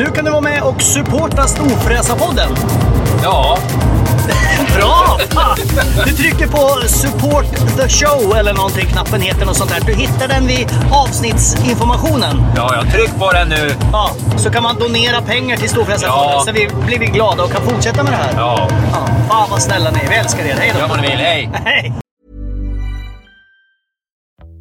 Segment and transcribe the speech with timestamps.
[0.00, 2.48] Nu kan du vara med och supporta Storfräsarpodden.
[3.22, 3.58] Ja,
[4.76, 5.18] Bra!
[5.30, 5.56] Fan!
[6.06, 7.44] Du trycker på support
[7.76, 9.80] the show eller någonting, knappen heter något sånt där.
[9.86, 12.42] Du hittar den vid avsnittsinformationen.
[12.56, 13.74] ja, jag tryck på den nu.
[13.92, 16.42] Ja, så kan man donera pengar till Storfräsarfonden Ja.
[16.46, 18.32] så vi blir vi glada och kan fortsätta med det här.
[18.36, 20.08] Ja, Ja, fan vad snälla ni är.
[20.08, 20.56] Vi älskar er.
[20.58, 20.86] Hej då!
[20.88, 21.18] vad ni vill.
[21.18, 21.50] Hej!
[21.64, 21.92] Hej!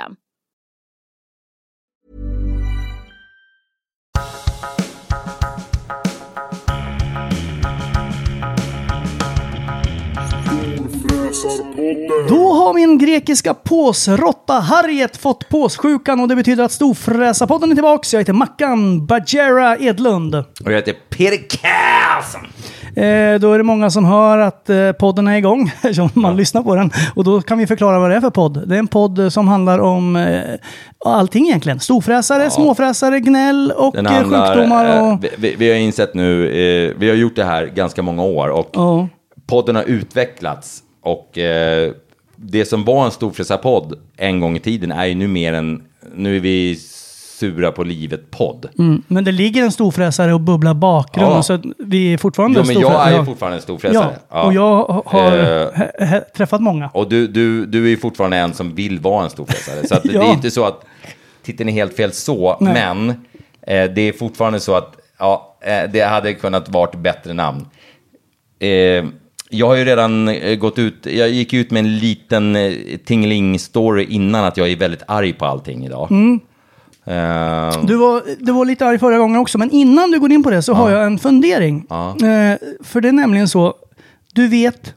[0.00, 0.29] system.
[12.28, 18.12] Då har min grekiska påsrotta Harriet fått påssjukan och det betyder att Storfräsarpodden är tillbaks.
[18.12, 20.34] Jag heter Mackan Bajera Edlund.
[20.34, 22.40] Och jag heter Peter Karlsson.
[22.96, 26.62] Eh, då är det många som hör att eh, podden är igång, som man lyssnar
[26.62, 26.90] på den.
[27.14, 28.68] Och då kan vi förklara vad det är för podd.
[28.68, 30.40] Det är en podd som handlar om eh,
[31.04, 31.80] allting egentligen.
[31.80, 34.84] Storfräsare, småfräsare, gnäll och Den eh, handlar, sjukdomar.
[35.00, 38.02] Och, eh, vi- vi, vi har insett nu, eh, vi har gjort det här ganska
[38.02, 39.08] många år och Ja.
[39.46, 41.92] podden har utvecklats och eh,
[42.36, 45.82] det som var en storfräsarpodd en gång i tiden är ju nu mer en,
[46.14, 46.76] nu är vi
[47.40, 48.68] sura på livet-podd.
[48.78, 51.32] mm, men det ligger en storfräsare och bubblar bakgrund.
[51.32, 51.42] Ja.
[51.42, 53.04] Så att vi är fortfarande Jo, men storfräsare.
[53.04, 53.24] jag är Ja.
[53.24, 54.16] fortfarande en storfräsare.
[54.30, 55.30] Ja, och jag har
[56.04, 56.90] he- träffat många.
[56.94, 59.86] Och du, du, du är ju fortfarande en som vill vara en storfräsare.
[59.88, 60.22] Så att det Ja.
[60.22, 60.84] är inte så att
[61.42, 62.72] titeln är helt fel så, Nej.
[62.74, 63.08] men
[63.66, 67.66] eh, det är fortfarande så att ja, eh, det hade kunnat vara ett bättre namn.
[68.58, 69.04] Eh,
[69.50, 72.72] jag har ju redan eh, gått ut, jag gick ut med en liten eh,
[73.06, 76.10] tingling-story innan att jag är väldigt arg på allting idag.
[76.10, 76.40] Mm.
[77.04, 80.42] Eh, Du var, du var lite arg förra gången också, men innan du går in
[80.42, 81.86] på det så har jag en fundering.
[81.88, 82.08] Ja.
[82.10, 83.74] Eh, för det är nämligen så,
[84.32, 84.94] du vet,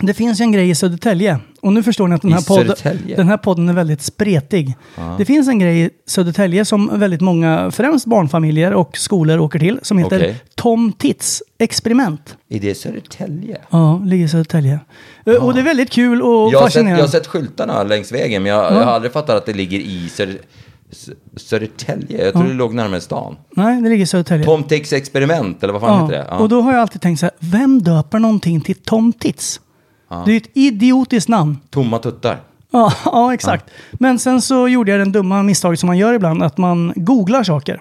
[0.00, 1.38] det finns ju en grej i Södertälje.
[1.60, 3.16] Och nu förstår ni att den här, podden, Södertälje?
[3.16, 4.74] den här podden är väldigt spretig.
[5.18, 9.78] Det finns en grej i Södertälje som väldigt många, främst barnfamiljer och skolor åker till,
[9.82, 10.36] som heter Okej.
[10.54, 12.36] Tom Tits experiment.
[12.48, 13.58] är det Södertälje?
[13.70, 14.80] Ja, ligger i Södertälje.
[15.26, 16.98] Eh, Och det är väldigt kul och Jag har, sett, fascinerande.
[17.00, 19.78] jag har sett skyltarna längs vägen, men jag, jag har aldrig fattat att det ligger
[19.78, 20.38] i Söder,
[20.92, 22.24] Sö- Södertälje.
[22.24, 23.36] Jag tror det låg närmare stan.
[23.56, 24.44] Nej, det ligger i Södertälje.
[24.44, 26.26] Tom Tix experiment, eller vad fan heter det?
[26.30, 26.36] Ja.
[26.38, 29.60] Och då har jag alltid tänkt så här, vem döper någonting till Tom Tits?
[30.08, 31.58] Det är ju ett idiotiskt namn.
[31.70, 32.36] Tomma tuttar.
[32.70, 33.64] Ja, ja exakt.
[33.92, 37.42] Men sen så gjorde jag den dumma misstaget som man gör ibland, att man googlar
[37.42, 37.80] saker.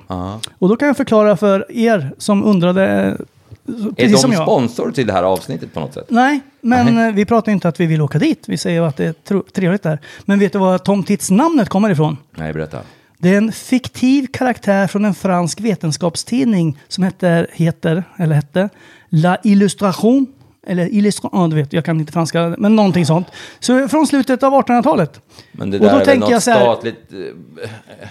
[0.59, 4.41] Och då kan jag förklara för er som undrade, eh, Är precis de som jag.
[4.41, 6.05] sponsor till det här avsnittet på något sätt?
[6.09, 7.07] Nej, men Nej.
[7.09, 8.43] eh, vi pratar inte att vi vill åka dit.
[8.47, 9.99] Vi säger att det är tro- trevligt där.
[10.25, 12.17] Men vet du var Tom Tits-namnet kommer ifrån?
[12.35, 12.77] Nej, berätta.
[13.17, 18.69] Det är en fiktiv karaktär från en fransk vetenskapstidning som heter, heter eller hette
[19.09, 20.27] La Illustration.
[20.67, 23.27] Eller illustration, ja du vet, jag kan inte franska, men någonting sånt.
[23.59, 25.21] Så från slutet av 1800-talet.
[25.51, 27.11] Men det Och där då är väl tänker jag så här, statligt...
[27.13, 27.69] eh,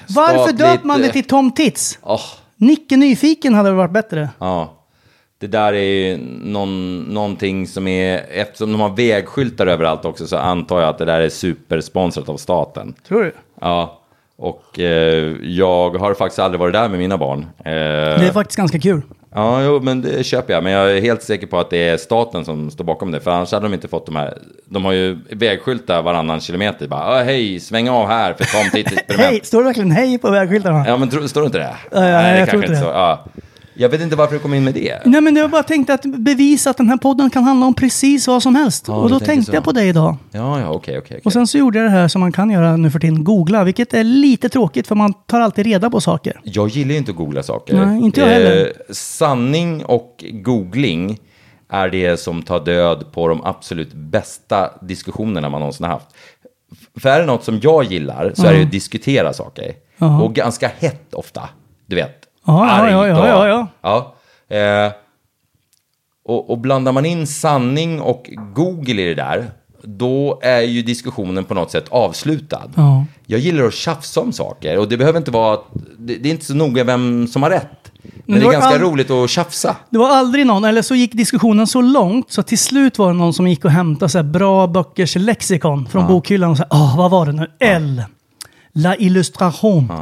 [0.09, 1.99] Varför statligt, döper man det eh, till Tom Tits?
[2.03, 2.21] åh,
[2.57, 4.29] Nicke Nyfiken hade varit bättre.
[4.39, 4.81] ja.
[5.39, 8.23] Det där är ju någon, någonting som är...
[8.31, 12.37] Eftersom de har vägskyltar överallt också så antar jag att det där är supersponsrat av
[12.37, 12.95] staten.
[13.09, 13.33] Tror du?
[13.61, 14.01] Ja.
[14.37, 17.41] Och eh, jag har faktiskt aldrig varit där med mina barn.
[17.59, 19.03] Eh, Det är faktiskt ganska kul.
[19.37, 20.63] Ja, jo, men det köper jag.
[20.65, 23.21] Men jag är helt säker på att det är staten som står bakom det.
[23.21, 24.39] För annars hade de inte fått de här.
[24.67, 26.89] De har ju vägskyltar varannan kilometer.
[26.89, 28.95] Bara, "Ah, hej, sväng av här för Titt Hej!
[28.99, 29.47] experiment.
[29.47, 30.85] Står det verkligen hej på vägskyltarna?
[30.89, 31.75] Ja, men tro, står det inte det?
[31.93, 32.85] Ja, ja, jag det tror inte så.
[32.85, 32.91] det.
[32.93, 33.25] Ja.
[33.75, 34.99] Jag vet inte varför du kom in med det.
[35.05, 38.27] Nej, men jag bara tänkte att bevisa att den här podden kan handla om precis
[38.27, 38.85] vad som helst.
[38.89, 39.57] Ja, och då tänkte så.
[39.57, 40.17] jag på dig idag.
[40.31, 40.99] Ja, ja, okej, okej.
[40.99, 41.21] okej.
[41.25, 43.65] Och sen så gjorde jag det här som man kan göra nu för tiden, googla,
[43.65, 46.41] vilket är lite tråkigt för man tar alltid reda på saker.
[46.45, 47.75] Jag gillar ju inte att googla saker.
[47.75, 48.73] Eh, Nej, inte jag heller.
[48.91, 51.19] sanning och googling
[51.69, 56.07] är det som tar död på de absolut bästa diskussionerna man någonsin har haft.
[57.01, 59.73] För är det något som jag gillar så är det att diskutera saker.
[60.23, 61.49] Och ganska hett ofta,
[61.87, 62.24] du vet.
[62.45, 64.15] Ja, ja, ja, ja, ja, ja.
[64.49, 64.57] ja.
[64.57, 64.93] Eh,
[66.25, 69.51] och, och blandar man in sanning och Google i det där,
[69.83, 72.71] då är ju diskussionen på något sätt avslutad.
[72.77, 73.05] Ja.
[73.27, 75.59] Jag gillar att tjafsa om saker och det behöver inte vara,
[75.99, 77.93] det, det är inte så noga vem som har rätt.
[78.27, 79.77] Men det det är ganska roligt att tjafsa.
[79.91, 83.19] Det var aldrig någon, eller så gick diskussionen så långt så till slut var det
[83.19, 86.95] någon som gick och hämtade så här bra böckers lexikon från bokhyllan och sa ah
[86.97, 87.51] vad var det nu?
[87.61, 88.03] L.
[88.73, 89.93] La illustration.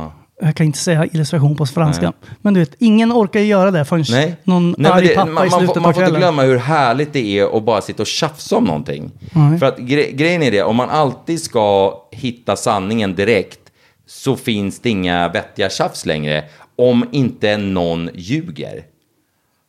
[0.44, 2.12] Jag kan inte säga illustration på franska.
[2.40, 4.36] Men du vet, ingen orkar göra det förrän Nej.
[4.44, 6.20] någon Nej, arg det, pappa man, i man, slutet får, man på får inte kvällen.
[6.20, 9.10] glömma hur härligt det är att bara sitta och tjafsa om någonting.
[9.58, 13.60] För att gre grejen är det, om man alltid ska hitta sanningen direkt
[14.06, 16.44] så finns det inga vettiga tjafs längre.
[16.76, 18.82] Om inte någon ljuger.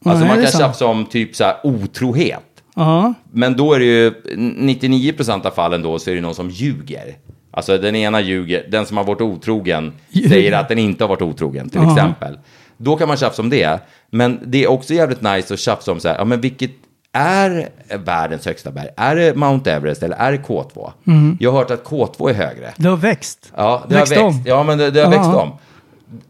[0.06, 2.40] Alltså Nej, man kan tjafsa om typ så här otrohet.
[2.76, 3.02] Ja.
[3.02, 6.50] Men Men då är det ju 99% av fallen då så är det någon som
[6.50, 7.16] ljuger.
[7.54, 9.94] Alltså den ena ljuger, den som har varit otrogen
[10.30, 11.92] säger att den inte har varit otrogen till Ja.
[11.92, 12.40] exempel.
[12.78, 13.80] Då kan man tjafsa om det.
[14.10, 16.72] Men det är också jävligt nice att tjafsa om så här, ja men vilket
[17.16, 17.70] är
[18.06, 18.88] världens högsta berg?
[18.98, 20.92] Är det Mount Everest eller är det K2?
[21.40, 22.74] Jag har hört att K2 är högre.
[22.78, 23.52] det har växt.
[23.56, 24.38] Ja, det Växt har växt.
[24.38, 24.44] om.
[24.46, 25.18] Ja, men det, det har Ja.
[25.20, 25.52] växt om.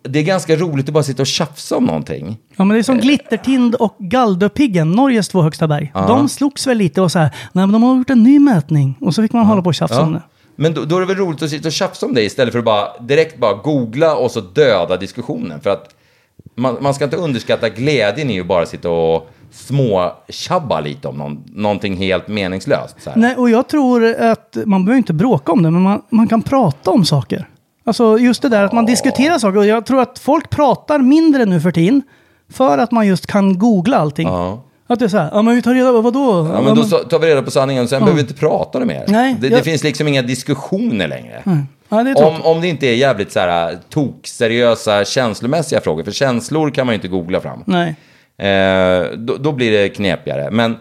[0.04, 2.38] Det är ganska roligt att bara sitta och tjafsa om någonting.
[2.58, 5.92] Ja, men det är som Glittertind och Galdhöpiggen, Norges två högsta berg.
[5.94, 8.98] De slogs väl lite och så här, nej men de har gjort en ny mätning.
[9.02, 10.22] Och så fick man hålla på och tjafsa om det.
[10.56, 12.60] Men då, då är det väl roligt att sitta och tjafsa om det istället för
[12.60, 15.62] att bara direkt bara googla och så döda diskussionen.
[15.62, 15.96] För att
[16.56, 21.44] man, man ska inte underskatta glädjen i att bara sitta och småtjabba lite om någon,
[21.48, 22.96] någonting helt meningslöst.
[23.16, 26.42] Nej, och jag tror att man behöver inte bråka om det, men man, man kan
[26.42, 27.50] prata om saker.
[27.84, 29.58] Alltså just det där att man diskuterar saker.
[29.58, 32.02] Och jag tror att folk pratar mindre nu för tiden.
[32.50, 34.28] För att man just kan googla allting.
[34.28, 34.64] Ja.
[34.88, 36.52] Att det är så här, ja men vi tar reda på vadå?
[36.54, 38.86] Ja, men då tar vi reda på sanningen och sen behöver vi inte prata det
[38.86, 39.06] mer.
[39.08, 41.44] Nej, det, jag- det finns liksom inga diskussioner längre.
[41.90, 46.04] ja, det Om, om det inte är jävligt så här tok-seriösa känslomässiga frågor.
[46.04, 47.64] För känslor kan man ju inte googla fram.
[47.66, 47.96] Nej.
[48.38, 50.52] Eh, då, då blir det knepigare.
[50.52, 50.76] Men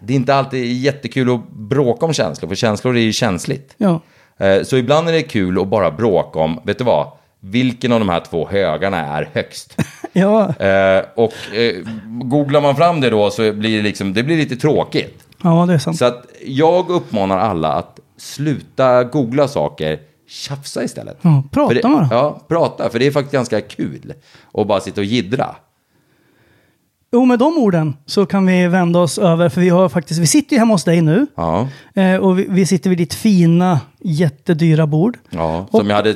[0.00, 3.74] det är inte alltid jättekul att bråka om känslor, för känslor är ju känsligt.
[3.76, 4.00] Ja.
[4.38, 7.06] Eh, så ibland är det kul att bara bråka om, vet du vad,
[7.40, 9.76] vilken av de här två högarna är högst?
[10.20, 10.54] Ja.
[10.66, 11.74] Eh, och eh,
[12.06, 15.26] googlar man fram det då så blir det, liksom, det blir lite tråkigt.
[15.42, 15.98] ja, det är sant.
[15.98, 19.98] Så att jag uppmanar alla att sluta googla saker,
[20.28, 21.18] tjafsa istället.
[21.22, 22.08] Ja, prata det, bara.
[22.10, 24.12] Ja, prata, för det är faktiskt ganska kul
[24.54, 25.56] att bara sitta och jiddra.
[27.16, 30.26] Jo, med de orden så kan vi vända oss över, för vi har faktiskt, vi
[30.26, 31.26] sitter ju hemma hos dig nu.
[31.34, 31.68] Ja.
[31.94, 35.18] Eh, och vi, vi sitter vid ditt fina, jättedyra bord.
[35.30, 36.14] Ja, Och- som jag hade,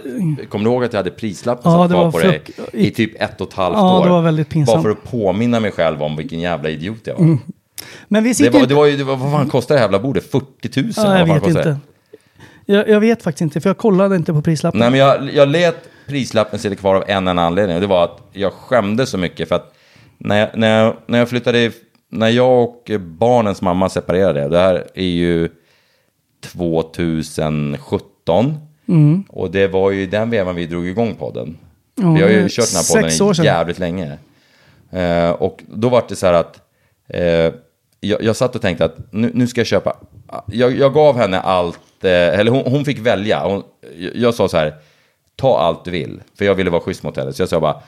[0.48, 2.42] kommer du ihåg att jag hade prislappen Ja, det kvar var på dig
[2.72, 4.04] i typ ett och ett halvt Ja, år?
[4.04, 4.76] det var väldigt pinsamt.
[4.76, 7.38] Bara för att påminna mig själv om vilken jävla idiot jag var.
[8.08, 9.78] Men vi Det, sitter var, inte- det var ju, det var, vad fan kostade det
[9.80, 10.30] här jävla bordet?
[10.30, 10.92] 40 000?
[10.96, 11.50] Ja, jag vet det?
[11.50, 11.76] inte.
[12.66, 14.80] Jag, jag vet faktiskt inte, för jag kollade inte på prislappen.
[14.80, 17.74] Nej, men jag, jag lät prislappen sitta kvar av en enda anledning.
[17.76, 19.74] Och det var att jag skämdes så mycket för att
[20.20, 21.70] när jag, när jag, när jag flyttade,
[22.08, 25.48] när jag och barnens mamma separerade, det här är ju
[26.40, 28.54] 2017.
[29.28, 31.58] Och det var ju den vevan vi drog igång podden.
[31.94, 33.10] Ja, vi har ju kört den här podden
[33.44, 34.18] jävligt länge.
[34.90, 36.60] Eh, och då var det så här att
[37.08, 37.52] eh,
[38.00, 39.96] jag, jag satt och tänkte att nu, nu ska jag köpa.
[40.46, 43.44] Jag, jag gav henne allt, eh, eller hon, hon fick välja.
[43.44, 43.62] Hon,
[43.96, 44.74] jag, jag sa så här,
[45.36, 46.20] ta allt du vill.
[46.38, 47.32] För jag ville vara schysst mot henne.
[47.32, 47.82] Så jag sa bara,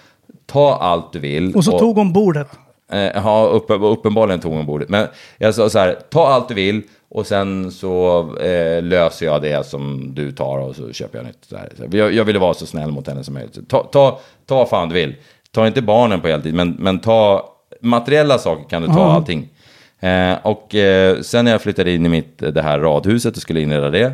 [0.53, 1.55] ta allt du vill.
[1.55, 2.49] och så tog hon bordet.
[2.93, 4.89] Eh, Ja, uppe, uppenbarligen tog hon bordet.
[4.89, 5.07] Men
[5.39, 9.67] jag sa så här, ta allt du vill och sen så eh, löser jag det
[9.67, 11.45] som du tar och så köper jag nytt.
[11.51, 11.73] Så här.
[11.77, 13.69] Så Jag, jag ville vara så snäll mot henne som möjligt.
[13.69, 15.15] Ta, ta, ta vad fan du vill.
[15.51, 17.49] Ta inte barnen på heltid, men, men ta
[17.81, 19.13] materiella saker kan du ta Ja.
[19.13, 19.49] allting.
[20.01, 23.61] Eh, och eh, sen när jag flyttade in i mitt, det här radhuset och skulle
[23.61, 24.13] inreda det,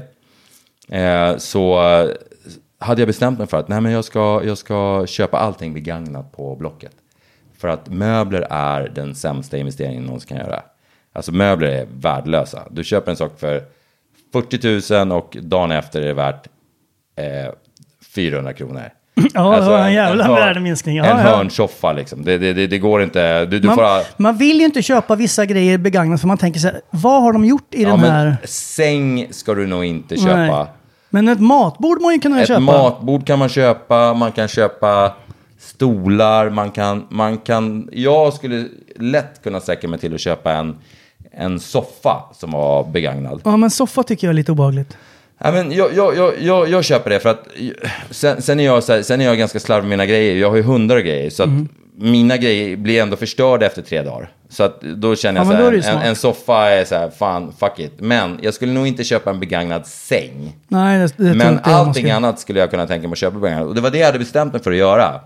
[0.88, 2.06] eh, så eh,
[2.78, 6.32] hade jag bestämt mig för att nej, men jag, ska, jag ska köpa allting begagnat
[6.32, 6.92] på Blocket.
[7.58, 10.62] För att möbler är den sämsta investeringen någon kan göra.
[11.12, 12.62] Alltså möbler är värdelösa.
[12.70, 13.62] Du köper en sak för
[14.32, 16.46] 40 000 och dagen efter är det värt
[17.16, 17.52] eh,
[18.14, 18.82] 400 kronor.
[19.34, 20.96] Ja, Alltså, det var en jävla hörn- värdeminskning.
[20.96, 21.36] Ja, en ja.
[21.36, 22.24] hörnsoffa liksom.
[22.24, 23.44] Det, det, det, det går inte.
[23.46, 23.82] Du, du får...
[23.82, 27.22] Man, man vill ju inte köpa vissa grejer begagnat för man tänker så här, vad
[27.22, 28.36] har de gjort i Ja, den här?
[28.44, 30.36] säng ska du nog inte köpa.
[30.36, 30.66] Nej.
[31.10, 32.60] Men ett matbord man ju kunna Ett köpa.
[32.60, 35.12] matbord kan man köpa, man kan köpa
[35.58, 37.88] stolar, man kan, man kan...
[37.92, 38.64] Jag skulle
[38.96, 40.76] lätt kunna sträcka mig till att köpa en,
[41.32, 43.40] en soffa som var begagnad.
[43.44, 44.96] Ja, men soffa tycker jag är lite obehagligt.
[45.38, 47.46] Ja, men jag, jag, jag, jag, jag köper det för att
[48.10, 50.36] sen, sen, är jag här, sen är jag ganska slarvig med mina grejer.
[50.36, 51.30] Jag har ju hundar och grejer.
[51.30, 51.68] Så Mm.
[52.00, 54.30] Mina grejer blir ändå förstörda efter tre dagar.
[54.48, 57.52] Så att då känner jag Ja, så här, en, en soffa är så här, fan,
[57.60, 57.92] fuck it.
[57.98, 60.56] Men jag skulle nog inte köpa en begagnad säng.
[60.68, 63.66] Nej, det, det Men allting ska- annat skulle jag kunna tänka mig att köpa begagnat.
[63.68, 65.20] Och det var det jag hade bestämt mig för att göra.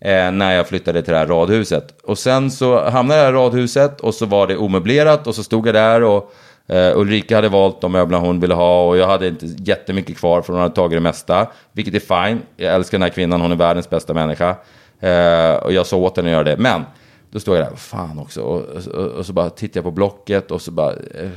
[0.00, 2.00] Eh, när jag flyttade till det här radhuset.
[2.02, 5.34] Och sen så hamnade jag i det här radhuset och så var det omöblerat och
[5.34, 6.32] så stod jag där och
[6.68, 10.42] eh, Ulrika hade valt de möblerna hon ville ha och jag hade inte jättemycket kvar
[10.42, 11.46] för hon hade tagit det mesta.
[11.72, 12.40] Vilket är fine.
[12.56, 14.54] Jag älskar den här kvinnan, hon är världens bästa människa.
[15.00, 16.56] Eh, och jag sa åt henne att göra det.
[16.56, 16.84] Men
[17.30, 18.40] då stod jag där, fan också.
[18.42, 21.30] Och, och, och så bara tittade jag på Blocket och så bara eh,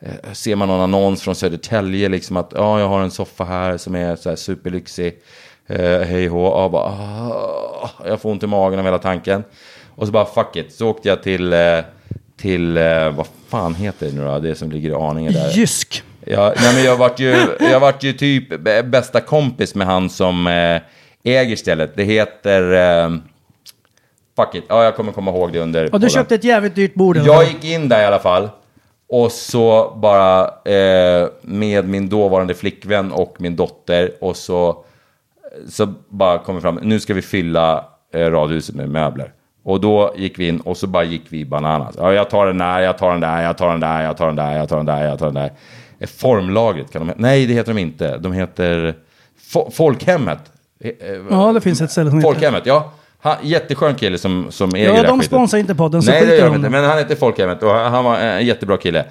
[0.00, 2.08] eh, ser man någon annons från Södertälje.
[2.08, 5.18] Liksom att ja, jag har en soffa här som är så här superlyxig.
[5.66, 6.44] Eh, hej hå.
[6.44, 9.44] Ja, bara, ah, jag får ont i magen av hela tanken.
[9.96, 10.72] Och så bara fuck it.
[10.72, 11.78] Så åkte jag till, eh,
[12.36, 14.38] till eh, vad fan heter det nu då?
[14.38, 15.50] Det som ligger i Arninge där.
[15.50, 16.02] Jysk.
[16.26, 20.46] Ja, nej, men jag vart ju, jag vart ju typ bästa kompis med han som
[21.32, 21.96] äger stället.
[21.96, 22.72] Det heter...
[23.04, 23.10] Eh,
[24.36, 24.64] fuck it.
[24.68, 25.94] Ja, jag kommer komma ihåg det under...
[25.94, 27.16] Och du köpte ett jävligt dyrt bord.
[27.16, 27.26] eller?
[27.26, 28.48] Jag gick in där i alla fall.
[29.08, 30.40] Och så bara
[30.74, 34.10] eh, med min dåvarande flickvän och min dotter.
[34.20, 34.84] Och så,
[35.68, 36.78] så bara kom vi fram.
[36.82, 39.32] Nu ska vi fylla eh, radhuset med möbler.
[39.64, 41.94] Och då gick vi in och så bara gick vi bananas.
[41.98, 44.26] Ja, jag tar den där, jag tar den där, jag tar den där, jag tar
[44.26, 45.50] den där, jag tar den där, jag tar den där.
[45.98, 47.20] Eh, Formlagret kan de heta.
[47.20, 48.18] Nej, det heter de inte.
[48.18, 48.94] De heter
[49.52, 50.38] Fo- Folkhemmet.
[50.80, 52.32] Eh, eh, Ja, det finns ett ställe som heter...
[52.32, 52.92] Folkhemmet, ja.
[53.20, 56.46] Han, jätteskön kille som, som äger Ja, de sponsrar inte podden, så Nej, det gör
[56.46, 56.70] de inte.
[56.70, 59.04] Men han heter Folkhemmet och han var en jättebra kille.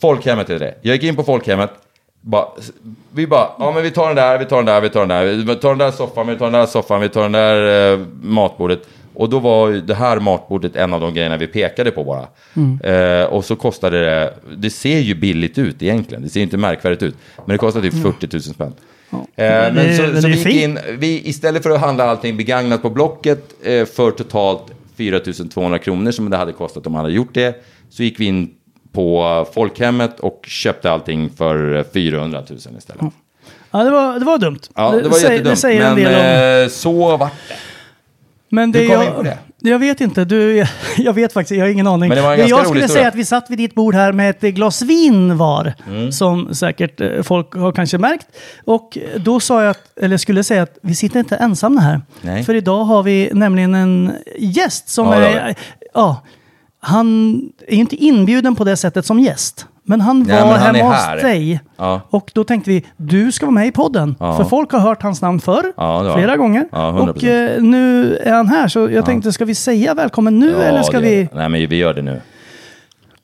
[0.00, 0.74] Folkhemmet är det.
[0.82, 1.70] Jag gick in på Folkhemmet.
[2.20, 2.46] Bara,
[3.10, 5.08] vi bara, ja men vi tar den där, vi tar den där, vi tar den
[5.08, 5.24] där.
[5.24, 7.98] Vi tar den där soffan, vi tar den där soffan, vi tar den där eh,
[8.22, 8.88] matbordet.
[9.14, 12.26] Och då var det här matbordet en av de grejerna vi pekade på bara.
[12.54, 12.80] Mm.
[12.80, 16.22] Eh, och så kostade det, det ser ju billigt ut egentligen.
[16.22, 17.14] Det ser ju inte märkvärdigt ut.
[17.36, 18.72] Men det kostar typ 40 000 spänn.
[19.20, 21.80] Eh, Men men det- så, men så det vi gick in, vi, istället för att
[21.80, 24.62] handla allting begagnat på Blocket eh, för totalt
[24.96, 25.20] 4
[25.54, 28.50] 200 kronor som det hade kostat om man hade gjort det, så gick vi in
[28.92, 33.02] på Folkhemmet och köpte allting för eh, 400 000 istället.
[33.70, 34.58] Ja, det var, det var dumt.
[34.74, 35.54] Ja, det var säger- jättedumt.
[35.56, 36.62] Det säger men en del om...
[36.64, 37.54] eh, så vart det.
[38.48, 39.38] Men det hur kom vi jag, in på det?
[39.66, 40.24] Jag vet inte.
[40.24, 40.66] Du,
[40.96, 42.08] jag, vet faktiskt, jag har ingen aning.
[42.08, 43.08] Men det var en jag skulle säga historia.
[43.08, 45.74] att vi satt vid ditt bord här med ett glas vin var.
[45.88, 46.12] Mm.
[46.12, 48.26] Som säkert eh, folk har kanske märkt.
[48.64, 52.00] Och då sa jag, att, eller skulle säga att vi sitter inte ensamma här.
[52.20, 52.44] Nej.
[52.44, 55.54] För idag har vi nämligen en gäst som Ja, är...
[55.94, 56.22] Ja,
[56.80, 59.66] han är inte inbjuden på det sättet som gäst.
[59.86, 61.60] Men han Nej, var men han hemma hos dig.
[61.76, 62.00] Ja.
[62.10, 64.16] Och då tänkte vi, du ska vara med i podden.
[64.20, 64.36] Ja.
[64.36, 66.68] För folk har hört hans namn förr, Ja, flera gånger.
[66.72, 67.08] Ja, 100%.
[67.10, 70.82] och eh, nu är han här, så jag tänkte, ska vi säga välkommen nu eller
[70.82, 72.20] ska vi Nej, men vi gör det nu.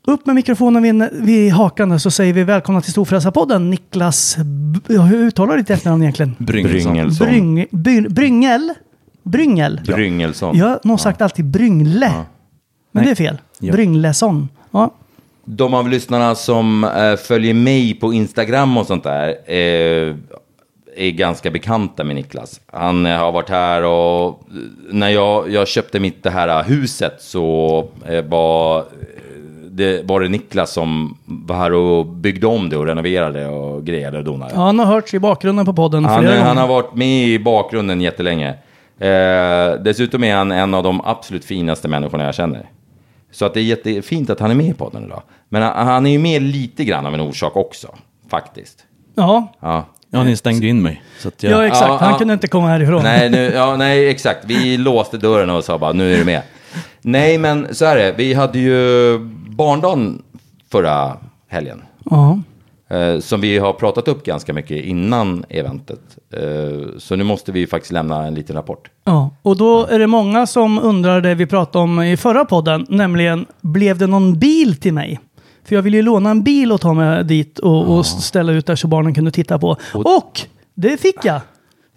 [0.06, 4.36] upp med mikrofonen vid, vid hakan så säger vi välkomna till Storfräsarpodden, Niklas...
[4.88, 6.34] B- hur uttalar du ditt efternamn egentligen?
[6.38, 7.26] Bryngelsson.
[7.28, 8.72] Bryng, by, Bryngel?
[9.22, 9.80] Bryngel?
[9.86, 10.56] Bryngelsson.
[10.56, 12.12] Jag har nog sagt alltid Bryngle.
[12.92, 13.38] Men det är fel.
[13.60, 13.72] Ja.
[13.72, 14.48] Brynglesson.
[14.70, 14.90] Ja.
[15.44, 20.14] De av lyssnarna som eh, följer mig på Instagram och sånt där eh,
[20.96, 22.60] är ganska bekanta med Niklas.
[22.72, 24.34] Han eh, har varit här och eh,
[24.90, 28.84] när jag, jag köpte mitt det här eh, huset så eh, var,
[29.70, 34.18] det, var det Niklas som var här och byggde om det och renoverade och grejade
[34.18, 34.52] och donade.
[34.54, 36.46] ja, han har hörts i bakgrunden på podden Han, flera gånger.
[36.48, 38.54] han har varit med i bakgrunden jättelänge.
[39.80, 42.66] Dessutom är han en av de absolut finaste människorna jag känner.
[43.30, 45.22] Så att det är jättefint att han är med i podden idag.
[45.48, 47.94] Men han, han är ju med lite grann av en orsak också,
[48.28, 48.84] faktiskt.
[49.14, 49.86] Ja, Ja.
[50.12, 51.02] Ja, ni stängde in mig.
[51.18, 51.52] Så att jag...
[51.52, 51.88] ja exakt.
[51.88, 52.18] Ja, han ja.
[52.18, 53.02] kunde inte komma härifrån.
[53.02, 54.44] Nej, nu, ja, nej, exakt.
[54.44, 56.42] Vi låste dörren och sa bara, nu är du med.
[57.00, 58.14] Nej, men så är det.
[58.16, 59.18] Vi hade ju
[59.48, 60.22] barndagen
[60.70, 61.16] förra
[61.48, 61.82] helgen.
[62.10, 62.40] Ja.
[62.90, 66.00] Eh, som vi har pratat upp ganska mycket innan eventet.
[66.34, 68.90] Eh, så nu måste vi faktiskt lämna en liten rapport.
[69.04, 72.86] Ja, och då är det många som undrar det vi pratade om i förra podden,
[72.88, 75.20] nämligen blev det någon bil till mig?
[75.64, 78.66] För jag ville ju låna en bil och ta mig dit och, och ställa ut
[78.66, 79.76] där så barnen kunde titta på.
[79.92, 80.40] Och
[80.74, 81.40] det fick jag!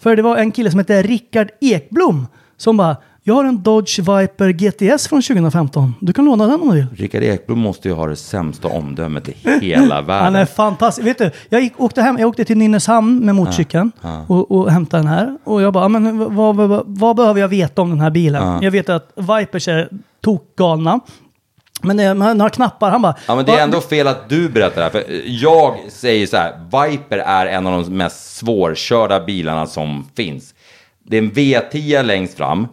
[0.02, 4.00] För det var en kille som hette Rickard Ekblom som bara, Jag har en Dodge
[4.00, 5.96] Viper GTS från 2015.
[6.02, 6.86] Du kan låna den om du vill.
[6.96, 10.24] Rickard Ekblom måste ju ha det sämsta omdömet i hela världen.
[10.24, 11.08] Han är fantastisk.
[11.08, 13.92] Vet du, jag gick, åkte, hem, jag åkte till Nynäshamn med motorcykeln
[14.28, 15.38] och, och hämtade den här.
[15.44, 18.10] Och jag bara, "Ja, men vad, vad, vad, vad behöver jag veta om den här
[18.10, 18.64] bilen?
[18.64, 19.90] Jag vet att Vipers är
[20.22, 21.00] tokgalna.
[21.82, 23.16] Men det är några knappar, han bara...
[23.28, 24.90] Ja, men det är "Va, ändå fel att du berättar det här.
[24.90, 26.54] För jag säger så här,
[26.90, 30.54] Viper är en av de mest svårkörda bilarna som finns.
[31.04, 32.68] Det är en V10 längst fram.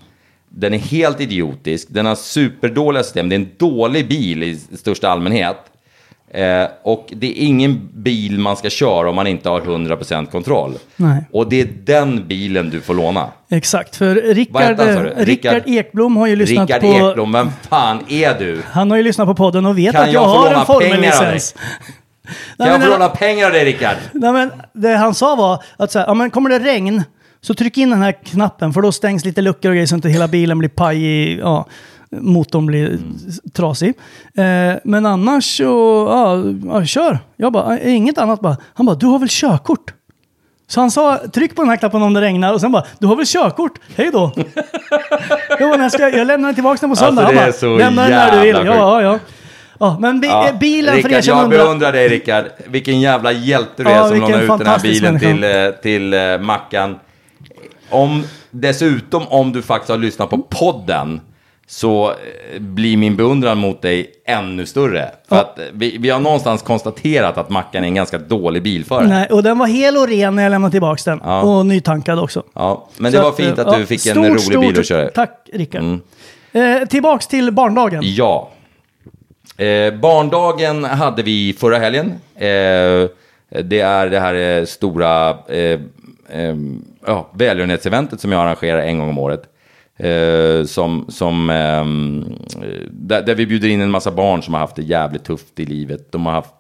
[0.53, 1.89] Den är helt idiotisk.
[1.91, 3.29] Den har superdåliga system.
[3.29, 5.57] Det är en dålig bil i största allmänhet.
[6.35, 10.75] Eh, och det är ingen bil man ska köra om man inte har 100% kontroll.
[10.97, 11.25] Nej.
[11.33, 13.29] Och det är den bilen du får låna.
[13.51, 14.79] Exakt, för Vad Rickard?
[14.81, 17.09] Rickard Rickard- Ekblom har ju lyssnat Rickard på...
[17.11, 18.63] Ekblom, vem fan är du?
[18.71, 21.55] Han har ju lyssnat på podden och vet Kan att jag, jag har en formellicens.
[22.57, 23.97] Kan jag få låna pengar av dig Rickard?
[24.13, 27.03] nej, men det han sa var att så här, ja, men kommer det regn
[27.41, 30.09] så tryck in den här knappen för då stängs lite luckor och grejer så inte
[30.09, 31.67] hela bilen blir paj i, ja,
[32.11, 33.95] motorn blir s- trasig.
[34.37, 35.65] Eh, men annars så,
[36.11, 36.43] ja,
[36.81, 37.19] ja, kör.
[37.37, 38.57] Jag bara, "Eh, inget annat bara.
[38.75, 39.95] Han bara, du har väl körkort?
[40.67, 43.07] Så han sa, tryck på den här knappen om det regnar och sen bara, du
[43.07, 43.79] har väl körkort?
[43.97, 44.33] Hej då!
[45.49, 47.23] jag, bara, "När ska jag, jag lämnar tillbaka den på söndag.
[47.23, 48.67] Alltså, det han är bara, så lämna den när du vill.
[48.67, 49.19] Ja, ja,
[49.79, 49.97] ja.
[50.01, 51.59] men bi- Ja, bilen för er som jag undrar.
[51.59, 52.45] beundrar dig Rickard.
[52.67, 55.27] Vilken jävla hjälte du Ja, är som lånar ut den här bilen människa.
[55.33, 56.99] till, eh, till eh, Mackan.
[57.91, 61.21] Om, dessutom om du faktiskt har lyssnat på podden
[61.67, 65.11] så eh, blir min beundran mot dig ännu större.
[65.29, 69.09] För att eh, vi, vi har någonstans konstaterat att Mackan är en ganska dålig bilförare.
[69.09, 71.21] Nej, och den var hel och ren när jag lämnade tillbaka den.
[71.25, 71.41] Ja.
[71.43, 72.43] Och nytankad också.
[72.55, 74.41] Ja, men Så det var att, fint eh, att du ja, fick en stort, rolig
[74.41, 75.09] stort bil att köra.
[75.09, 75.83] Tack Rickard.
[75.83, 76.01] Mm.
[76.53, 78.01] Eh, tillbaks till barndagen.
[78.05, 78.51] Ja.
[79.57, 82.13] Eh, barndagen hade vi förra helgen.
[82.35, 83.09] Eh,
[83.65, 85.81] det är det här eh, stora eh,
[86.29, 86.55] eh,
[87.07, 89.43] ja, välgörenhetseventet som jag arrangerar en gång om året.
[89.97, 91.85] Eh, som, som, eh,
[92.91, 95.65] där, där vi bjuder in en massa barn som har haft det jävligt tufft i
[95.65, 96.13] livet.
[96.13, 96.55] De har haft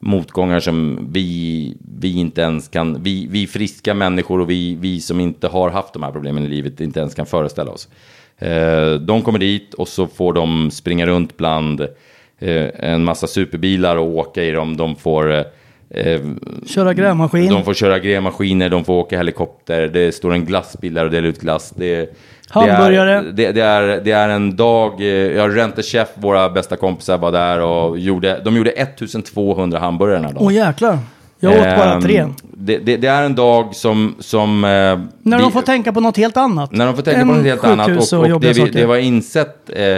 [0.00, 5.20] motgångar som vi, vi inte ens kan, vi, vi friska människor och vi, vi som
[5.20, 7.88] inte har haft de här problemen i livet inte ens kan föreställa oss.
[8.38, 11.80] Eh, de kommer dit och så får de springa runt bland
[12.38, 14.76] eh, en massa superbilar och åka i dem.
[14.76, 15.44] De får eh,
[15.90, 16.20] eh,
[16.66, 17.48] Köra grävmaskin.
[17.50, 21.28] de får köra grävmaskiner, de får åka helikopter, det står en glassbil där och delar
[21.28, 21.72] ut glass.
[21.76, 22.16] Det,
[22.50, 23.22] Hamburgare.
[23.32, 26.76] Det är, det, det, är, det är en dag, eh, ja, Rente Chef, våra bästa
[26.76, 30.46] kompisar var där och gjorde, de gjorde 1200 hamburgare den här dagen.
[30.46, 30.98] Åh jäklar.
[31.40, 32.26] Jag åt bara Ehm, tre.
[32.42, 34.14] Det, det, det är en dag som...
[34.18, 36.72] som eh, När vi- de får tänka på något helt annat.
[36.72, 38.12] när de får tänka än på något helt annat.
[38.12, 39.96] Och, och jobbiga det, vi, det var insett eh,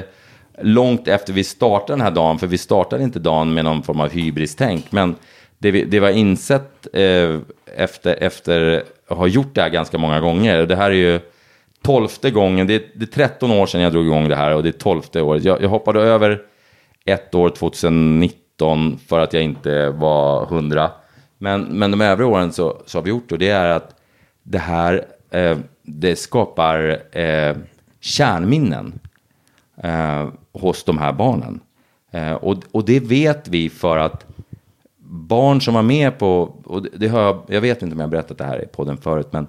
[0.63, 4.01] långt efter vi startade den här dagen, för vi startade inte dagen med någon form
[4.01, 5.15] av hybris-tänk, men
[5.61, 7.39] det, vi, det var insett eh,
[7.77, 10.67] efter, efter att ha gjort det här ganska många gånger.
[10.67, 11.21] Det här är ju
[11.83, 14.63] tolfte gången, det är, det är 13 år sedan jag drog igång det här och
[14.63, 15.45] det är tolfte året.
[15.45, 16.43] Jag, jag hoppade över
[17.05, 20.91] ett år 2019 för att jag inte var 100.
[21.39, 23.95] Men, men de övriga åren så, så har vi gjort det och det är att
[24.43, 27.57] det här eh, det skapar eh,
[28.01, 29.01] kärnminnen
[29.83, 31.61] eh, hos de här barnen.
[32.11, 34.27] Eh, och, och det vet vi för att
[35.11, 38.11] barn som var med på, och det, har jag, jag vet inte om jag har
[38.11, 39.47] berättat det här i podden förut, men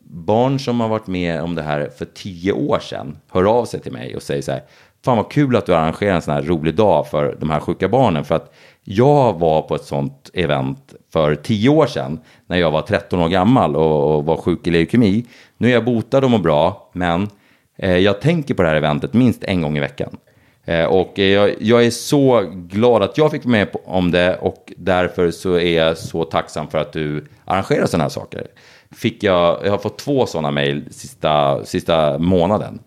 [0.00, 3.80] barn som har varit med om det här för tio år sedan hör av sig
[3.80, 4.62] till mig och säger så här,
[5.04, 7.88] fan vad kul att du arrangerar en sån här rolig dag för de här sjuka
[7.88, 12.70] barnen, för att jag var på ett sånt event för tio år sedan när jag
[12.70, 15.26] var 13 år gammal och, och var sjuk i leukemi.
[15.58, 17.28] Nu är jag botad och mår bra, men
[17.76, 20.16] eh, jag tänker på det här eventet minst en gång i veckan.
[20.64, 24.72] Eh, och jag, jag är så glad att jag fick vara med om det och
[24.76, 28.46] därför så är jag så tacksam för att du arrangerar sådana här saker.
[28.90, 32.78] Fick jag, jag har fått två sådana mejl sista, sista månaden.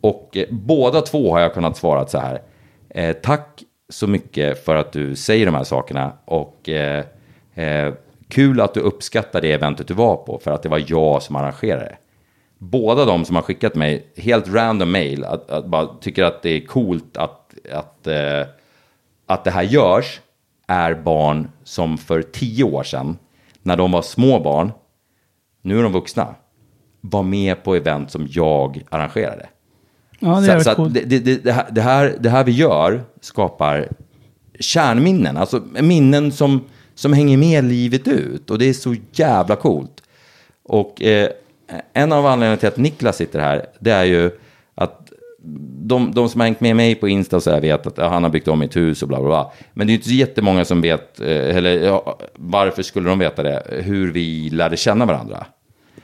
[0.00, 2.42] Och eh, båda två har jag kunnat svara så här.
[2.90, 7.04] Eh, tack så mycket för att du säger de här sakerna och eh,
[7.54, 7.92] eh,
[8.28, 11.36] kul att du uppskattar det eventet du var på för att det var jag som
[11.36, 11.96] arrangerade det.
[12.64, 16.50] Båda de som har skickat mig helt random mail att, att bara tycker att det
[16.50, 18.46] är coolt att, att, eh,
[19.26, 20.20] att det här görs
[20.66, 23.18] är barn som för tio år sedan
[23.62, 24.72] när de var små barn,
[25.62, 26.34] nu är de vuxna,
[27.00, 29.48] var med på event som jag arrangerade.
[30.18, 30.94] Ja, det är Så, så coolt.
[30.94, 33.88] det, det, det, det, här, det, här, det här vi gör skapar
[34.60, 38.50] kärnminnen, alltså minnen som, som hänger med livet ut.
[38.50, 40.02] Och det är så jävla coolt.
[40.62, 41.28] Och eh,
[41.92, 44.30] en av anledningarna till att Niklas sitter här, det är ju
[44.74, 45.08] att
[45.84, 48.08] de, de som har hängt med mig på Insta och så här vet att ja,
[48.08, 49.52] han har byggt om mitt hus och bla bla bla.
[49.72, 53.42] Men det är inte så jättemånga som vet, eh, eller ja, varför skulle de veta
[53.42, 55.46] det, hur vi lärde känna varandra.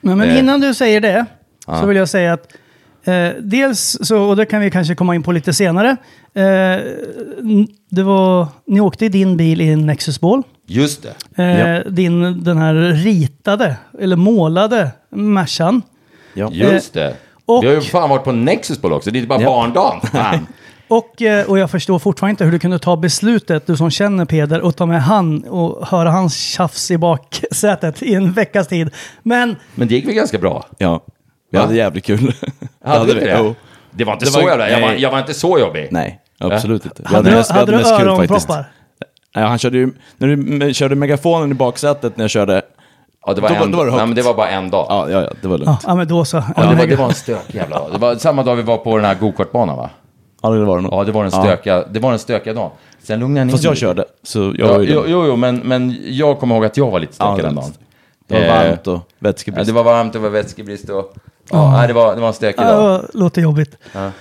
[0.01, 0.39] Men, men Eh.
[0.39, 1.27] innan du säger det
[1.67, 2.49] så vill jag säga att
[3.09, 5.97] Eh, dels så, och det kan vi kanske komma in på lite senare.
[6.35, 6.83] Eh,
[7.91, 10.43] det var, ni åkte i din bil i en Nexus Ball.
[10.71, 11.43] Just det.
[11.43, 15.83] Eh, din, den här ritade, eller målade Mercan.
[16.35, 16.49] Ja.
[16.53, 17.15] Just det.
[17.47, 19.11] och- Vi har ju fan varit på Nexus Boll också.
[19.11, 20.01] Det är inte bara barndagen.
[20.13, 20.47] Fan.
[20.89, 24.25] Och, eh, och jag förstår fortfarande inte hur du kunde ta beslutet, du som känner
[24.25, 28.91] Peder, och ta med han och höra hans tjafs i baksätet i en veckas tid.
[29.23, 30.67] Men Men det gick väl ganska bra?
[30.79, 31.05] ja.
[31.51, 31.65] Vi Va?
[31.65, 32.33] hade jävligt kul.
[32.85, 33.37] Hade du inte det?
[33.39, 33.55] Jo.
[33.91, 34.71] Det var inte Det så var- jävla...
[34.71, 35.89] Jag var, jag var inte så jobbig.
[35.91, 37.03] Nej, absolut inte.
[37.09, 38.65] Vi hade, du, vi hade du öronproppar?
[39.41, 40.29] Ja, han körde ju, när
[40.67, 42.63] du körde megafonen i baksätet när jag körde,
[43.27, 44.87] Ja, det var, Då en, då var det nej, men det var bara en dag.
[44.89, 45.81] ja, ja, ja det var Ja, lugnt.
[45.87, 46.37] ja, men då så.
[46.37, 47.89] Ja, Ja, det, var, det var en stökig jävla dag.
[47.93, 49.91] Det var samma dag vi var på den här gokartbanan va?
[50.43, 50.93] Ja, det var det nog.
[50.93, 52.71] Ja, det var den stökiga, det var den stökiga dagen.
[53.03, 55.97] Sen lugnade jag ner Fast jag körde, så jag Ja, jo, jo, jo men, men
[56.05, 57.73] jag kommer ihåg att jag var lite Ja, stökig den dagen.
[58.29, 59.67] Det var Eh, varmt och Ja, vätskebrist.
[59.67, 61.15] det var varmt, var vätskebrist och...
[61.51, 63.05] Ja, nej, det, var, det var en stökig Ja, dag.
[63.13, 63.77] det låter jobbigt.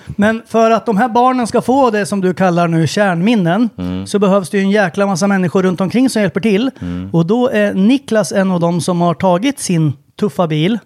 [0.06, 4.06] Men för att de här barnen ska få det som du kallar nu kärnminnen Mm.
[4.06, 6.70] så behövs det ju en jäkla massa människor runt omkring som hjälper till.
[6.80, 7.10] Mm.
[7.12, 10.78] Och då är Niklas en av dem som har tagit sin tuffa bil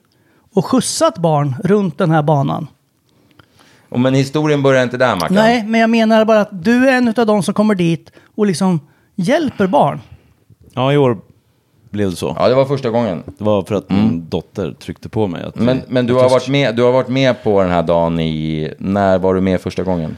[0.55, 2.67] och skjutsat barn runt den här banan.
[3.89, 5.35] Och, men historien börjar inte där, Mackan.
[5.35, 8.47] Nej, men jag menar bara att du är en av dem som kommer dit och
[8.47, 8.81] liksom
[9.17, 10.01] hjälper barn.
[10.75, 11.19] Ja, i år
[11.93, 12.37] blev det så.
[12.39, 13.23] Ja, det var första gången.
[13.39, 15.43] Det var för att min dotter tryckte på mig.
[15.45, 18.21] Att Men, men du, har varit med, du har varit med på den här dagen
[18.21, 18.73] i...
[18.79, 20.17] När var du med första gången?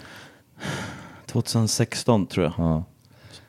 [1.27, 2.53] 2016 tror jag.
[2.67, 2.85] Ja.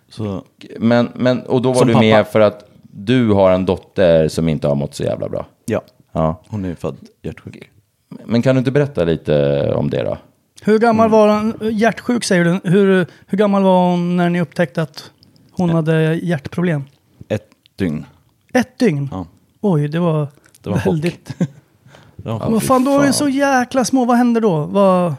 [0.09, 0.43] Så,
[0.79, 2.01] Men, men, och då var Som du pappa.
[2.05, 5.45] med för att du har en dotter som inte har mått så jävla bra.
[5.65, 6.41] ja, Ja.
[6.47, 7.69] hon är född hjärtsjuk.
[8.25, 10.17] Men kan du inte berätta lite om det då?
[10.61, 11.53] Hur gammal var hon?
[11.71, 12.69] Hjärtsjuk säger du.
[12.69, 15.11] Hur, hur gammal var hon när ni upptäckte att
[15.51, 16.83] hon hade hjärtproblem?
[17.27, 18.05] Ett dygn.
[18.55, 19.09] Ett dygn?
[19.11, 19.25] Ja.
[19.61, 20.27] Oj, det var,
[20.61, 21.35] Det var väldigt...
[22.27, 24.05] Ja, Vad fan, då är det så jäkla små.
[24.05, 24.65] Vad händer då?
[24.65, 25.13] Vad...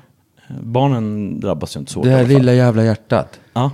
[0.62, 2.02] Barnen drabbas ju inte så.
[2.02, 3.40] Det här lilla jävla hjärtat.
[3.52, 3.70] Ja.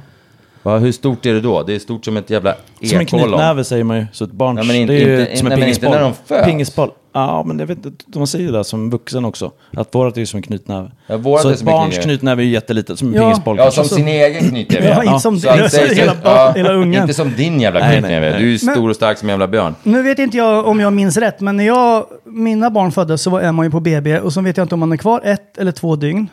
[0.63, 1.63] Va, hur stort är det då?
[1.63, 3.27] Det är stort som ett jävla Som en ekollon.
[3.29, 4.07] knytnäve säger man ju.
[4.13, 6.45] Så ett barn, Ja, men inte- det är ju inte- som en nej.
[6.45, 6.91] Pingisboll.
[7.15, 7.79] Ja, men jag vet.
[8.07, 9.53] De säger det som vuxen också.
[9.77, 10.91] Att vårat är ju som en knytnäve.
[11.07, 12.03] Ja, vårat så är som en barns knytnäve.
[12.17, 12.99] knytnäve är ju jättelitet.
[12.99, 13.21] Som en Ja.
[13.23, 13.57] pingisboll.
[13.59, 14.87] Ja, som sin egen knytnäve.
[14.89, 17.03] Ja, inte som Så att din- säga- hela ja, hela ungen.
[17.03, 18.29] Inte som din jävla knytnäve.
[18.31, 19.75] Du är ju Men- stor och stark som en jävla björn.
[19.83, 23.31] Nu vet inte jag om jag minns rätt, men när jag, mina barn föddes så
[23.31, 25.59] var- man ju på BB och så vet jag inte om man är kvar ett
[25.59, 26.29] eller två dygn.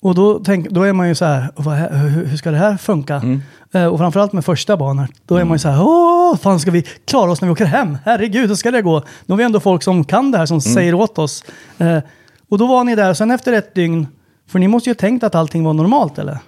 [0.00, 2.76] Och då, tänk, då är man ju så här, vad, hur, hur ska det här
[2.76, 3.14] funka?
[3.14, 3.42] Mm.
[3.72, 6.70] Eh, och framförallt med första barnet, då är man ju så här, åh, fan ska
[6.70, 7.98] vi klara oss när vi åker hem?
[8.04, 9.02] Herregud, hur ska det gå?
[9.26, 10.60] Då har vi ändå folk som kan det här, som Mm.
[10.60, 11.44] säger åt oss.
[11.78, 11.98] Eh,
[12.50, 14.06] och då var ni där, sen efter ett dygn,
[14.48, 16.38] för ni måste ju ha tänkt att allting var normalt eller?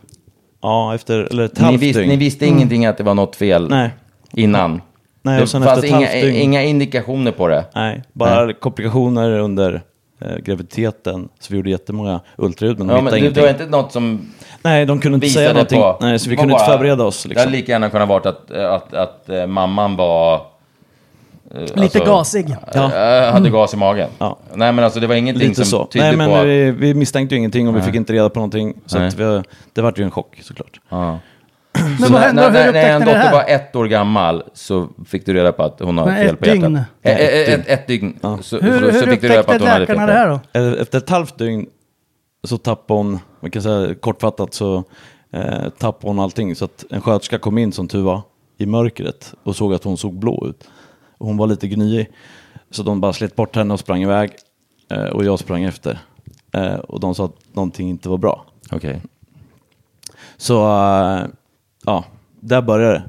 [0.62, 2.08] Ja, efter, eller ett Ni, halvt vis, dygn.
[2.08, 3.90] ni visste ingenting att det var något fel Nej.
[4.32, 4.80] innan?
[5.22, 6.36] Nej, det och sen fanns efter ett inga, dygn.
[6.42, 7.64] inga indikationer på det?
[7.74, 9.82] Nej, bara komplikationer under
[10.20, 11.28] eh, graviditeten.
[11.38, 13.92] Så vi gjorde jättemånga ultraljud, men de Ja, hittade men det, det var inte något
[13.92, 14.20] som
[14.62, 15.80] Nej, de kunde inte säga någonting.
[15.80, 15.98] på...
[16.00, 17.22] Nej, så vi det kunde inte bara- förbereda oss.
[17.22, 17.46] Det Liksom.
[17.46, 20.34] hade lika gärna kunnat varit att, att, att, eh, mamman var...
[20.34, 22.56] eh, Lite alltså, gasig.
[22.74, 23.30] Ja.
[23.32, 24.08] hade gas i magen.
[24.18, 24.36] Ja.
[24.54, 25.86] Nej, men alltså det var ingenting Lite som så.
[25.86, 26.36] tydde Nej, men på...
[26.36, 28.74] att- vi, vi misstänkte ju ingenting och vi fick inte reda på någonting.
[28.86, 29.08] Så Nej.
[29.08, 30.80] att vi, det var ju en chock såklart.
[30.88, 31.18] Ja.
[31.82, 32.42] Men Så vad när, hände?
[32.50, 35.80] när, när, när en dotter var ett år gammal så fick du reda på att
[35.80, 36.62] hon har Men fel ett på hjärtat.
[36.62, 36.76] dygn?
[37.02, 38.18] Eh, Ett, ett dygn.
[38.22, 38.28] Så,
[38.60, 40.40] Hur, så, hur så fick du reda på att hon hade fel på det här
[40.52, 40.60] då?
[40.80, 41.66] Efter ett halvt dygn
[42.44, 44.84] så tappade hon, man kan säga kortfattat så
[45.32, 46.56] eh, tappade hon allting.
[46.56, 48.20] Så att en sköterska kom in som tur var
[48.58, 50.68] i mörkret och såg att hon såg blå ut.
[51.18, 52.10] Och hon var lite gnyig.
[52.70, 54.30] Så de bara slet bort henne och sprang iväg.
[54.90, 55.98] Eh, och jag sprang efter.
[56.52, 58.44] Eh, och de sa att någonting inte var bra.
[58.72, 59.02] Okej.
[60.36, 61.20] Så eh,
[61.86, 62.04] ja,
[62.40, 63.02] där började det.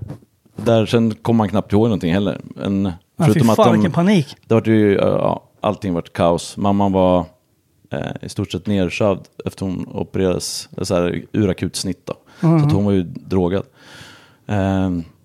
[0.64, 2.42] Där, sen kom man knappt ihåg någonting heller.
[2.64, 4.36] En, Ja, fy fan vilken panik.
[4.48, 6.58] det var ju, ja, allting vart kaos.
[6.58, 7.26] Mamman var
[7.92, 12.14] eh, i stort sett nersövd efter hon opererades, så här, urakut snitt då.
[12.40, 13.64] Så att hon var ju drogad.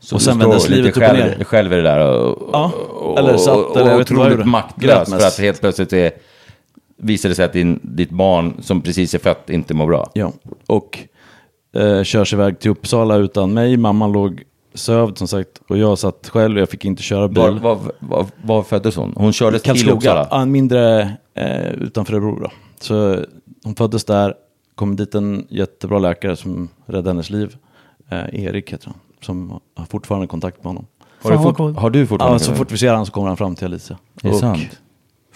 [0.00, 1.44] Så och du sen vändes livet lite upp och själv, ner.
[1.44, 5.08] själv i det där och, Ja, och, eller satt, och, eller jag och otroligt maktlös
[5.08, 6.10] för att helt plötsligt är,
[6.96, 10.10] visar det sig att din, ditt barn som precis är fött inte mår bra.
[10.14, 10.32] Ja,
[10.66, 10.98] och
[11.76, 13.76] eh, körs iväg till Uppsala utan mig.
[13.76, 14.42] Mamman låg
[14.74, 16.58] sövd som sagt och jag satt själv.
[16.58, 17.38] Jag fick inte köra bil.
[17.38, 19.12] Var, var, var, var föddes hon?
[19.16, 20.28] Hon kördes till Uppsala?
[20.30, 21.00] ja, en mindre
[21.34, 22.40] eh, utanför Örebro.
[22.40, 22.50] Då.
[22.80, 23.24] Så
[23.64, 24.34] hon föddes där,
[24.74, 27.56] kom dit en jättebra läkare som räddade hennes liv.
[28.10, 30.86] Eh, Erik heter han, som har fortfarande kontakt med honom.
[31.22, 33.36] Har du, fort, har du fortfarande Ja, så fort vi ser honom så kommer han
[33.36, 33.98] fram till Alicia.
[34.22, 34.80] Är det och sant?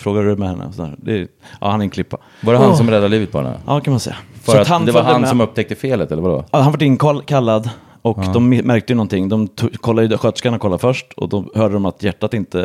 [0.00, 0.72] Frågar du med henne?
[0.72, 0.94] Sådär.
[0.98, 1.28] Det är,
[1.60, 2.16] ja, han är en klippa.
[2.42, 3.56] Var det han som räddade livet på henne?
[3.66, 4.16] Ja, kan man säga.
[4.42, 5.30] För Så att det var följde han med.
[5.30, 6.44] som upptäckte felet, eller vadå?
[6.50, 7.70] Ja, han var inkallad
[8.02, 9.28] och de märkte ju någonting.
[9.28, 9.48] De
[9.80, 12.58] kollade, ju- sköterskorna kollade först och då hörde de att hjärtat inte,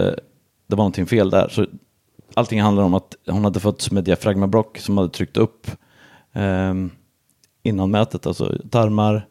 [0.67, 1.49] det var någonting fel där.
[1.49, 1.65] Så
[2.33, 5.67] allting handlar om att hon hade fötts med diafragmabrock som hade tryckt upp
[6.33, 6.91] ehm,
[7.63, 9.27] innan mätet, alltså tarmar,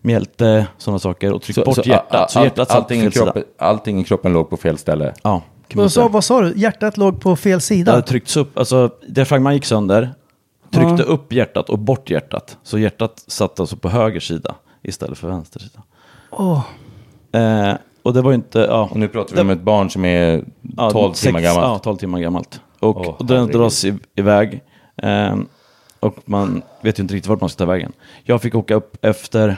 [0.00, 2.30] mjälte, sådana saker och tryckt bort hjärtat.
[2.30, 3.24] Så hjärtat satt allting, i fel sida.
[3.24, 5.14] kroppen, allting i kroppen låg på fel ställe.
[5.22, 5.42] Ja,
[5.74, 6.52] Vad sa, vad sa du?
[6.56, 7.92] Hjärtat låg på fel Det sida?
[7.92, 10.14] hade tryckts upp, alltså diafragman gick sönder,
[10.70, 12.58] tryckte upp hjärtat och bort hjärtat.
[12.62, 15.82] Så hjärtat satt alltså på höger sida istället för vänster sida.
[16.30, 16.64] Åh.
[17.32, 18.88] Eh, och det var ju inte, ja.
[18.90, 20.44] Och nu pratar vi om ett barn som är
[20.76, 21.66] 12 timmar sex- gammalt.
[21.66, 22.60] Ja, 12 timmar gammalt.
[22.80, 24.60] Och, Åh, och den dras i, iväg.
[25.02, 25.46] Ehm,
[26.00, 27.92] och man vet ju inte riktigt vart man ska ta vägen.
[28.22, 29.56] Jag fick åka upp efter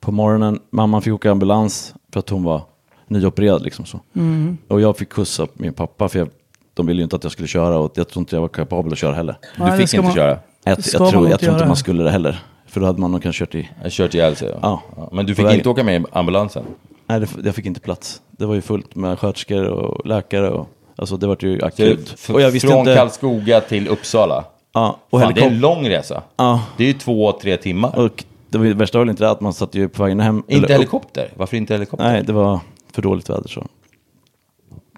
[0.00, 0.60] på morgonen.
[0.70, 2.62] Mamman fick åka ambulans för att hon var
[3.12, 3.62] nyopererad.
[3.62, 4.00] Liksom så.
[4.16, 4.58] Mm.
[4.68, 6.28] Och jag fick skjutsa min pappa för jag,
[6.74, 8.92] de ville ju inte att jag skulle köra och jag tror inte jag var kapabel
[8.92, 9.36] att köra heller.
[9.56, 10.38] Du Nej, det fick inte man- köra.
[10.64, 12.42] Jag, jag, tror, inte jag tror inte man skulle det heller.
[12.66, 13.68] För då hade man nog kanske kört i...
[13.82, 14.54] Jag kört ihjäl sig.
[14.62, 14.82] Ja.
[15.12, 16.64] Men du fick inte åka med i ambulansen?
[17.06, 18.20] Nej, det, jag fick inte plats.
[18.30, 20.50] Det var ju fullt med sköterskor och läkare.
[20.50, 22.16] Och, alltså det var ju akut.
[22.32, 22.94] Och jag visste från inte...
[22.94, 24.44] Karlskoga till Uppsala?
[24.72, 26.22] Ja, och Fan, det är en lång resa.
[26.36, 26.62] Ja.
[26.76, 27.98] Det är ju två, tre timmar.
[27.98, 30.42] Och det värsta var väl inte det att man satt ju på vägen hem.
[30.48, 31.30] eller inte upp- helikopter?
[31.36, 32.06] Varför inte helikopter?
[32.06, 32.60] Nej, det var
[32.94, 33.66] för dåligt väder så.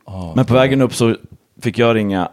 [0.04, 1.16] Ah, Men på vägen upp så
[1.62, 2.28] fick jag ringa,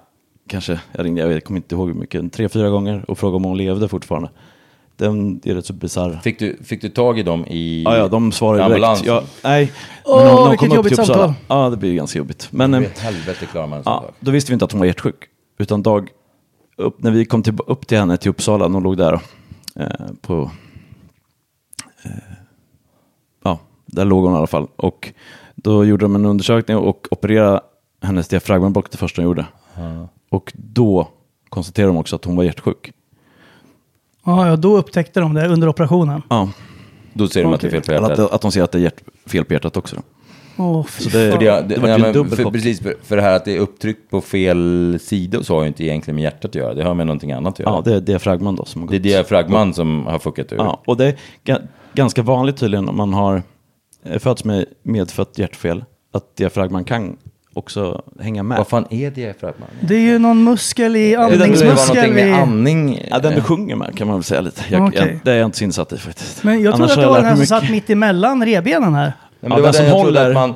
[0.48, 3.36] kanske, jag ringde, jag vet, kommer inte ihåg hur mycket, tre, fyra gånger och fråga
[3.36, 4.30] om hon levde fortfarande.
[4.98, 6.20] Den är rätt så bisarr.
[6.24, 9.28] Fick, du, fick du tag i dem i Ja, ja, de svarade direkt.
[9.44, 9.72] nej,
[10.06, 11.28] Åh, men de vilket kom upp jobbigt till Uppsala.
[11.28, 11.46] samtal.
[11.48, 12.48] Ja, det blir ganska jobbigt.
[12.52, 14.16] Men, eh, helvete klarar man en sån ja, sak?
[14.20, 15.16] då visste vi inte att hon var hjärtsjuk.
[15.58, 16.10] Utan dag,
[16.78, 19.14] upp, när vi kom till, upp till henne till Uppsala, när hon låg där
[19.76, 19.88] eh,
[20.22, 20.52] på...
[22.04, 22.12] Eh,
[23.44, 24.68] ja, där låg hon i alla fall.
[24.76, 25.14] Och
[25.62, 27.62] då gjorde de en undersökning och opererade
[28.02, 29.46] hennes diafragmablock det första de gjorde.
[30.30, 31.08] Och då
[31.50, 32.92] konstaterade de också att hon var hjärtsjuk.
[34.26, 36.22] Ja, ja, då upptäckte de det under operationen.
[36.30, 36.50] Ja,
[37.14, 38.26] Då ser de att det är fel på eller hjärtat.
[38.26, 39.96] att, att de ser att det är hjärt, fel på hjärtat också.
[40.88, 41.40] Fy Så det- fan.
[41.40, 43.56] För det, det, var ja, ju men för, precis, för, för det här att det
[43.56, 46.74] är upptryckt på fel sida och så har ju inte egentligen med hjärtat att göra.
[46.74, 47.70] Det har med någonting annat att göra.
[47.72, 49.04] Ja, det är diafragman då som har det är gått.
[49.04, 50.58] diafragman som har fuckat ur.
[50.58, 53.44] Ja, och det är ga- ganska vanligt tydligen om man har
[54.06, 55.84] eh, fötts med medfött hjärtfel,
[56.14, 57.18] att diafragman kan
[57.54, 58.58] också hänga med.
[58.58, 59.68] Vad fan är diafragman?
[59.82, 63.08] Det är ju någon muskel i Det var andning.
[63.10, 64.62] Ja, den du sjunger med kan man väl säga lite.
[64.70, 65.00] Jag, Okej.
[65.00, 66.44] jag, det är jag inte så insatt i faktiskt.
[66.44, 69.14] Men jag trodde att det har var den här som satt mitt emellan rebenen här.
[69.40, 70.54] Men Ja, det var den som jag håller- att man...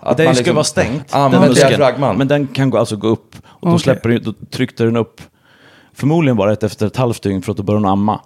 [0.00, 1.08] Att den man ska liksom vara stängt.
[1.12, 1.68] den muskeln.
[1.68, 2.16] diafragman.
[2.16, 3.34] Men den kan gå, alltså gå upp.
[3.44, 3.78] Och då, Okej.
[3.82, 5.20] släpper den, då tryckte den upp.
[5.94, 8.20] Förmodligen bara ett efter ett halvt dygn för att då började hon amma.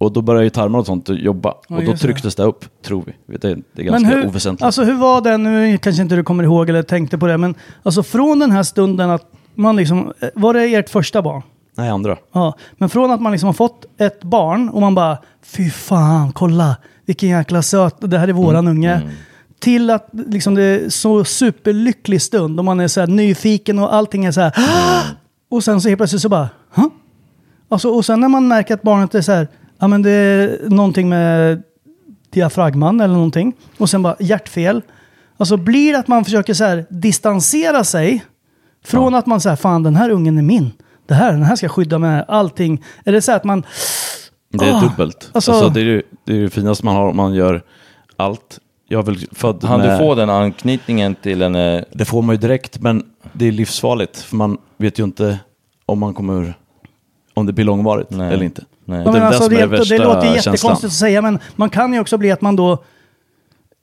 [0.00, 1.50] Och då börjar ju tarmar och sånt jobba.
[1.50, 1.96] och då det.
[1.96, 3.36] trycktes det upp, tror vi.
[3.38, 4.62] Det är, det är Men ganska hur, oväsentligt.
[4.62, 7.54] alltså hur var det, nu kanske inte du kommer ihåg eller tänkte på det, men
[7.82, 11.42] alltså från den här stunden att man liksom, var det ert första barn?
[11.76, 12.16] Nej, andra.
[12.32, 16.32] Ja, men från att man liksom har fått ett barn och man bara, fy fan,
[16.32, 19.00] kolla, vilken jäkla söt, det här är våran unge.
[19.58, 23.94] Till att liksom det är så superlycklig stund och man är så här nyfiken och
[23.94, 24.52] allting är så här.
[25.50, 26.86] Och sen så helt plötsligt så bara, huh?
[27.68, 30.68] Alltså, och sen när man märker att barnet är så här, ja men det är
[30.70, 31.62] någonting med
[32.30, 33.52] diafragman eller någonting.
[33.78, 34.82] Och sen bara hjärtfel.
[35.36, 38.24] Alltså blir det att man försöker så här distansera sig
[38.84, 40.70] från att man säger fan den här ungen är min.
[41.06, 42.84] Det här, den här ska skydda med allting.
[43.04, 43.62] Är det så här att man,
[44.52, 45.30] Det är Ah, dubbelt.
[45.32, 47.62] alltså- Alltså, det, är ju, det är det finaste man har om man gör
[48.16, 48.58] allt.
[48.88, 49.90] Jag väl född Han med...
[49.94, 51.54] du få den anknytningen till en...
[51.54, 54.18] eh, Det får man ju direkt, men det är livsfarligt.
[54.18, 55.38] För man vet ju inte
[55.86, 56.54] om man kommer...
[57.34, 58.32] Om det blir långvarigt Nej.
[58.34, 58.64] eller inte.
[58.88, 59.02] Nej.
[59.04, 60.52] ja, det är alltså, det det, är det, låter ju känslan.
[60.54, 62.84] jättekonstigt att säga men man kan ju också bli att man då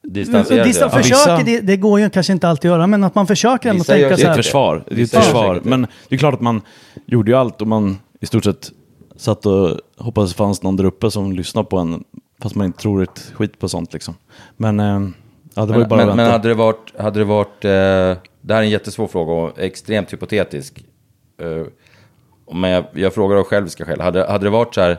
[0.04, 1.00] Distanserar Distan, sig.
[1.02, 3.70] vissa- försöker, det, det går ju kanske inte alltid att göra, men att man försöker
[3.70, 4.44] ändå Vissa tänka det så Det är ett här.
[4.44, 4.84] försvar.
[4.88, 5.62] Det är ett försvar.
[5.64, 6.62] Men det är klart att man
[7.06, 8.72] gjorde ju allt och man i stort sett
[9.16, 12.04] satt och hoppades det fanns någon där uppe som lyssnade på en.
[12.42, 14.14] Fast man inte tror ett skit på sånt liksom.
[14.58, 15.02] Men eh,
[15.54, 16.94] ja, det var ju bara men, att men hade det varit...
[17.00, 17.70] Hade det varit eh,
[18.42, 20.84] det här är en jättesvår fråga och extremt hypotetisk.
[21.42, 21.68] Eh,
[22.52, 24.02] men jag, jag frågar av själviska skäl.
[24.02, 24.98] Hade, hade det varit så här...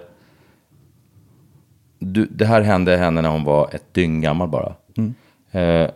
[1.98, 4.74] Du, det här hände henne när hon var ett dygn gammal bara.
[5.50, 5.90] Eh,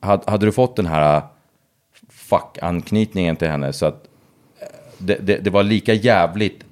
[0.00, 1.22] hade, hade du fått den här
[2.10, 4.08] fuck-anknytningen till henne så att
[4.60, 4.66] eh,
[4.98, 6.64] det, det, det var lika jävligt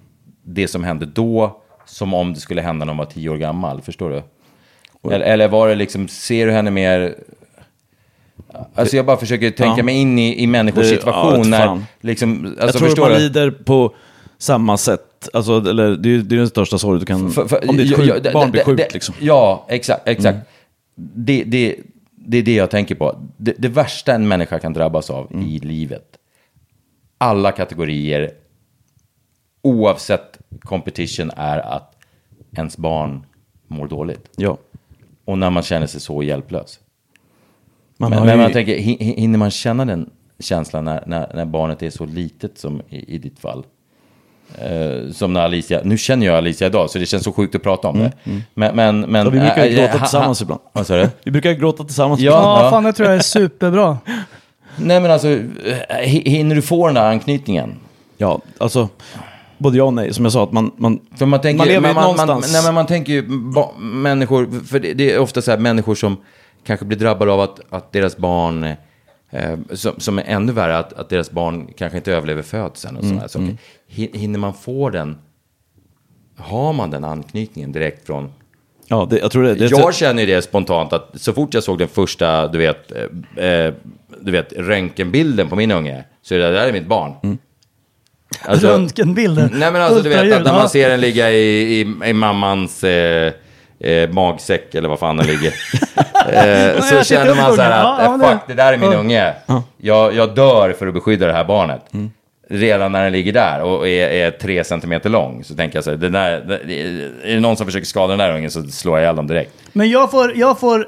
[0.42, 3.83] det som hände då som om det skulle hända när hon var tio år gammal.
[3.83, 4.23] Förstår du?
[5.14, 7.14] Eller, eller var det liksom, ser du henne mer...
[8.75, 9.83] Alltså jag bara försöker tänka Ja.
[9.85, 11.83] mig in i, i människors Det- ja, situation vet när...
[12.01, 13.25] Liksom, alltså, jag tror att man du?
[13.25, 13.95] lider på
[14.38, 15.29] samma sätt.
[15.33, 17.31] Alltså, eller, det, är, det är den största sorg du kan...
[17.31, 19.14] För- för- om ditt ja, sjuk, ja, det- barn blir sjukt liksom.
[19.21, 20.09] Ja, exakt.
[20.09, 20.38] exakt.
[20.95, 21.77] Det, det,
[22.16, 23.16] det är det jag tänker på.
[23.37, 26.05] Det, det värsta en människa kan drabbas av i livet,
[27.18, 28.31] alla kategorier,
[29.62, 31.97] oavsett competition, är att
[32.57, 33.27] ens barn
[33.68, 34.29] mår dåligt.
[34.37, 34.57] Ja.
[35.25, 36.79] Och när man känner sig så hjälplös.
[38.03, 41.03] Man Men, har men ju, man tänker, hi- hi- hinner man känna den känsla när,
[41.07, 43.65] när, när barnet är så litet som i, i ditt fall.
[44.59, 47.62] Eh, som när Alicia, nu känner jag Alicia idag så det känns så sjukt att
[47.62, 48.12] prata om det.
[48.55, 50.61] Men, men, men, Mm, Ja, vi brukar ju äh, gråta ha- tillsammans ha- ibland.
[50.73, 51.09] Vad sa du?
[51.25, 52.21] Vi brukar gråta tillsammans.
[52.21, 52.62] Ja.
[52.65, 53.99] Ja, fan det tror jag är superbra.
[54.77, 55.38] Nej men alltså, eh,
[56.05, 57.75] hi- hinner du få den där anknytningen?
[58.19, 58.88] Ja, alltså,
[59.59, 60.15] både ja och nej.
[60.15, 62.27] Som jag sa, att man, man, För man tänker, Man lever ju man, man, man,
[62.27, 62.53] någonstans.
[62.55, 65.95] nej, men man tänker ju ba, människor, för det, det är ofta så här människor
[65.95, 66.17] som
[66.66, 68.64] kanske blir drabbade av att, att deras barn,
[69.31, 73.03] eh, som, som är ännu värre, att, att deras barn kanske inte överlever födseln och
[73.03, 73.57] Mm, sådana saker.
[73.90, 75.18] Hin- Hinner man få den,
[76.37, 78.33] har man den anknytningen direkt från...
[78.87, 79.55] ja, det, jag tror det.
[79.55, 82.92] det jag känner ju det spontant att så fort jag såg den första, du vet,
[83.37, 83.75] eh, eh,
[84.20, 87.12] du vet röntgenbilden på min unge, så är det där är mitt barn.
[87.22, 87.38] Mm.
[88.44, 89.51] Alltså- Röntgenbilder.
[89.53, 92.85] Nej men alltså du vet att när man ser den ligga i, i, i mammans
[92.85, 93.33] eh,
[93.83, 95.49] eh, magsäck eller vad fan den ligger.
[96.29, 99.35] eh, så känner man så här att eh, fuck det där är min unge.
[99.77, 101.83] Jag, jag dör för att beskydda det här barnet.
[102.51, 105.90] Redan när den ligger där och är, är tre centimeter lång så tänker jag så
[105.90, 106.81] här, den där, det-
[107.31, 109.53] är det någon som försöker skada den där ungen så slår jag ihjäl dem direkt.
[109.73, 110.87] Men jag får, jag får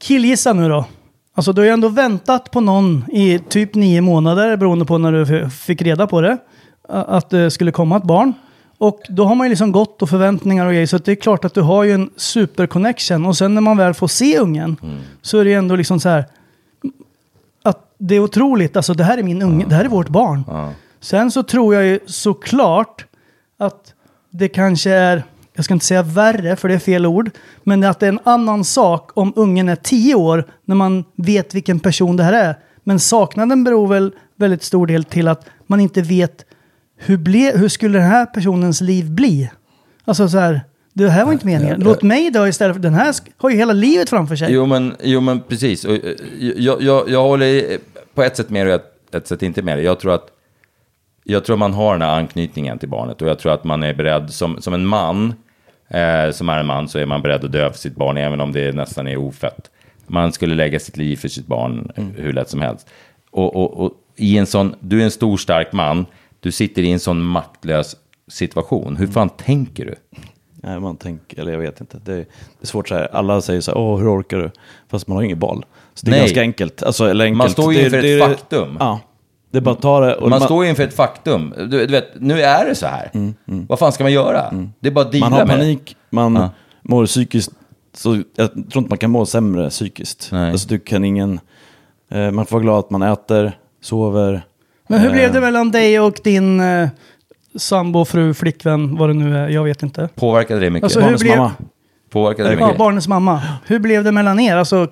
[0.00, 0.84] killgissa nu då.
[1.36, 5.12] Alltså du har ju ändå väntat på någon i typ nio månader beroende på när
[5.12, 6.36] du f- fick reda på det.
[6.88, 8.32] a- Att det skulle komma ett barn.
[8.78, 10.86] Och då har man ju liksom gått och förväntningar och grejer.
[10.86, 13.26] Så det är klart att du har ju en superconnection.
[13.26, 14.76] Och sen när man väl får se ungen
[15.22, 16.24] så är det ju ändå liksom så här.
[17.62, 18.76] Att det är otroligt.
[18.76, 19.66] Alltså det här är min unge.
[19.68, 20.44] Det här är vårt barn.
[21.00, 23.06] Sen så tror jag ju såklart
[23.58, 23.94] att
[24.30, 27.30] det kanske är, jag ska inte säga värre för det är fel ord,
[27.62, 31.54] men att det är en annan sak om ungen är tio år när man vet
[31.54, 32.58] vilken person det här är.
[32.84, 36.44] Men saknaden beror väl väldigt stor del till att man inte vet
[37.06, 39.50] hur, ble, hur skulle den här personens liv bli?
[40.04, 40.60] Alltså så här,
[40.92, 41.80] det här var inte meningen.
[41.80, 44.52] Låt mig dö istället för den här har ju hela livet framför sig.
[44.52, 45.84] Jo men, jo, men precis.
[45.84, 47.78] Och, eh, jag, jag, jag håller
[48.14, 49.84] på ett sätt med dig och ett, sätt inte med dig.
[49.84, 50.30] Jag tror att
[51.24, 53.94] jag tror man har den här anknytningen till barnet och jag tror att man är
[53.94, 55.34] beredd som, som en man,
[55.88, 58.40] eh, som är en man så är man beredd att dö för sitt barn även
[58.40, 59.70] om det nästan är ofött.
[60.06, 62.88] Man skulle lägga sitt liv för sitt barn hur lätt som helst.
[63.30, 66.06] Och, och, och i en sån, du är en stor stark man,
[66.44, 67.96] du sitter i en sån maktlös
[68.28, 68.96] situation.
[68.96, 69.94] Hur fan tänker du?
[70.54, 72.00] Nej, man tänker, eller jag vet inte.
[72.04, 72.26] Det är, det
[72.62, 73.08] är svårt så här.
[73.14, 74.50] Alla säger så här, åh, hur orkar du?
[74.88, 75.64] Fast man har ingen boll.
[75.94, 76.20] Så det är Nej.
[76.20, 76.82] ganska enkelt.
[76.82, 77.38] Alltså, eller enkelt.
[77.38, 78.76] Man står ju Det inför det ett är- faktum.
[78.80, 79.00] Ja,
[79.50, 80.14] det är bara att ta det.
[80.16, 81.54] Och Man, står ju inför ett faktum.
[81.56, 83.10] Du, du vet, nu är det så här.
[83.44, 84.54] Vad fan ska man göra?
[84.80, 85.52] Det är bara att man har med det.
[85.62, 86.50] panik, man Ja.
[86.82, 87.50] mår psykiskt.
[87.94, 90.28] Så jag tror inte man kan må sämre psykiskt.
[90.32, 90.50] Nej.
[90.50, 91.40] Alltså, du kan ingen,
[92.10, 94.46] eh, man får vara glad att man äter, sover.
[94.88, 96.88] Men hur blev det Eh, mellan dig och din eh,
[97.56, 99.48] sambo, fru, flickvän, vad det nu är?
[99.48, 100.08] Jag vet inte.
[100.14, 100.84] Påverkade det mycket?
[100.84, 101.52] Alltså, hur Barnens blev- mamma.
[102.10, 102.78] Påverkade det Ja, mycket?
[102.78, 103.42] barnens mamma.
[103.66, 104.56] Hur blev det mellan er?
[104.56, 104.86] Alltså,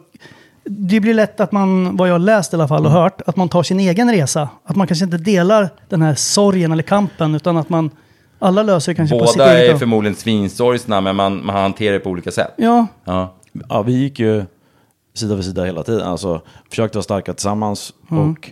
[0.64, 3.02] det blir lätt att man, vad jag har läst i alla fall och Mm.
[3.02, 4.48] hört, att man tar sin egen resa.
[4.64, 7.90] Att man kanske inte delar den här sorgen eller kampen, utan att man,
[8.38, 9.78] alla löser det kanske på sitt Båda eget är sätt.
[9.78, 12.55] förmodligen svinsorgsna, men man, man hanterar det på olika sätt.
[12.57, 13.35] Ja, Ja.
[13.68, 14.44] Ja, vi gick ju
[15.14, 16.02] sida vid sida hela tiden.
[16.02, 18.50] Alltså, försökte vara starka tillsammans och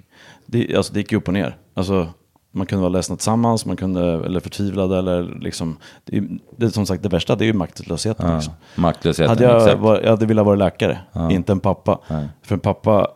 [0.51, 1.57] det, alltså, det gick ju upp och ner.
[1.75, 2.07] Alltså,
[2.53, 5.77] man kunde vara ledsna tillsammans, man kunde, eller förtvivlade eller liksom.
[6.05, 8.35] Det, är- det som sagt det värsta, det är ju maktlösheten.
[8.35, 8.53] Liksom.
[8.77, 9.81] Maktlösheten, Hade jag, exakt.
[9.81, 10.99] var, jag hade velat vara läkare,
[11.31, 11.99] inte en pappa.
[12.43, 13.09] För en pappa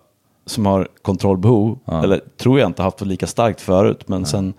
[0.46, 4.54] som har kontrollbehov, eller tror jag inte haft det lika starkt förut, men sen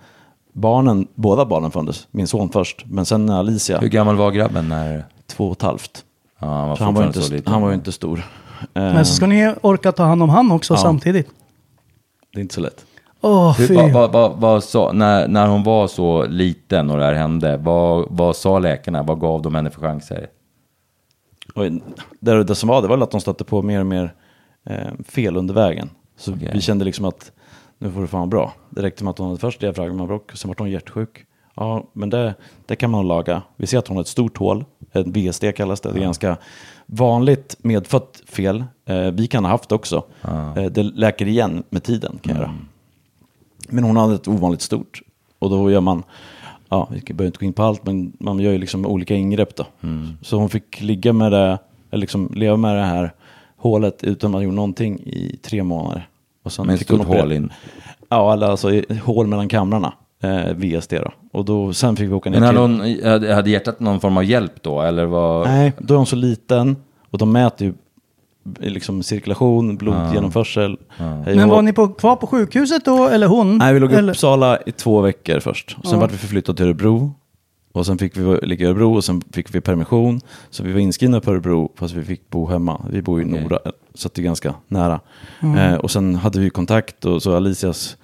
[0.52, 5.04] barnen, båda barnen föddes, min son först, men sen Alicia, Hur gammal var grabben när...
[5.26, 6.04] två och ett halvt.
[6.38, 8.22] Ja, han var han var, inte, han var ju inte stor.
[8.72, 10.78] Men så ska ni orka ta hand om han också Ja.
[10.78, 11.28] samtidigt.
[12.36, 12.86] Det är inte så lätt.
[13.20, 17.04] Åh, Hur, vad, vad, vad, vad sa, när, när hon var så liten och det
[17.04, 19.02] här hände, vad, vad sa läkarna?
[19.02, 20.28] Vad gav de henne för chanser?
[21.54, 21.64] Och
[22.20, 24.14] det, det som var, det var att de stötte på mer och mer
[24.64, 25.90] eh, fel under vägen.
[26.16, 26.50] Så Okej.
[26.52, 27.32] vi kände liksom att
[27.78, 28.52] nu får det fan bra.
[28.70, 31.26] Det räckte med att hon hade först diafragmabråck, sen var hon hjärtsjuk.
[31.54, 32.34] Ja, men det,
[32.66, 33.42] det kan man laga.
[33.56, 35.92] Vi ser att hon har ett stort hål, ett VSD kallas det.
[35.92, 36.36] Det är ganska
[36.86, 38.64] vanligt medfött fel.
[38.84, 40.04] Eh, vi kan ha haft också.
[40.56, 42.54] Eh, det läker igen med tiden kan jag göra.
[43.68, 45.02] Men hon hade ett ovanligt stort.
[45.38, 46.02] Och då gör man,
[46.68, 49.56] ja, vi behöver inte gå in på allt, men man gör ju liksom olika ingrepp
[49.56, 49.66] då.
[50.22, 51.58] Så hon fick ligga med det,
[51.90, 53.12] eller liksom leva med det här
[53.56, 56.08] hålet utan man gjorde någonting i tre månader.
[56.42, 57.52] Och sen Med ett stort hål in.
[58.08, 59.92] Ja, eller alltså hål mellan kamrarna.
[60.22, 61.12] Eh, VSD då.
[61.32, 63.02] Och då, sen fick vi åka ner Men hade, till...
[63.04, 64.80] hon, hade, hade hjärtat någon form av hjälp då?
[64.80, 65.46] Eller vad?
[65.48, 66.76] Nej, då är hon så liten
[67.10, 67.74] och de mäter ju
[68.60, 70.78] liksom cirkulation, blodgenomförsel.
[70.96, 71.54] hej och Men hå.
[71.54, 73.58] var ni på, kvar på sjukhuset då, eller hon?
[73.58, 74.12] Nej, vi låg i eller?
[74.12, 75.70] Uppsala i två veckor först.
[75.70, 75.98] Sen Ja.
[75.98, 77.12] vart vi förflyttade till Örebro.
[77.72, 80.20] Och sen fick vi ligga i Örebro och sen fick vi permission.
[80.50, 82.80] Så vi var inskrivna på Örebro fast vi fick bo hemma.
[82.90, 83.40] Vi bor i Okej.
[83.42, 83.58] Nora,
[83.94, 85.00] så det är ganska nära.
[85.58, 87.96] Eh, och sen hade vi kontakt och så Alicias,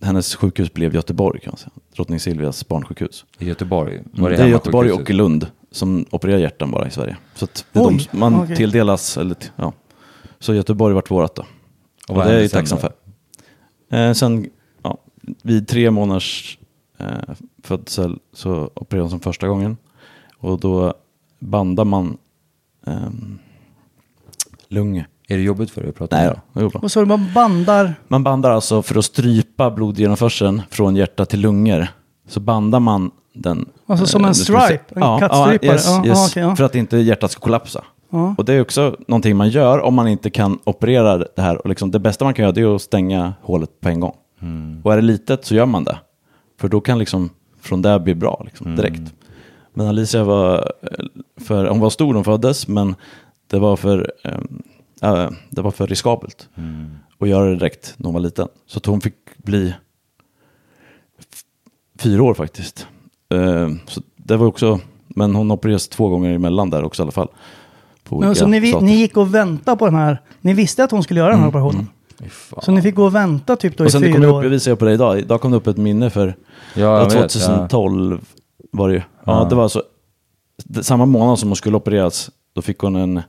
[0.00, 1.70] hennes sjukhus blev Göteborg kan man säga.
[1.96, 3.24] Drottning Silvias barnsjukhus.
[3.38, 4.02] I Göteborg?
[4.12, 5.04] Var Mm, det är hemma Göteborg sjukhuset?
[5.06, 7.16] och i Lund som opererar hjärtan bara i Sverige.
[7.34, 8.56] Så att det är Oj, de, man okej.
[8.56, 9.72] tilldelas, eller, ja.
[10.38, 11.44] Så Göteborg vart vårat då.
[12.08, 12.92] Och, vad det är jag tacksam för.
[13.90, 14.50] Eh, sen,
[14.82, 14.98] ja,
[15.42, 16.58] vid tre månaders
[16.98, 17.06] eh,
[17.62, 19.76] födsel så opererade de som första gången.
[20.36, 20.94] Och då
[21.38, 22.18] bandar man
[22.86, 23.38] ehm,
[24.68, 25.06] lunge.
[25.30, 26.80] Är det jobbigt för dig att prata Nej om då, det går bra.
[26.80, 27.94] Och så man bandar.
[28.08, 31.86] Man bandar alltså för att strypa blodgenomförseln från hjärta till lungor.
[32.28, 33.68] Så bandar man den.
[33.86, 35.58] Alltså som eh, en stripe, en kattstrypare.
[35.62, 36.56] Ja, yes, Ja, yes, ja, okej, ja.
[36.56, 37.84] För att inte hjärtat ska kollapsa.
[38.10, 38.34] Ja.
[38.38, 41.56] Och det är också någonting man gör om man inte kan operera det här.
[41.56, 44.14] Och liksom det bästa man kan göra det är att stänga hålet på en gång.
[44.82, 45.98] Och är det litet så gör man det.
[46.60, 49.14] För då kan liksom från där bli bra liksom, direkt.
[49.74, 50.88] Men Alicia var, eh,
[51.44, 52.94] för, hon var stor när hon föddes men
[53.50, 54.62] det var för, ehm,
[55.02, 56.48] äh, det var för riskabelt
[57.20, 58.48] att göra det direkt när hon var liten.
[58.66, 59.74] Så att hon fick bli
[61.98, 62.86] fyra år faktiskt.
[63.34, 67.12] Eh, så det var också, men hon opererades två gånger emellan där också i alla
[67.12, 67.28] fall.
[68.04, 68.86] På Men, så ni, stater.
[68.86, 70.22] ni gick och väntade på den här.
[70.40, 71.86] Ni visste att hon skulle göra den här Mm, operationen.
[72.62, 74.34] Så ni fick gå och vänta typ då Och i sen det kom fyra upp,
[74.34, 74.42] år.
[74.44, 76.26] jag visar på det idag, idag kom det upp ett minne för
[76.74, 78.20] Ja, ja, jag vet, 2012
[78.72, 79.00] var det ju.
[79.24, 79.46] Ja, Ja.
[79.48, 79.82] det var alltså
[80.64, 83.22] det, samma månad som hon skulle opereras, då fick hon en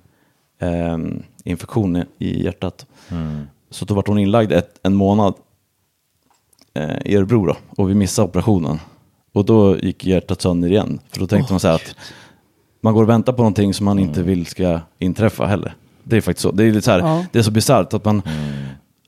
[0.60, 2.86] ehm, infektion i- hjärtat.
[3.10, 3.48] Mm.
[3.70, 5.34] Så då var hon inlagd ett, en månad
[6.74, 8.80] eh, i Örebro då, och vi missade operationen.
[9.34, 11.96] Och då gick hjärtat sönder igen, för då tänkte man så här att
[12.82, 15.74] man går och väntar på någonting som man inte vill ska inträffa heller.
[16.04, 16.52] Det är faktiskt så.
[16.52, 17.26] Det är, lite så, här, Ja.
[17.32, 18.22] det är så bisarrt att man,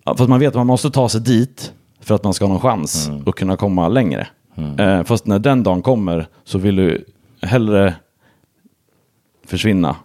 [0.04, 2.50] ja, fast man vet att man måste ta sig dit för att man ska ha
[2.54, 4.28] någon chans att kunna komma längre.
[4.80, 7.06] Eh, fast när den dagen kommer så vill du
[7.42, 7.96] hellre
[9.46, 9.96] försvinna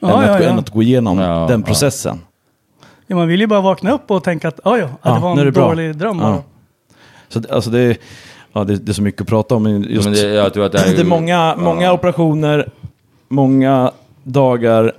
[0.00, 0.48] Ja, än, att, ja, gå- ja.
[0.50, 1.66] än att gå igenom Ja, den ja.
[1.66, 2.20] processen.
[3.06, 5.20] Ja, man vill ju bara vakna upp och tänka att ja, ja, att Ja, det
[5.20, 6.18] var är en dålig dröm.
[6.18, 6.42] Ja.
[7.28, 7.96] Så det, alltså det, är,
[8.52, 9.62] ja, det, det är så mycket att prata om.
[9.62, 12.68] men Just, Men det, jag tror att det, här det är många, många operationer,
[13.28, 13.92] många
[14.22, 14.92] dagar,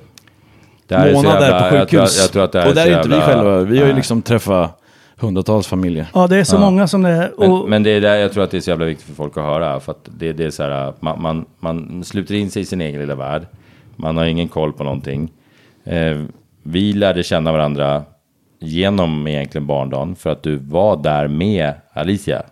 [0.87, 2.21] det här är så månader jävla- på jag tror, sjukhus.
[2.21, 3.57] jag tror att det här och där så är inte vi själva.
[3.59, 4.81] Vi har ju liksom träffat
[5.19, 6.07] hundratals familjer.
[6.13, 7.31] Ja, det är så många som det är.
[7.37, 9.13] Men, Och, men det är där jag tror att det är så jävla viktigt för
[9.13, 9.79] folk att höra.
[9.79, 12.81] För att det, det är så här, man, man, man sluter in sig i sin
[12.81, 13.47] egen lilla värld.
[13.97, 15.31] Man har ingen koll på någonting.
[15.83, 16.17] Eh,
[16.63, 18.03] vi lärde känna varandra
[18.59, 20.15] genom egentligen barndagen.
[20.15, 22.43] För att du var där med Alicia.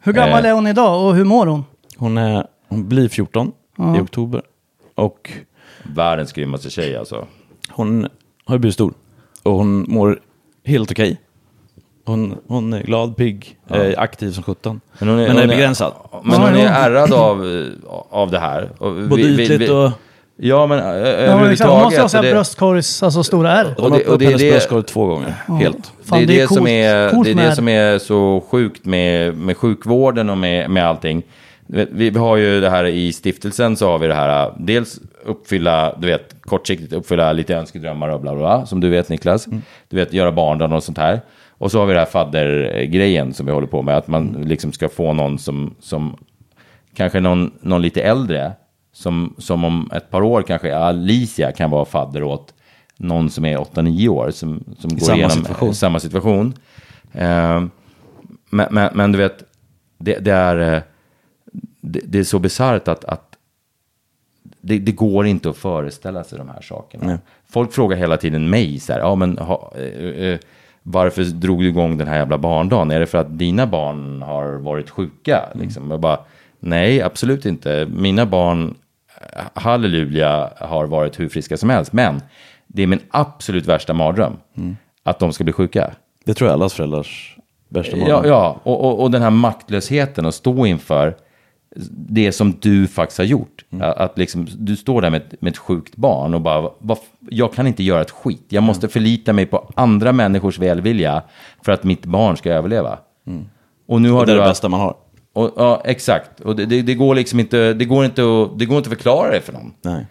[0.00, 1.64] hur gammal eh, är hon idag och hur mår hon?
[1.96, 3.52] Hon, är, hon blir 14
[3.96, 4.42] i oktober.
[4.94, 5.32] Och
[5.82, 7.26] Världens grymmaste tjej alltså.
[7.70, 8.08] hon
[8.44, 8.94] har blivit stor.
[9.42, 10.20] Och hon mår
[10.64, 11.20] helt okej.
[12.06, 14.80] Hon, hon är glad, pigg, är aktiv som 17.
[14.98, 15.92] Men hon är, hon begränsad.
[16.24, 16.70] Men Ja, hon är ja.
[16.70, 17.66] ärrad av, eh,
[18.10, 18.70] av det här.
[18.78, 19.90] Och vi- Både vi- ytligt vi- och...
[20.36, 21.74] Ja, men Ja, liksom, överhuvudtaget.
[21.74, 23.62] hon måste ha och så här det- bröstkorgs, alltså stora.
[23.76, 25.92] Hon och det- och det är det- bröstkorg två gånger, helt.
[26.04, 26.68] Fan, det är det, som coolt.
[26.68, 30.86] är, Coolt det, är det som är så sjukt med, med sjukvården och med, med
[30.86, 31.22] allting.
[31.66, 35.94] Vi, vi har ju det här i stiftelsen så har vi det här, dels uppfylla,
[35.98, 39.46] du vet, kortsiktigt uppfylla lite önskedrömmar och bla bla bla, som du vet Niklas.
[39.88, 41.20] Du vet, göra barndagen och sånt här.
[41.58, 44.72] Och så har vi det här faddergrejen som vi håller på med, att man liksom
[44.72, 46.16] ska få någon som, som
[46.96, 48.52] kanske någon, någon lite äldre,
[48.94, 52.54] som, som om ett par år kanske Alicia kan vara fadder åt
[52.96, 55.74] någon som är 8-9 år, som, som går samma igenom situation.
[55.74, 56.54] samma situation.
[57.12, 57.64] Eh,
[58.50, 59.44] men, men, men du vet,
[59.98, 60.82] det, det är, eh,
[61.80, 63.36] det, det är så bisarrt att, att
[64.60, 67.06] det, det går inte att föreställa sig de här sakerna.
[67.06, 67.18] Nej.
[67.46, 70.38] Folk frågar hela tiden mig så här, ja men ha, eh, eh,
[70.82, 72.90] varför drog du igång den här jävla barndagen?
[72.90, 75.42] Är det för att dina barn har varit sjuka?
[75.54, 75.90] Liksom?
[75.90, 76.18] Jag bara,
[76.60, 77.86] nej, absolut inte.
[77.90, 78.74] Mina barn,
[79.54, 81.92] halleluja, har varit hur friska som helst.
[81.92, 82.22] Men
[82.66, 84.32] det är min absolut värsta mardröm,
[85.02, 85.90] att de ska bli sjuka.
[86.24, 87.36] Det tror jag allas föräldrars
[87.68, 88.30] värsta Ja, mardröm.
[88.32, 88.60] ja.
[88.62, 91.16] Och, och, och den här maktlösheten att stå inför
[91.90, 93.64] det som du faktiskt har gjort.
[93.80, 96.98] Att, att liksom, du står där med, ett- med ett sjukt barn och bara, vad,
[97.30, 98.44] jag kan inte göra ett skit.
[98.48, 101.22] Jag måste förlita mig på andra människors välvilja
[101.64, 102.98] för att mitt barn ska överleva.
[103.88, 104.94] Och nu har Och det är det bästa man har.
[105.34, 106.40] Och, ja, exakt.
[106.40, 108.96] Och det, det, det går liksom inte, det går inte, att, det går inte att
[108.96, 109.72] förklara det för någon.
[109.82, 110.06] Nej.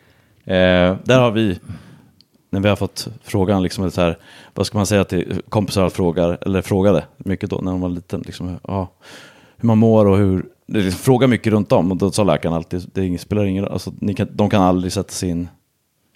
[0.46, 1.60] Eh, Där har vi,
[2.50, 4.18] när vi har fått frågan, liksom, så här,
[4.54, 8.22] vad ska man säga till kompisar frågar, eller frågade mycket då när de var liten,
[8.26, 8.92] liksom, ja,
[9.58, 12.56] hur man mår och hur, det liksom, frågar mycket runt om och då sa läkaren
[12.56, 15.48] alltid, det spelar ingen roll, alltså, kan, de kan aldrig sätta sig in,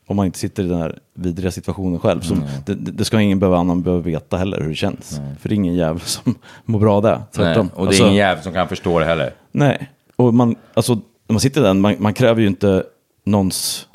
[0.08, 2.22] om man inte sitter i den här vidriga situationen själv.
[2.22, 2.36] Så
[2.66, 5.22] det, det det ska ingen behöva, annan behöva veta heller hur det känns.
[5.39, 6.36] För det är ingen jävel som
[6.66, 7.18] mår bra där.
[7.18, 7.70] nej, Tvärtom.
[7.74, 9.34] och det är Alltså, ingen jävel som kan förstå det heller.
[9.51, 12.84] Nej, och man, alltså man sitter där, man, man kräver ju inte
[13.24, 13.88] någons,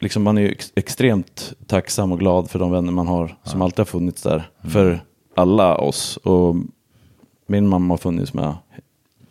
[0.00, 3.62] liksom man är ju ex, extremt tacksam och glad för de vänner man har, som
[3.62, 4.50] alltid har funnits där.
[4.68, 6.16] För alla oss.
[6.16, 6.56] Och
[7.46, 8.54] min mamma har funnits med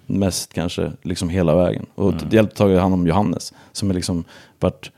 [0.05, 1.85] mest kanske, liksom hela vägen.
[1.95, 2.29] Och mm.
[2.31, 4.23] hjälpt tagit hand om Johannes, som är liksom
[4.59, 4.91] vart,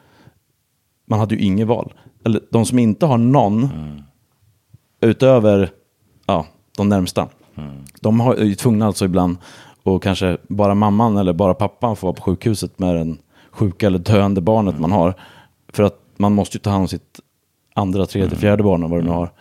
[1.14, 1.94] man hade ju inget val.
[2.26, 3.70] Eller de som inte har någon,
[5.02, 5.72] utöver
[6.26, 6.46] ja,
[6.78, 7.28] de närmsta,
[8.02, 9.38] de har, är ju tvungna alltså ibland
[9.84, 13.18] och kanske bara mamman eller bara pappan får vara på sjukhuset med den
[13.52, 15.14] sjuka eller döende barnet man har.
[15.74, 17.20] För att man måste ju ta hand om sitt
[17.74, 19.32] andra, tredje, fjärde barn och vad du nu har.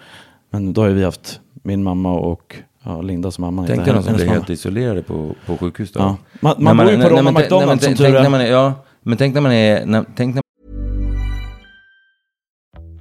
[0.51, 3.67] Men då har ju vi haft min mamma och ja, Lindas mamma.
[3.67, 6.01] Tänk dig de som blir helt isolerade på, på sjukhus då.
[6.01, 6.17] Ja.
[6.41, 8.51] Man, När man, bor ju på man- när man- som tur man är.
[8.51, 10.43] Ja, men tänk när man är, när, tänk när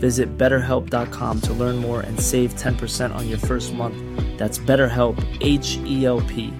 [0.00, 3.96] Visit betterhelp.com to learn more and save 10% on your first month.
[4.38, 6.52] That's BetterHelp, H E L P.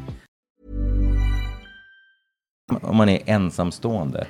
[2.82, 4.26] om man är ensamstående.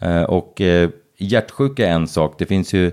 [0.00, 2.34] Eh, och eh, hjärtsjuka är en sak.
[2.38, 2.92] Det finns ju,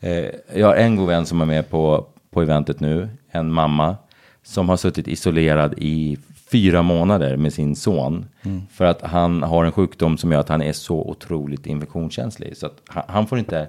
[0.00, 3.96] eh, jag har en god vän som är med på, på eventet nu, en mamma,
[4.42, 6.18] som har suttit isolerad i
[6.50, 8.26] fyra månader med sin son.
[8.70, 12.56] För att han har en sjukdom som gör att han är så otroligt infektionskänslig.
[12.56, 13.68] Så att han, han får inte,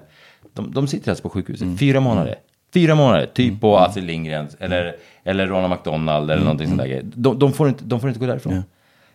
[0.56, 2.34] de, de sitter alltså på sjukhuset fyra månader.
[2.74, 7.02] Fyra månader, typ på Astrid Lindgrens eller, eller Ronald McDonald eller någonting sånt där.
[7.14, 8.62] De, de, får inte, de får inte gå därifrån.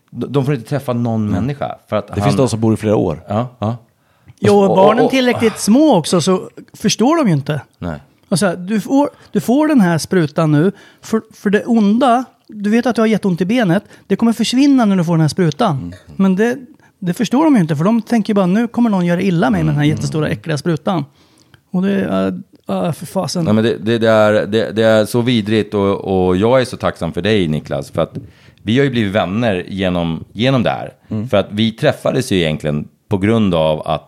[0.10, 1.76] De, de får inte träffa någon människa.
[1.90, 3.24] För att Det han, finns de som bor i flera år.
[3.28, 3.78] Ja, ja.
[4.40, 7.62] Jo, Och- och och- barnen och- tillräckligt små också så förstår de ju inte.
[7.80, 8.00] Nej.
[8.30, 10.72] Och så här, du, får, du får den här sprutan nu,
[11.02, 14.86] för, för det onda, du vet att du har jätteont i benet, det kommer försvinna
[14.86, 15.78] när du får den här sprutan.
[15.78, 15.94] Mm.
[16.16, 16.58] Men det,
[17.00, 19.50] det förstår de ju inte, för de tänker ju bara nu kommer någon göra illa
[19.50, 19.78] mig med den Mm.
[19.78, 21.06] här jättestora äckliga sprutan.
[21.72, 22.28] Och det är,
[22.70, 23.46] äh, för fasen.
[23.46, 26.66] Nej, men det, det, det, är, det, det är så vidrigt och, och jag är
[26.66, 27.92] så tacksam för dig Niklas.
[27.92, 28.18] För att
[28.64, 30.94] vi har ju blivit vänner genom, genom det här.
[31.30, 34.08] För att vi träffades ju egentligen på grund av att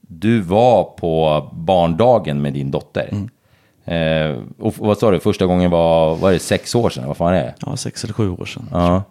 [0.00, 3.10] du var på barndagen med din dotter.
[3.84, 7.06] Eh, och vad sa du, första gången var, var det sex år sedan?
[7.06, 7.54] Vad fan är det?
[7.66, 8.68] Ja, sex eller sju år sedan.
[8.72, 9.02] Ja.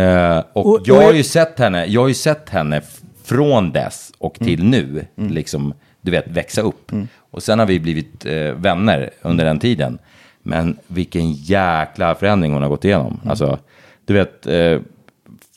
[0.00, 2.82] Eh, och, Och- jag har ju sett henne, jag har ju sett henne
[3.24, 4.70] från dess och till Mm.
[4.70, 5.74] nu, liksom,
[6.04, 6.92] du vet, växa upp.
[7.30, 9.98] Och sen har vi blivit eh, vänner under den tiden.
[10.42, 13.06] Men vilken jäkla förändring hon har gått igenom.
[13.22, 13.30] Mm.
[13.30, 13.58] Alltså,
[14.06, 14.78] du vet, eh,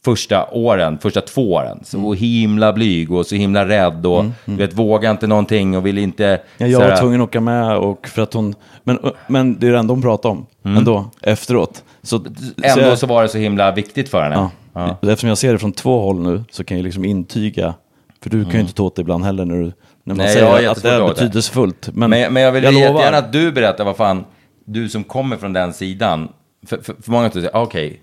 [0.06, 2.14] första åren, första två åren, så Mm.
[2.18, 6.42] himla blyg och så himla rädd och du vet, våga inte någonting och ville inte...
[6.58, 9.68] Ja, jag såhär- var tvungen att åka med och för att hon, men, men det
[9.68, 10.46] är det enda hon pratade om
[10.78, 11.84] ändå, efteråt.
[12.02, 12.34] Så, så Mm.
[12.64, 14.36] Ändå jag- så var det så himla viktigt för henne.
[14.36, 14.52] Ja.
[14.74, 15.10] Ja.
[15.10, 17.74] Eftersom jag ser det från två håll nu så kan jag liksom intyga,
[18.22, 19.72] för du kan ju inte ta åt dig ibland heller när, du,
[20.08, 20.44] när man Mm.
[20.44, 21.90] Nej, jag säger att det är betydelsefullt.
[21.94, 24.26] Men, Men, men jag vill jag jättegärna att du berättar vad fan,
[24.66, 26.30] du som kommer från den sidan,
[26.68, 28.02] för, för, för många säger, okej,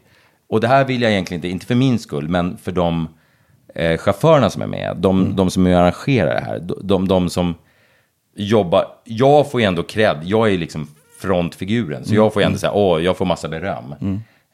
[0.48, 3.09] och det här vill jag egentligen inte, inte för min skull, men för de
[3.74, 5.36] eh, chaufförerna som är med, de, Mm.
[5.36, 7.55] de som arrangerar det här, de, de, de som
[8.36, 10.88] jobbar, jag får ju ändå cred, jag är liksom
[11.20, 12.22] frontfiguren, så Mm.
[12.24, 13.94] jag får ju ändå säga, åh, jag får massa beröm.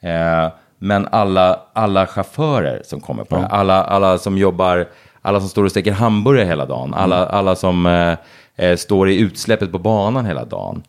[0.01, 0.51] Eh,
[0.83, 4.87] men alla, alla chaufförer som kommer på det, här, alla, alla som jobbar,
[5.21, 7.35] alla som står och steker hamburgare hela dagen, alla, Mm.
[7.35, 8.17] alla som eh,
[8.55, 10.83] eh, står i utsläppet på banan hela dagen.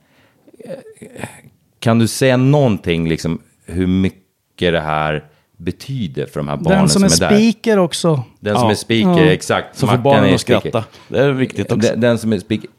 [1.78, 4.22] Kan du säga någonting, liksom, hur mycket
[4.58, 5.24] det här
[5.56, 7.14] betyder för de här barnen Den som är där?
[7.14, 8.22] speaker också.
[8.40, 8.70] Den som Ja.
[8.70, 9.32] är speaker, Ja.
[9.32, 9.76] exakt.
[9.78, 10.84] Så får barnen är att skratta.
[11.08, 11.88] Det är viktigt också.
[11.88, 12.70] Den, den som är speaker.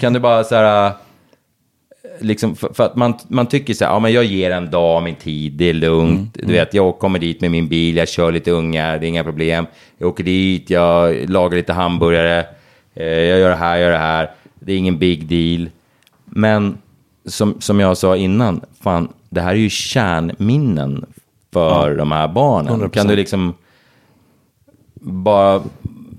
[0.00, 0.92] Kan du bara så här...
[2.20, 5.02] liksom, för, för att man, man tycker så här, ja men jag ger en dag
[5.02, 6.34] min tid, det är lugnt.
[6.34, 9.24] Du vet, jag kommer dit med min bil, jag kör lite ungar, det är inga
[9.24, 9.66] problem.
[9.98, 12.46] Jag åker dit, jag lagar lite hamburgare,
[12.94, 14.30] eh, jag gör det här, jag gör det här.
[14.60, 15.70] Det är ingen big deal.
[16.24, 16.78] Men
[17.26, 21.06] som, som jag sa innan, fan, det här är ju kärnminnen
[21.52, 22.82] för de här barnen.
[22.82, 22.88] 100%.
[22.88, 23.54] Kan du liksom
[25.00, 25.62] bara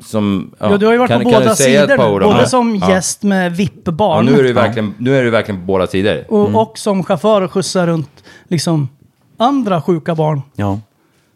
[0.02, 0.52] som...
[0.60, 1.88] Ja, du har ju varit kan, på kan båda sidor
[2.20, 2.26] nu.
[2.26, 2.48] Både det?
[2.50, 2.90] som Ja.
[2.92, 6.24] gäst med Ja, VIP-barn nu är du verkligen, nu är du verkligen på båda sidor.
[6.32, 8.90] och, och som chaufför och skjutsar runt liksom,
[9.38, 10.42] andra sjuka barn.
[10.56, 10.80] Ja.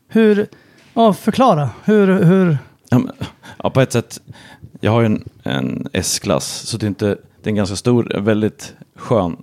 [0.08, 0.48] Hur,
[0.94, 1.70] ja, förklara.
[1.86, 2.58] Hur, hur,
[2.90, 3.12] Ja, men,
[3.64, 4.20] ja, på ett sätt.
[4.82, 8.12] Jag har ju en, en S-klass, så det är, inte, det är en ganska stor,
[8.20, 9.38] väldigt skön,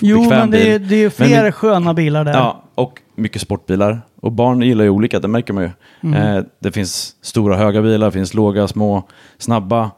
[0.00, 2.32] jo, bekväm men det är, det är ju Men fler min- sköna bilar där.
[2.32, 4.02] Ja, och mycket sportbilar.
[4.20, 5.70] Och barn gillar ju olika, det märker man ju.
[6.00, 6.36] Mm.
[6.36, 9.08] Eh, det finns stora, höga bilar, det finns låga, små,
[9.38, 9.90] snabba,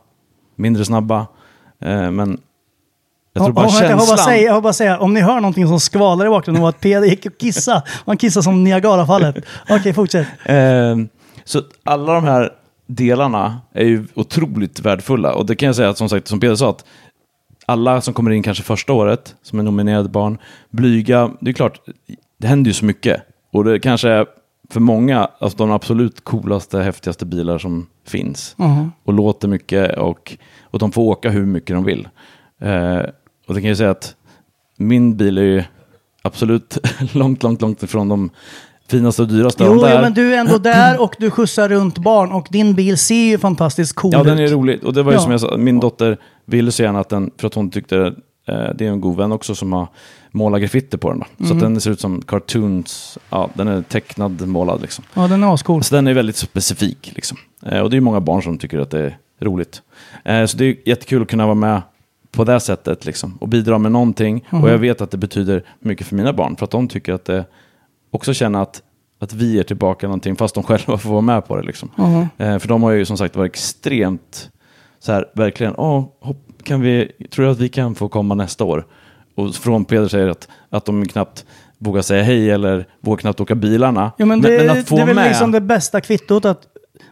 [0.57, 1.27] mindre snabba.
[1.81, 2.41] Eh, men
[3.33, 4.19] jag tror bara ja, jag, får bara känslan...
[4.19, 7.07] säga, jag bara säga, om ni hör någonting som skvalar i bakgrunden och att Peder
[7.07, 7.83] gick och kissade.
[8.07, 9.37] Han kissade som Niagarafallet.
[9.71, 10.27] Okej, fortsätt.
[10.45, 10.97] Eh,
[11.45, 12.53] så alla de här
[12.87, 15.35] delarna är ju otroligt värdefulla.
[15.35, 16.85] Och det kan jag säga att som sagt, som Peder sa, att
[17.67, 20.39] alla som kommer in kanske första året, som är nominerade barn,
[20.71, 21.81] blyga, det är klart,
[22.39, 23.22] det händer ju så mycket.
[23.53, 24.26] Och det kanske är
[24.70, 28.55] för många alltså de absolut coolaste, häftigaste bilar som finns.
[28.59, 28.93] Mhm.
[29.05, 32.09] Och låter mycket och, och de får åka hur mycket de vill.
[32.61, 32.99] Eh,
[33.49, 34.14] och det kan jag säga att
[34.78, 35.62] min bil är ju
[36.22, 36.78] absolut
[37.12, 38.30] långt, långt, långt ifrån de
[38.89, 39.64] finaste och dyraste.
[39.66, 42.74] Jo, där- jo, men du är ändå där och du skjutsar runt barn och din
[42.74, 44.26] bil ser ju fantastiskt cool Ja, ut.
[44.26, 44.84] den är rolig.
[44.84, 45.22] Och det var ju Ja.
[45.22, 47.97] som jag sa, min dotter ville så gärna att den, för att hon tyckte,
[48.49, 49.89] eh, det är en god vän också som har
[50.37, 51.18] målat graffiti på den.
[51.18, 51.26] Då.
[51.39, 51.57] Så Mm.
[51.57, 55.05] att den ser ut som cartoons, ja, den är tecknad, målad liksom.
[55.14, 55.82] Ja, den är ascool.
[55.82, 57.39] Så den är väldigt specifik liksom.
[57.66, 59.82] Eh, och det är många barn som tycker att det är roligt.
[60.24, 61.82] Eh, så det är jättekul att kunna vara med
[62.32, 63.37] på det sättet liksom.
[63.41, 64.45] Och bidra med någonting.
[64.51, 64.64] Mhm.
[64.64, 66.57] Och jag vet att det betyder mycket för mina barn.
[66.57, 67.45] För att de tycker att det
[68.11, 68.82] också känner att,
[69.20, 71.91] att vi är tillbaka någonting fast de själva får vara med på det liksom.
[71.97, 72.26] Mhm.
[72.39, 74.51] Eh, för de har ju som sagt varit extremt
[74.99, 78.64] så här, verkligen, åh, hopp, kan vi, tror du att vi kan få komma nästa
[78.64, 78.87] år?
[79.37, 81.45] Och från Peder säger att, att de knappt
[81.78, 84.12] vågar säga hej eller vågar knappt åka bilarna.
[84.18, 86.62] Ja, men det, att få det är väl med, liksom det bästa kvittot att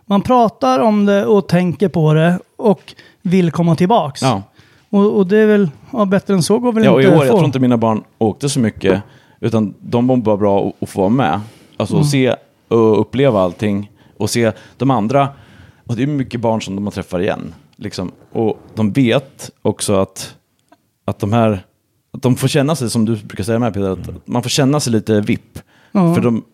[0.06, 4.22] man pratar om det och tänker på det och vill komma tillbaks.
[4.22, 4.42] Ja.
[4.90, 7.16] Och, och det är väl, ja, bättre än så går väl Ja, och i inte
[7.16, 9.02] år, jag tror inte mina barn åkte så mycket,
[9.40, 11.40] utan de var bara bra att- få vara med.
[11.76, 12.04] Alltså Mm.
[12.06, 12.34] se
[12.68, 15.28] och uppleva allting och se de andra.
[15.86, 17.54] Och det är mycket barn som de träffar igen.
[17.76, 18.12] Liksom.
[18.32, 20.34] Och de vet också att,
[21.04, 21.64] att de här,
[22.14, 24.80] att de får känna sig, som du brukar säga med Peter, att man får känna
[24.80, 25.58] sig lite vipp.
[25.92, 26.14] Ja.
[26.14, 26.44] För de,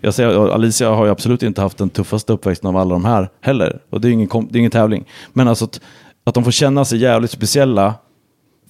[0.00, 3.28] jag säger, Alicia har ju absolut inte haft den tuffaste uppväxten av alla de här
[3.40, 3.80] heller.
[3.90, 5.04] Och det är ingen, det är ingen tävling.
[5.32, 5.80] Men alltså att,
[6.24, 7.94] att de får känna sig jävligt speciella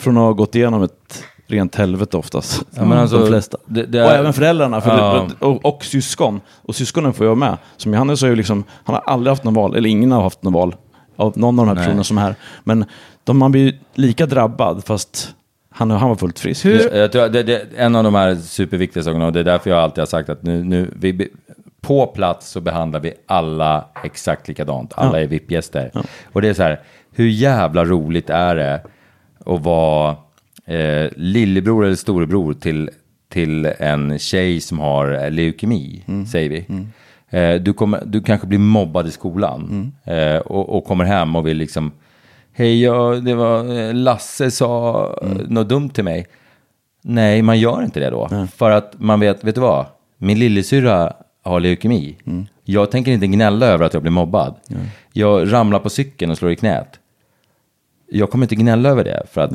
[0.00, 2.62] från att ha gått igenom ett rent helvete oftast.
[2.74, 3.58] Ja, men alltså, de flesta.
[3.66, 4.80] det- det och är- även föräldrarna.
[4.80, 5.26] För Ja.
[5.40, 6.40] det, och, och syskon.
[6.62, 7.56] Och syskonen får jag med.
[7.76, 10.42] Som Johannes har ju liksom, han har aldrig haft någon val, eller ingen har haft
[10.42, 10.76] någon val
[11.16, 11.84] av någon av de här Nej.
[11.84, 12.34] personerna som är här.
[12.64, 12.84] Men
[13.24, 15.34] de, man blir lika drabbad fast
[15.78, 16.64] han, han var fullt frisk.
[16.64, 19.44] Jag, jag tror att det, det, en av de här superviktiga sakerna, och det är
[19.44, 21.28] därför jag alltid har sagt att nu, nu vi,
[21.80, 24.92] på plats så behandlar vi alla exakt likadant.
[24.96, 25.24] Alla Ja.
[25.24, 25.90] är VIP-gäster.
[26.32, 26.80] Och det är så här,
[27.14, 28.80] hur jävla roligt är det
[29.46, 30.16] att vara
[30.66, 32.90] eh, lillebror eller storebror till,
[33.28, 36.86] till en tjej som har leukemi, säger vi.
[37.38, 41.46] Eh, du, kommer, du kanske blir mobbad i skolan eh, och, och kommer hem och
[41.46, 41.92] vill liksom
[42.58, 45.36] Hej, jag, det var eh, Lasse sa mm.
[45.36, 46.26] något dumt till mig.
[47.02, 48.46] Nej, man gör inte det då.
[48.54, 49.86] För att man vet, vet du vad?
[50.16, 52.16] Min lillasyrra har leukemi.
[52.64, 54.54] Jag tänker inte gnälla över att jag blir mobbad.
[55.12, 57.00] Jag ramlar på cykeln och slår i knät.
[58.08, 59.22] Jag kommer inte gnälla över det.
[59.30, 59.52] För att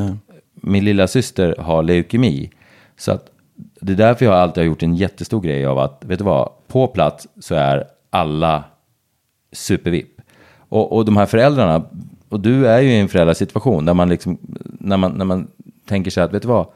[0.54, 2.52] min lilla syster har leukemi.
[2.98, 3.26] Så att
[3.82, 6.50] det är därför jag alltid har gjort en jättestor grej av att, vet du vad?
[6.68, 8.64] På plats så är alla
[9.52, 10.22] supervipp.
[10.74, 11.86] Och, och de här föräldrarna,
[12.34, 14.38] och du är ju i en föräldrasituation där man liksom,
[14.80, 15.48] när man, när man
[15.86, 16.68] tänker sig att, vet du vad?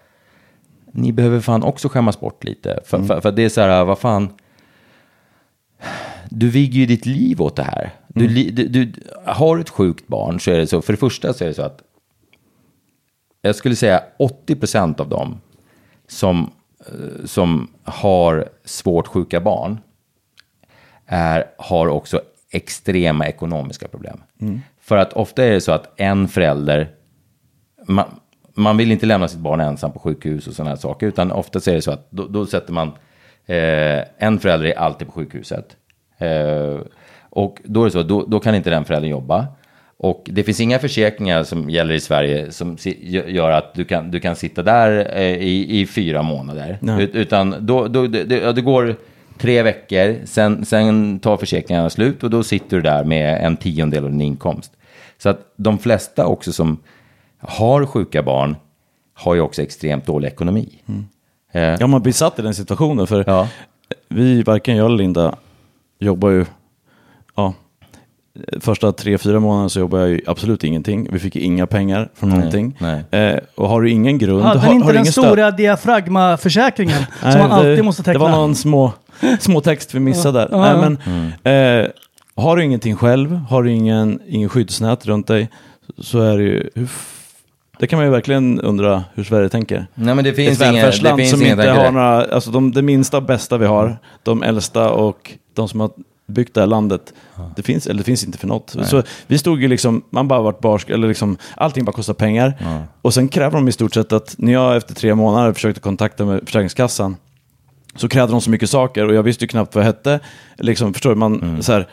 [0.91, 2.79] Ni behöver fan också skämmas bort lite.
[2.85, 4.29] För, för, för det är så här, vad fan.
[6.29, 7.93] Du vigger ju ditt liv åt det här.
[8.07, 8.93] Du, li- du, du,
[9.25, 11.61] har ett sjukt barn så är det så, för det första så är det så
[11.61, 11.81] att
[13.41, 14.03] jag skulle säga
[14.47, 15.41] 80% av dem
[16.07, 19.79] som, eh, som har svårt sjuka barn
[21.05, 24.21] är, har också extrema ekonomiska problem.
[24.88, 26.89] För att ofta är det så att en förälder,
[27.88, 28.05] man,
[28.53, 31.71] man vill inte lämna sitt barn ensam på sjukhus och sådana här saker, utan ofta
[31.71, 32.88] är det så att då, då sätter man,
[33.45, 35.65] eh, en förälder är alltid på sjukhuset.
[36.17, 36.79] Eh,
[37.29, 39.47] och då är det så, då, då kan inte den föräldern jobba.
[39.97, 42.77] Och det finns inga försäkringar som gäller i Sverige som
[43.27, 46.77] gör att du kan, du kan sitta där eh, i, i fyra månader.
[46.81, 47.03] Nej.
[47.03, 48.95] Ut, utan då, då, det, det går
[49.38, 54.03] tre veckor, sen, sen tar försäkringarna slut och då sitter du där med en tiondel
[54.03, 54.76] av din inkomst.
[55.18, 56.78] Så att de flesta också som
[57.39, 58.55] har sjuka barn
[59.13, 60.70] har ju också extremt dålig ekonomi.
[61.51, 63.07] Eh, Ja, man blir satt i den situationen.
[63.07, 63.47] För Ja.
[64.09, 65.36] vi, varken jag eller Linda,
[65.99, 66.45] jobbar ju...
[67.36, 67.53] Ja,
[68.59, 71.07] första tre, fyra månaderna så jobbade jag ju absolut ingenting.
[71.11, 72.78] Vi fick ju inga pengar från Nej, någonting.
[72.80, 73.03] nej.
[73.11, 74.41] Eh, och har du ingen grund...
[74.43, 78.13] Hade har, inte har den stora diafragmaförsäkringen Nej, som man det- alltid måste teckna?
[78.13, 78.93] Det var någon små,
[79.39, 80.47] små text vi missade där.
[80.51, 80.97] Ja, Nej,
[81.43, 81.88] men, eh,
[82.38, 85.49] har du ingenting själv, har du ingen, ingen skyddsnät runt dig,
[85.97, 86.69] så är det ju...
[87.79, 89.88] Det kan man ju verkligen undra hur Sverige tänker.
[89.95, 93.21] Nej, men det finns Ett välfärdsland som inga inte har några, alltså de, det minsta
[93.21, 95.89] bästa vi har, de äldsta och de som har
[96.27, 97.13] byggt det här landet,
[97.55, 98.75] det finns, eller det finns inte för något.
[98.83, 102.53] Så vi stod ju liksom, man bara varit barsk, eller liksom, allting bara kostar pengar.
[103.01, 106.25] Och sen kräver de i stort sett att när jag efter tre månader försökte kontakta
[106.25, 107.15] med Försäkringskassan,
[107.95, 110.19] så krävde de så mycket saker och jag visste ju knappt vad jag hette.
[110.57, 111.15] Liksom, förstår du?
[111.15, 111.61] Man, Mm.
[111.61, 111.88] så här,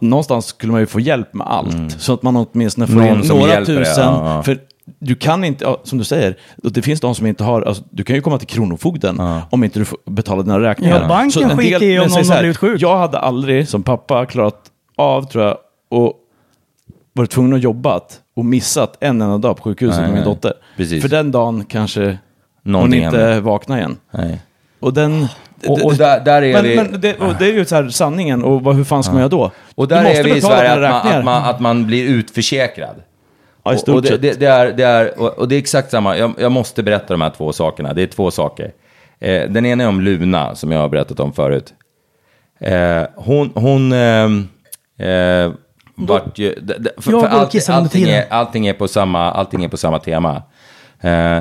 [0.00, 2.00] någonstans skulle man ju få hjälp med allt.
[2.00, 3.04] Så att man åtminstone får Mm.
[3.18, 3.84] Någon in några tusen.
[4.04, 4.42] ja, ja.
[4.42, 4.58] För
[4.98, 8.04] du kan inte, ja, som du säger, det finns de som inte har, alltså, du
[8.04, 9.20] kan ju komma till Kronofogden
[9.50, 11.00] om inte du får betala dina räkningar.
[11.00, 12.82] Ja, banken skiter i om någon har här, blivit sjuk.
[12.82, 14.60] Jag hade aldrig som pappa klarat
[14.96, 15.56] av, tror jag,
[15.90, 16.12] och
[17.12, 18.00] varit tvungen att jobba
[18.36, 20.52] och missat en enda dag på sjukhuset Nej, med min dotter.
[20.76, 21.02] Precis.
[21.02, 22.18] För den dagen kanske
[22.62, 23.40] Någonting hon inte händer.
[23.40, 23.96] vaknar igen.
[24.10, 24.40] Nej.
[24.80, 25.26] Och den...
[25.66, 26.76] Och, och där, där är men, vi...
[26.76, 29.20] men det, och det är ju så här sanningen, och vad, hur fan ska man
[29.20, 29.50] göra då?
[29.74, 32.96] Och där är vi i Sverige att man, att, man, att man blir utförsäkrad.
[33.64, 34.22] Ja, i Och- stort och det, sett.
[34.22, 37.14] det, det, är, det, är, och, och det är exakt samma, jag, jag måste berätta
[37.14, 37.92] de här två sakerna.
[37.92, 38.72] Det är två saker.
[39.20, 41.74] Eh, den ena är om Luna, som jag har berättat om förut.
[42.60, 44.48] Eh, hon, hon ehm,
[44.98, 45.52] eh,
[45.94, 46.54] vart ju...
[46.96, 48.14] För, för och allting, tiden.
[48.14, 50.42] är, allting, är på samma, allting är på samma tema.
[51.00, 51.38] Eh,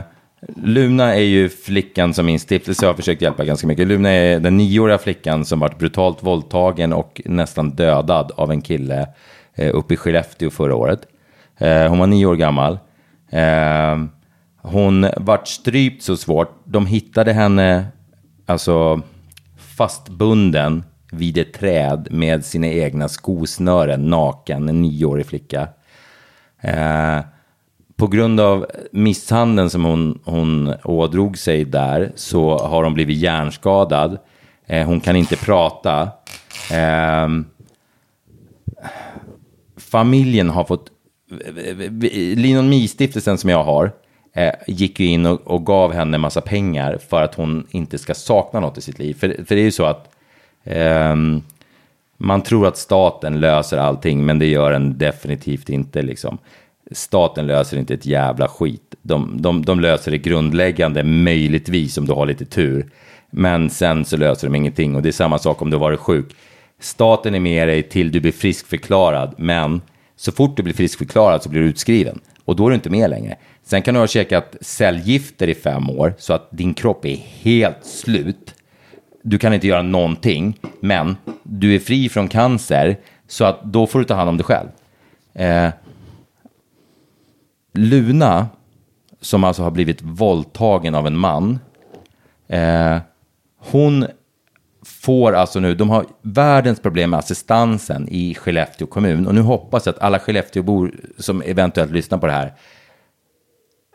[0.55, 3.87] Luna är ju flickan som min stiftelse har försökt hjälpa ganska mycket.
[3.87, 9.07] Luna är den nioåriga flickan som varit brutalt våldtagen och nästan dödad av en kille
[9.55, 11.01] eh, uppe i Skellefteå förra året.
[11.57, 12.79] Eh, hon var nio år gammal.
[13.29, 14.03] Eh,
[14.57, 16.61] hon vart strypt så svårt.
[16.63, 17.85] De hittade henne
[18.45, 19.01] alltså
[19.57, 25.67] fastbunden vid ett träd med sina egna skosnören, naken, en nioårig flicka.
[27.97, 34.17] På grund av misshandeln som hon, hon ådrog sig där så har hon blivit hjärnskadad.
[34.65, 36.09] Eh, hon kan inte prata.
[36.71, 37.29] Eh,
[39.77, 40.91] familjen har fått...
[42.35, 43.91] Linon Mi-stiftelsen som jag har
[44.33, 48.13] eh, gick ju in och, och gav henne massa pengar för att hon inte ska
[48.13, 49.13] sakna något i sitt liv.
[49.13, 50.09] För, för det är ju så att
[50.63, 51.41] ehm,
[52.17, 56.01] man tror att staten löser allting, men det gör den definitivt inte.
[56.01, 56.37] Liksom.
[56.91, 58.95] Staten löser inte ett jävla skit.
[59.01, 62.89] De, de, de löser det grundläggande, möjligtvis om du har lite tur.
[63.29, 65.99] Men sen så löser de ingenting och det är samma sak om du har varit
[65.99, 66.35] sjuk.
[66.79, 69.81] Staten är med dig till du blir friskförklarad, men
[70.15, 72.19] så fort du blir friskförklarad så blir du utskriven.
[72.45, 73.35] Och då är du inte med längre.
[73.63, 77.85] Sen kan du ha käkat cellgifter i fem år så att din kropp är helt
[77.85, 78.55] slut.
[79.21, 83.99] Du kan inte göra någonting, men du är fri från cancer så att då får
[83.99, 84.67] du ta hand om dig själv.
[85.33, 85.69] Eh,
[87.77, 88.47] Luna,
[89.21, 91.59] som alltså har blivit våldtagen av en man,
[92.47, 92.97] eh,
[93.57, 94.05] hon
[94.85, 99.27] får alltså nu, de har världens problem med assistansen i Skellefteå kommun.
[99.27, 102.53] Och nu hoppas jag att alla Skellefteåbor som eventuellt lyssnar på det här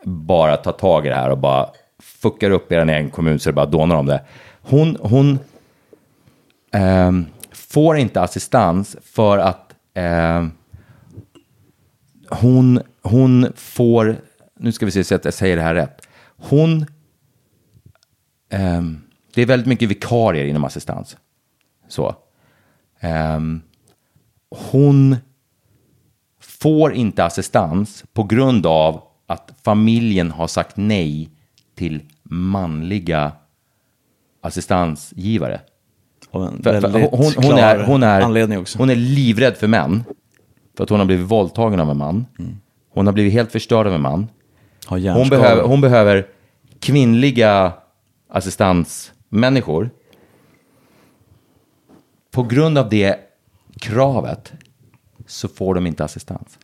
[0.03, 1.69] bara tar tag i det här och bara
[1.99, 4.21] fuckar upp er egen kommun så det bara dånar om det.
[4.61, 5.39] Hon, hon
[6.73, 7.11] eh,
[7.51, 10.47] får inte assistans för att eh,
[12.29, 14.15] hon, hon får,
[14.59, 16.07] nu ska vi se så att jag säger det här rätt.
[16.37, 16.85] Hon,
[18.49, 19.01] ehm,
[19.33, 21.17] det är väldigt mycket vikarier inom assistans.
[21.87, 22.15] Så.
[22.99, 23.61] Ehm,
[24.71, 25.15] hon
[26.39, 31.29] får inte assistans på grund av att familjen har sagt nej
[31.75, 33.31] till manliga
[34.41, 35.61] assistansgivare.
[36.31, 36.65] Hon,
[37.57, 40.03] är, hon, är, hon livrädd för män.
[40.77, 42.25] För att hon har blivit våldtagen av en man.
[42.93, 44.27] Hon har blivit helt förstörd av en man.
[44.87, 46.27] Hon behöver, hon behöver
[46.79, 47.73] kvinnliga
[48.29, 49.89] assistansmänniskor.
[52.31, 53.19] På grund av det
[53.79, 54.53] kravet
[55.27, 56.59] så får de inte assistans.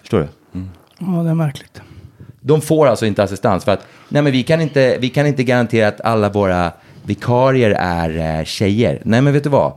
[0.00, 0.28] Förstår du?
[0.98, 1.82] Ja, det är märkligt.
[2.40, 5.44] De får alltså inte assistans för att nej men vi kan inte, vi kan inte
[5.44, 6.72] garantera att alla våra
[7.02, 9.02] vikarier är eh, tjejer.
[9.04, 9.72] Nej men vet du vad?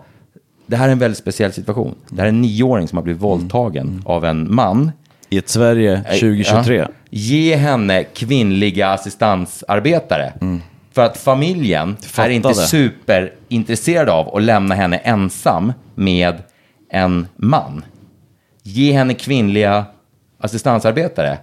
[0.72, 1.96] Det här är en väldigt speciell situation.
[2.10, 4.92] Det här är en nioåring som har blivit våldtagen av en man.
[5.30, 6.76] I ett Sverige 2023.
[6.78, 6.88] Ja.
[7.10, 10.34] Ge henne kvinnliga assistansarbetare.
[10.92, 12.56] För att familjen är inte det.
[12.56, 16.36] superintresserad av att lämna henne ensam med
[16.90, 17.86] en man.
[18.64, 19.86] Ge henne kvinnliga
[20.40, 21.38] assistansarbetare.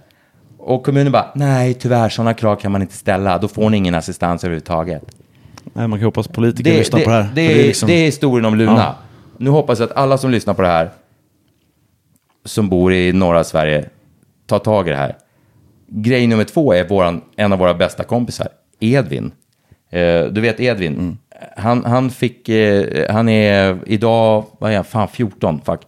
[0.57, 3.37] Och kommunen bara, nej tyvärr sådana krav kan man inte ställa.
[3.37, 5.03] Då får ni ingen assistans överhuvudtaget.
[5.73, 7.29] Nej, man kan hoppas politiker Det, lyssnar det, på det här.
[7.35, 8.71] det, för är, liksom- det är historien om Luna.
[8.77, 8.95] Ja.
[9.39, 10.89] Nu hoppas jag att alla som lyssnar på det här,
[12.45, 13.89] som bor i norra Sverige,
[14.45, 15.17] tar tag i det här.
[15.87, 18.47] Grej nummer två är våran, en av våra bästa kompisar,
[18.79, 19.31] Edvin.
[19.89, 21.17] Eh, du vet Edvin, Mm.
[21.57, 25.81] han, han fick, eh, han är idag, vad är han, fan 14, fuck.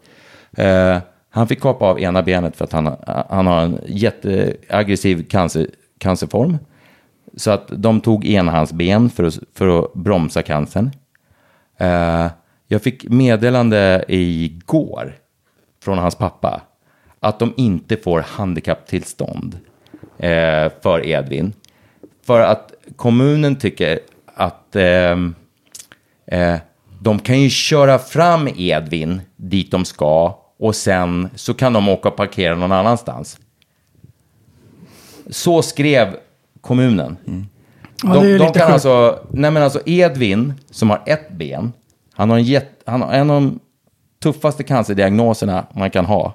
[0.57, 0.97] Eh,
[1.29, 2.95] han fick kapa av ena benet för att han,
[3.29, 6.57] han har en jätteaggressiv cancer, cancerform.
[7.37, 10.91] Så att de tog ena hans ben för att, för att bromsa cancern.
[12.71, 15.15] Eh, jag fick meddelande igår
[15.83, 16.61] från hans pappa
[17.19, 19.59] att de inte får handikapptillstånd
[20.17, 21.53] eh, för Edvin.
[22.25, 23.99] För att kommunen tycker
[24.35, 25.35] att ehm,
[26.27, 26.57] eh,
[26.99, 32.09] de kan ju köra fram Edvin dit de ska och sen så kan de åka
[32.09, 33.37] och parkera någon annanstans.
[35.29, 36.15] Så skrev
[36.61, 37.17] kommunen.
[38.03, 41.73] Ja, är De, ju de kan alltså, nej men alltså Edvin som har ett ben,
[42.21, 43.59] han har, en jätt, han har en av de
[44.23, 46.33] tuffaste cancerdiagnoserna man kan ha.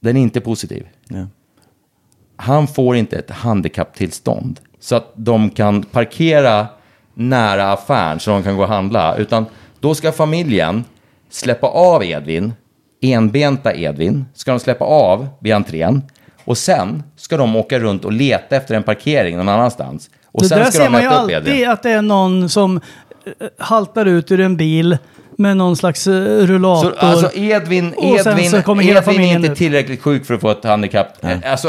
[0.00, 0.86] Den är inte positiv.
[1.08, 1.26] Ja.
[2.36, 6.66] Han får inte ett handikapptillstånd så att de kan parkera
[7.14, 9.16] nära affären så de kan gå och handla.
[9.16, 9.46] Utan
[9.80, 10.84] då ska familjen
[11.30, 12.52] släppa av Edvin,
[13.00, 16.02] enbenta Edvin, ska de släppa av vid entrén.
[16.44, 20.10] Och sen ska de åka runt och leta efter en parkering någon annanstans.
[20.34, 21.52] Och det sen där ska ser de man ju möta upp Edvin.
[21.52, 22.80] alltid att det är någon som
[23.58, 24.98] haltar ut ur en bil
[25.38, 26.12] med någon slags eh,
[26.46, 26.92] rullator.
[27.00, 28.54] Så, alltså Edvin, Edvin,
[28.96, 29.58] Edvin är inte ut.
[29.58, 31.24] tillräckligt sjuk för att få ett handikapp.
[31.24, 31.68] Eh, Alltså,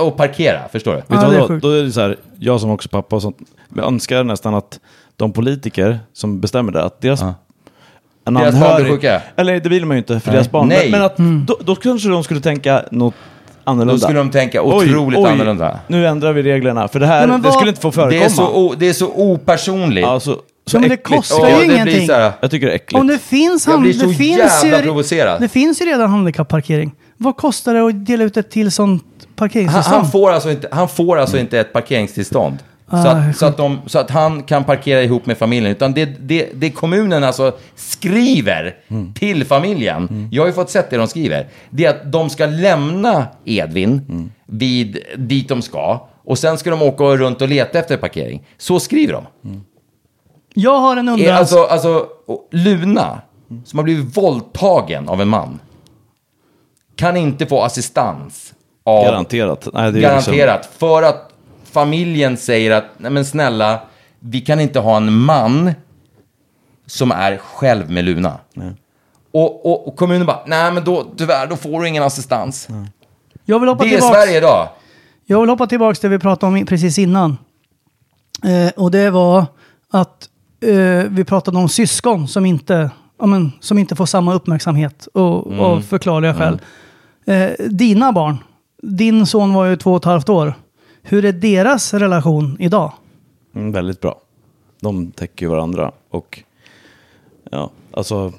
[0.00, 0.96] och parkera, förstår du?
[0.96, 3.36] Vet du Ja, då, då är det så här, jag som också pappa och sånt,
[3.76, 4.80] jag önskar nästan att
[5.16, 7.34] de politiker som bestämmer det, att deras, en
[8.34, 9.22] Deras barn blir anhörig, sjuka?
[9.36, 10.36] eller det vill man ju inte för Nej.
[10.36, 10.78] deras barn, Nej.
[10.82, 11.44] men, men att Mm.
[11.46, 13.14] då, då kanske de skulle tänka något
[13.64, 13.92] annorlunda.
[13.94, 15.78] Då skulle de tänka otroligt annorlunda.
[15.86, 18.18] Nu ändrar vi reglerna, för det här Ja, men det skulle inte få förekomma.
[18.20, 20.06] Det är, så, o, det är så opersonligt.
[20.06, 20.38] alltså,
[20.68, 21.16] så Ja, men det äckligt.
[21.18, 22.06] kostar Ja, ju det blir ingenting.
[22.06, 23.00] så här- Jag tycker det är äckligt.
[23.00, 25.40] Om det finns, Jag hand, blir så det finns jävla ju, provocerad.
[25.40, 26.92] Det finns ju redan handikapparkering.
[27.16, 29.96] Vad kostar det att dela ut ett till sånt Han, parkeringstillstånd?
[30.02, 32.58] han får alltså inte, han får alltså inte ett parkeringstillstånd.
[32.90, 35.72] Ah, så, att, så, att de, så att han kan parkera ihop med familjen.
[35.72, 39.14] Utan det, det, det kommunen alltså skriver Mm.
[39.14, 42.46] till familjen, jag har ju fått sett det de skriver, det är att de ska
[42.46, 44.30] lämna Edvin Mm.
[44.46, 46.08] vid, dit de ska.
[46.24, 48.42] Och sen ska de åka runt och leta efter parkering.
[48.58, 49.26] Så skriver de.
[50.54, 51.36] Jag har en Är, undran.
[51.36, 52.06] alltså, alltså,
[52.50, 53.20] Luna,
[53.64, 55.60] som har blivit våldtagen av en man,
[56.96, 59.04] kan inte få assistans av...
[59.04, 59.68] Garanterat.
[59.72, 60.66] Nej, det är Garanterat.
[60.78, 61.30] För att
[61.64, 63.80] familjen säger att, nej men snälla,
[64.20, 65.72] vi kan inte ha en man
[66.86, 68.38] som är själv med Luna.
[69.32, 72.68] Och, och, och kommunen bara, nej men då, tyvärr, då får du ingen assistans.
[73.44, 74.14] jag vill hoppa Det är tillbaks.
[74.16, 74.68] Sverige idag.
[75.26, 77.38] Jag vill hoppa tillbaka till det vi pratade om i- precis innan.
[78.44, 79.46] Eh, och det var
[79.90, 80.28] att
[80.60, 85.46] eh, vi pratade om syskon som inte, ja, men, som inte får samma uppmärksamhet och,
[85.46, 85.60] Mm.
[85.60, 86.60] av förklarliga skäl.
[87.26, 88.36] Eh, dina barn,
[88.82, 90.54] din son var ju två och ett halvt år.
[91.02, 92.92] Hur är deras relation idag?
[93.54, 94.20] Mm, väldigt bra.
[94.80, 96.42] De täcker ju varandra och
[97.50, 98.32] ja, alltså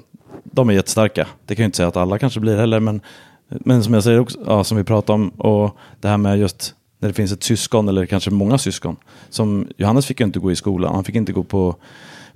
[0.44, 1.26] de är jättestarka.
[1.46, 3.00] Det kan jag inte säga att alla kanske blir heller, men,
[3.48, 6.74] men som jag säger också, ja, som vi pratade om, och det här med just
[6.98, 8.96] när det finns ett syskon eller kanske många syskon.
[9.30, 11.76] Som Johannes fick ju inte gå i skolan, han fick inte gå på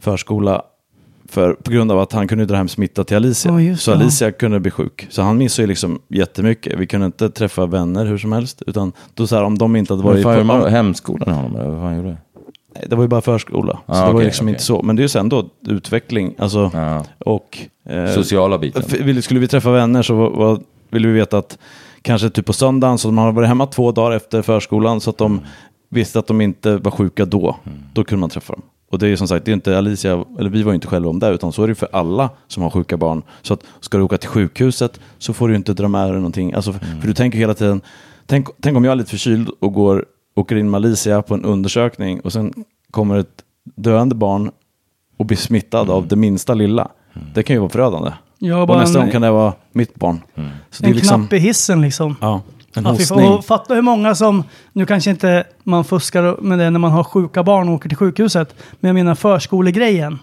[0.05, 0.63] förskola
[1.29, 3.61] för, på grund av att han kunde dra hem smitta till Alicia.
[3.61, 3.97] Just så det.
[3.97, 5.07] Alicia kunde bli sjuk.
[5.11, 6.79] Så han missade ju liksom jättemycket.
[6.79, 8.63] Vi kunde inte träffa vänner hur som helst.
[8.67, 10.69] Utan då så här, om de inte hade varit fan gjorde på...
[10.69, 12.17] Hemskolan honom, eller vad fan gjorde det?
[12.75, 13.79] Nej, det var ju bara förskola.
[13.87, 14.53] Så Ah, det var ju okej, liksom okej.
[14.53, 14.83] inte så.
[14.83, 16.35] Men det är ju sen då utveckling.
[16.39, 17.05] Alltså, Ja.
[17.19, 19.23] och, eh, Sociala biten.
[19.23, 21.59] Skulle vi träffa vänner så var, var, ville vi veta att
[22.03, 25.19] kanske typ på söndagen, så de har varit hemma två dagar efter förskolan så att
[25.19, 25.41] de
[25.91, 27.57] visste att de inte var sjuka då.
[27.93, 28.63] Då kunde man träffa dem.
[28.95, 30.87] Och det är ju som sagt, det är inte Alicia, eller vi var ju inte
[30.87, 33.23] själva om det, utan så är det för alla som har sjuka barn.
[33.43, 36.53] Så att ska du åka till sjukhuset så får du inte dra med dig någonting.
[36.53, 37.81] Alltså, För du tänker hela tiden,
[38.27, 41.45] tänk, tänk om jag är lite förkyld och går, åker in med Alicia på en
[41.45, 42.53] undersökning och sen
[42.91, 44.51] kommer ett döende barn
[45.17, 46.89] och blir smittad av det minsta lilla.
[47.35, 48.11] Det kan ju vara förödande.
[48.41, 50.21] Har Och nästa gång en, kan det vara mitt barn.
[50.71, 52.17] Så det är en liksom, knapp i hissen liksom.
[52.21, 52.43] ja,
[52.75, 53.29] en hostning.
[53.29, 57.05] och fatta hur många som, nu kanske inte man fuskar med det när man har
[57.05, 60.19] sjuka barn och åker till sjukhuset, men jag menar förskolegrejen.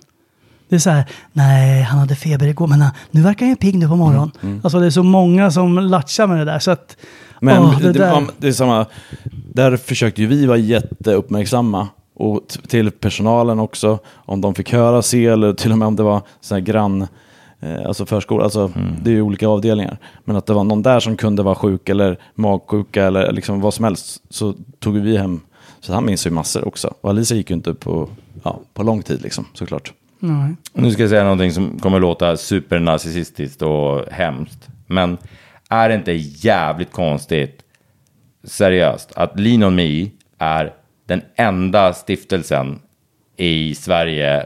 [0.69, 3.55] Det är så här, nej, han hade feber igår, men han, nu verkar han ju
[3.55, 4.31] pigg nu på morgonen.
[4.41, 6.59] Mm, Alltså det är så många som latchar med det där.
[6.59, 6.97] Så att,
[7.39, 8.25] Men åh, det det, där.
[8.37, 8.85] det är samma,
[9.53, 11.87] där försökte ju vi vara jätteuppmärksamma.
[12.15, 16.03] Och till personalen också, om de fick höra, se eller till och med om det
[16.03, 17.07] var sån här grann,
[17.85, 19.97] alltså förskola, alltså det är ju olika avdelningar.
[20.25, 23.73] Men att det var någon där som kunde vara sjuk eller magsjuka eller liksom vad
[23.73, 25.41] som helst så tog vi hem.
[25.79, 26.93] Så han minns ju massor också.
[27.01, 28.09] Och Alicia gick ju inte på,
[28.43, 29.93] ja, på lång tid liksom, såklart.
[30.19, 30.55] Nej.
[30.73, 34.67] Nu ska jag säga någonting som kommer låta supernarcissistiskt och hemskt.
[34.87, 35.17] Men
[35.69, 36.11] är det inte
[36.47, 37.63] jävligt konstigt,
[38.43, 40.73] seriöst, att Lean on Me är
[41.05, 42.79] den enda stiftelsen
[43.37, 44.45] i Sverige,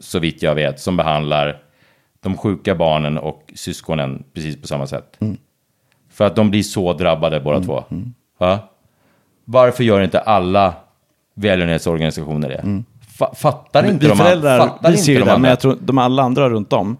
[0.00, 1.62] så vitt jag vet, som behandlar
[2.22, 5.18] de sjuka barnen och syskonen precis på samma sätt.
[6.10, 7.84] För att de blir så drabbade båda två.
[8.38, 8.58] Va?
[9.44, 10.74] Varför gör inte alla
[11.34, 12.82] välgörenhetsorganisationer det?
[13.18, 15.48] Fa- fattar inte vi de, föräldrar, fattar vi ser ju inte de det, men andra?
[15.48, 16.96] jag tror de alla andra runt om,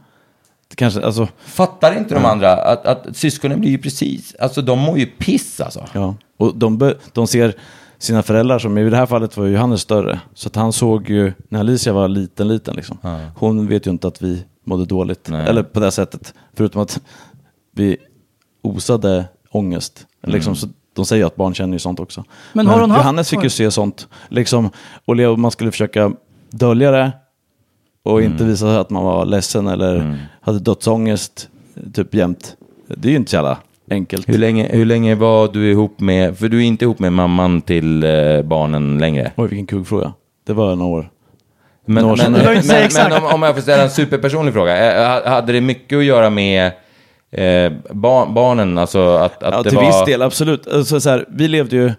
[0.75, 4.99] kanske, alltså, Fattar inte de andra att, att syskonen blir ju precis, alltså de mår
[4.99, 5.85] ju piss alltså.
[5.93, 7.55] Ja, och de, de ser
[7.99, 11.11] sina föräldrar som, i det här fallet var ju Johannes större, så att han såg
[11.11, 12.99] ju, när Alicia var liten, liten liksom,
[13.37, 15.47] hon vet ju inte att vi mådde dåligt, Nej.
[15.49, 17.01] eller på det sättet, förutom att
[17.75, 17.97] vi
[18.63, 20.07] osade ångest.
[20.27, 22.25] Liksom, så de säger att barn känner ju sånt också.
[22.53, 24.71] Men har hon haft- Johannes fick ju se sånt, liksom,
[25.05, 26.13] och Leo, man skulle försöka
[26.51, 27.13] dölja det
[28.03, 31.49] och inte visa att man var ledsen eller hade dödsångest
[31.95, 32.57] typ jämt.
[32.87, 33.59] Det är ju inte så jävla
[33.91, 34.29] enkelt.
[34.29, 37.63] Hur länge, hur länge var du ihop med, för du är inte ihop med mamman
[37.63, 39.33] till eh, barnen längre?
[39.37, 40.13] Oj, vilken kuggfråga.
[40.47, 41.11] Det var några år.
[41.91, 45.61] Men, men, men, men, om, om jag får ställa en superpersonlig fråga, eh, hade det
[45.61, 46.67] mycket att göra med
[47.31, 49.87] eh, bar, barnen, alltså att, att Ja, det till var...
[49.87, 50.69] viss del, absolut.
[50.69, 51.93] Alltså, så här, vi levde ju,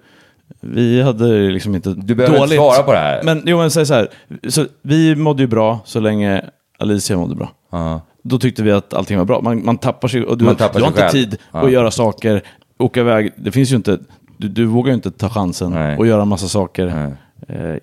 [0.62, 2.52] vi hade liksom inte Du behöver dåligt.
[2.54, 3.24] inte svara på det här.
[3.24, 4.08] Men jo, men säg så här,
[4.50, 6.42] så vi mådde ju bra så länge
[6.80, 7.50] Alicia mådde bra.
[7.72, 8.02] Ja.
[8.24, 9.42] Då tyckte vi att allting var bra.
[9.42, 11.12] Man, man tappar sig, och du, Man tappar du har inte själv.
[11.12, 11.60] tid Ja.
[11.66, 12.42] att göra saker,
[12.80, 13.32] åka iväg.
[13.38, 14.00] Det finns ju inte,
[14.38, 15.98] du, du vågar ju inte ta chansen Nej.
[15.98, 17.10] och göra massa saker eh,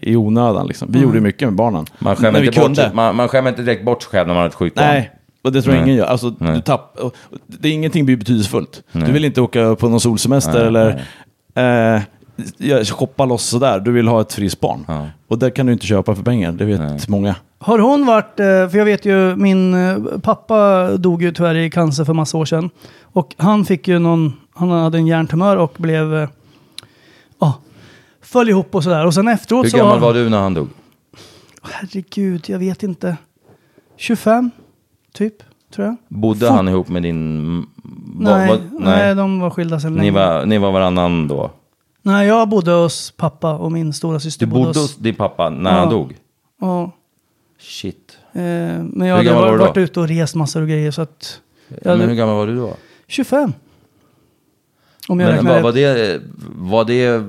[0.01, 0.67] i onödan.
[0.67, 0.93] Liksom.
[0.93, 1.87] Vi gjorde ju mycket med barnen.
[1.99, 4.49] Man skämmer, inte bort, man, man skämmer inte direkt bort sig själv när man har
[4.49, 4.87] ett sjukt barn.
[4.87, 5.11] Nej,
[5.45, 5.89] och det tror jag Nej.
[5.89, 6.07] ingen gör.
[6.07, 6.55] Alltså, Nej.
[6.55, 6.99] du tapp,
[7.47, 8.83] det är ingenting blir betydelsefullt.
[8.93, 9.07] Nej.
[9.07, 10.99] Du vill inte åka på någon solsemester Nej,
[11.55, 12.03] eller
[12.61, 13.81] eh, shoppa loss sådär.
[13.81, 14.85] Du vill ha ett friskt barn.
[14.89, 15.07] Ja.
[15.29, 17.35] Och det kan du inte köpa för pengar, det vet många.
[17.59, 21.71] Har hon varit, eh, för jag vet ju min eh, pappa dog ju tyvärr i
[21.71, 22.71] cancer för massa år sedan.
[23.03, 26.29] Och han fick ju någon, han hade en hjärntumör och blev, eh,
[27.41, 27.55] ja,
[28.23, 29.07] föll ihop och sådär.
[29.07, 29.77] Och sen efteråt Hur så...
[29.77, 30.69] gammal var du när han dog?
[31.63, 33.17] Herregud, jag vet inte.
[33.97, 34.51] 25,
[35.13, 35.35] typ,
[35.75, 35.97] tror jag.
[36.09, 37.67] Bodde Fort- han ihop med din...
[38.19, 39.15] Nej, vad- nej.
[39.15, 40.11] de var skilda sedan Ni länge.
[40.11, 41.51] var, ni var varannan då?
[42.03, 45.71] Nej, jag bodde hos pappa och min stora syster Du bodde hos din pappa när
[45.71, 45.91] han Ja.
[45.91, 46.17] dog?
[46.61, 46.93] Ja,
[47.61, 48.19] Shit.
[48.33, 51.41] eh, men Hur jag hade var varit, ute och rest massor och grejer så att...
[51.69, 52.75] Jag hade, Men hur gammal var du då?
[53.07, 53.53] 25.
[55.09, 56.23] Om jag Men räknar var, var det...
[56.57, 57.25] Var det...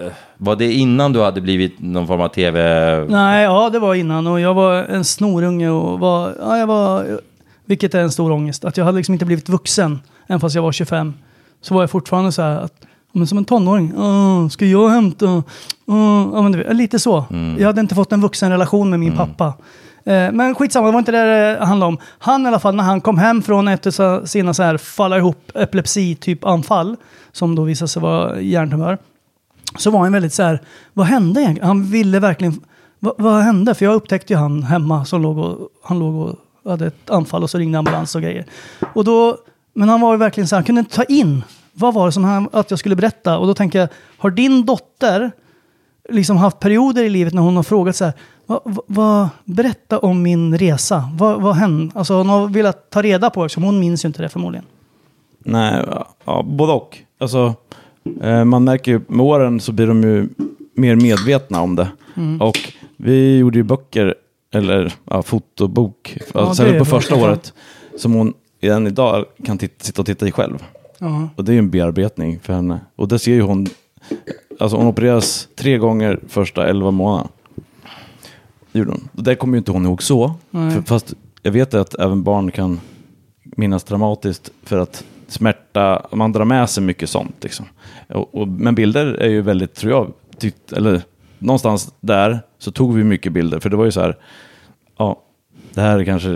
[0.00, 2.60] eh, Var det innan du hade blivit någon form av tv...
[3.08, 7.20] Nej, ja det var innan och jag var en snorunge och var, ja jag var,
[7.64, 10.62] vilket är en stor ångest, att jag hade liksom inte blivit vuxen, även fast jag
[10.62, 11.14] var 25.
[11.60, 12.72] Så var jag fortfarande så här, att,
[13.12, 15.26] men som en tonåring, "Åh, ska jag hämta,
[15.86, 17.24] Åh", ja, men du lite så.
[17.58, 19.46] Jag hade inte fått en vuxenrelation med min pappa.
[20.04, 21.24] Eh, Men skitsamma, det var inte det
[21.58, 21.98] det handlade om.
[22.18, 25.18] Han i alla fall, när han kom hem från ett av sina så här falla
[25.18, 26.96] ihop epilepsi-typ anfall,
[27.32, 28.98] som då visade sig vara hjärntumör,
[29.76, 30.60] så var han väldigt så här,
[30.92, 31.66] vad hände egentligen?
[31.68, 32.60] Han ville verkligen,
[32.98, 33.74] vad, vad hände?
[33.74, 36.36] För jag upptäckte ju han hemma som låg och, han låg och
[36.70, 38.46] hade ett anfall och så ringde ambulans och grejer.
[38.94, 39.36] Och då,
[39.74, 42.12] men han var ju verkligen så här, han kunde inte ta in, vad var det
[42.12, 43.38] som han, att jag skulle berätta?
[43.38, 43.88] Och då tänker jag,
[44.18, 45.30] har din dotter
[46.08, 48.14] liksom haft perioder i livet när hon har frågat så här,
[48.46, 51.98] vad, vad, berätta om min resa, vad, vad hände?
[51.98, 54.64] Alltså hon har velat ta reda på, eftersom hon minns ju inte det förmodligen.
[55.38, 55.84] Nej,
[56.24, 56.98] ja, både och.
[57.20, 57.54] Alltså,
[58.44, 60.28] man märker ju med åren så blir de ju
[60.74, 61.88] mer medvetna om det.
[62.16, 62.40] Mm.
[62.40, 62.58] Och
[62.96, 64.14] vi gjorde ju böcker,
[64.52, 67.00] eller ja, fotobok, Ja, alltså, det är på bra.
[67.00, 67.52] första året,
[67.96, 70.64] som hon än idag kan sitta och titta i själv.
[70.98, 71.28] Ja.
[71.36, 72.80] Och det är ju en bearbetning för henne.
[72.96, 73.66] Och det ser ju hon,
[74.60, 77.28] alltså hon opereras tre gånger första elva månaderna.
[78.72, 79.08] Det gjorde hon.
[79.12, 80.34] Och det kommer ju inte hon ihåg så.
[80.50, 82.80] För, fast jag vet att även barn kan
[83.44, 87.36] minnas dramatiskt för att smärta, man drar med sig mycket sånt.
[87.40, 87.66] Liksom.
[88.08, 91.02] Och, och, men bilder är ju väldigt, tror jag, tyckt, eller
[91.38, 93.60] någonstans där så tog vi mycket bilder.
[93.60, 94.16] För det var ju så här,
[94.98, 95.22] ja,
[95.74, 96.28] det här är kanske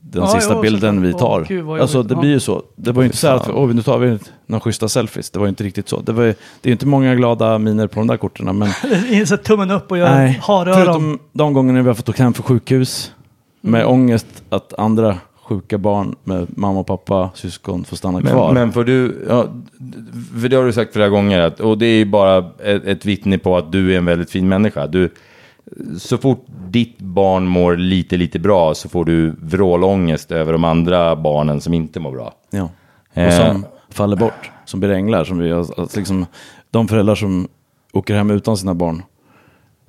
[0.00, 1.44] den Ja, sista jo, bilden vi Åh, tar.
[1.48, 2.20] gud, vad alltså det Ja.
[2.20, 2.62] blir ju så.
[2.76, 5.30] Det var ju inte så här att oh, nu tar vi några schyssta selfies.
[5.30, 6.00] Det var ju inte riktigt så.
[6.00, 8.58] Det, var, ju- det är ju inte många glada miner på de där korten.
[8.58, 10.74] Men Så tummen upp och gör nej, haröron.
[10.74, 13.12] förutom de gångerna vi har fått åka hem för sjukhus.
[13.60, 13.92] Med Mm.
[13.92, 15.16] ångest att andra
[15.48, 18.52] sjuka barn med mamma och pappa, syskon får stanna kvar.
[18.52, 19.46] Men, men får du, ja,
[20.40, 23.04] för det har du sagt flera gånger, att, och det är ju bara ett, ett
[23.04, 24.86] vittne på att du är en väldigt fin människa.
[24.86, 25.10] Du,
[25.98, 31.16] så fort ditt barn mår lite, lite bra så får du vrålångest över de andra
[31.16, 32.34] barnen som inte mår bra.
[32.50, 32.70] Ja.
[33.12, 33.52] Och Eh.
[33.52, 35.24] som faller bort, som blir änglar.
[35.24, 36.26] Som vi, alltså liksom,
[36.70, 37.48] de föräldrar som
[37.92, 39.02] åker hem utan sina barn.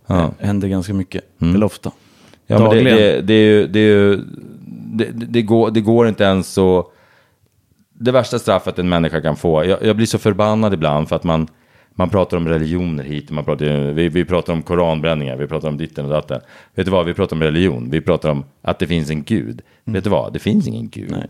[0.08, 0.16] Ja.
[0.16, 0.32] Mm.
[0.40, 1.92] Det händer ganska mycket, eller ofta.
[2.48, 4.20] Ja, men det, det, det, är ju, det, är ju,
[4.72, 6.92] det, det, går, det går inte ens så...
[7.94, 11.24] Det värsta straffet en människa kan få, jag, jag blir så förbannad ibland för att
[11.24, 11.48] man,
[11.92, 15.78] man pratar om religioner hit, man pratar, vi, vi pratar om koranbränningar, vi pratar om
[15.78, 16.42] ditten och datten.
[16.76, 19.62] Vet du vad, vi pratar om religion, vi pratar om att det finns en gud.
[19.84, 21.12] Vet du vad, det finns ingen gud.
[21.12, 21.28] Nej.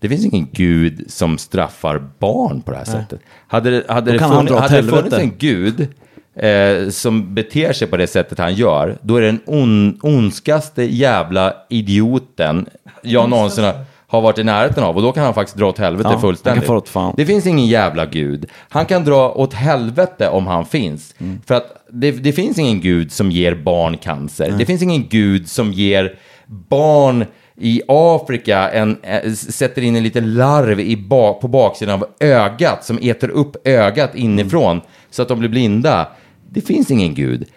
[0.00, 3.20] Det finns ingen gud som straffar barn på det här sättet.
[3.46, 5.88] Hade, hade, Då det, funnits, hade det funnits en gud
[6.36, 10.82] eh, som beter sig på det sättet han gör, då är det den on, ondskaste
[10.82, 12.66] jävla idioten
[13.02, 13.74] jag någonsin har,
[14.06, 14.96] har varit i närheten av.
[14.96, 16.66] Och då kan han faktiskt dra åt helvete Ja, fullständigt.
[16.66, 17.16] fara åt.
[17.16, 18.46] Det finns ingen jävla gud.
[18.68, 21.14] Han kan dra åt helvete om han finns.
[21.18, 21.40] Mm.
[21.46, 24.54] För att det, det finns ingen gud som ger barn cancer.
[24.58, 27.24] Det finns ingen gud som ger barn
[27.60, 32.84] i Afrika en, eh, sätter in en liten larv i ba, på baksidan av ögat
[32.84, 36.08] som äter upp ögat inifrån så att de blir blinda.
[36.52, 37.48] Det finns ingen gud.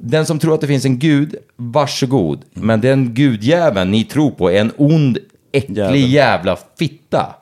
[0.00, 2.44] Den som tror att det finns en gud, varsågod.
[2.54, 5.18] Men den gudjäveln ni tror på är en ond,
[5.52, 6.12] äcklig Jävel.
[6.12, 7.34] jävla fitta.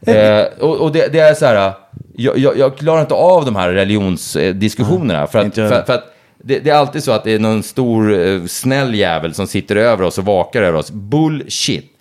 [0.06, 1.72] eh, och och det, det är så här,
[2.16, 5.26] jag, jag, jag klarar inte av de här religionsdiskussionerna.
[5.26, 8.18] För att, för, för att det, det är alltid så att det är någon stor
[8.18, 10.90] eh, snäll jävel som sitter över oss och vakar över oss.
[10.90, 11.92] Bullshit.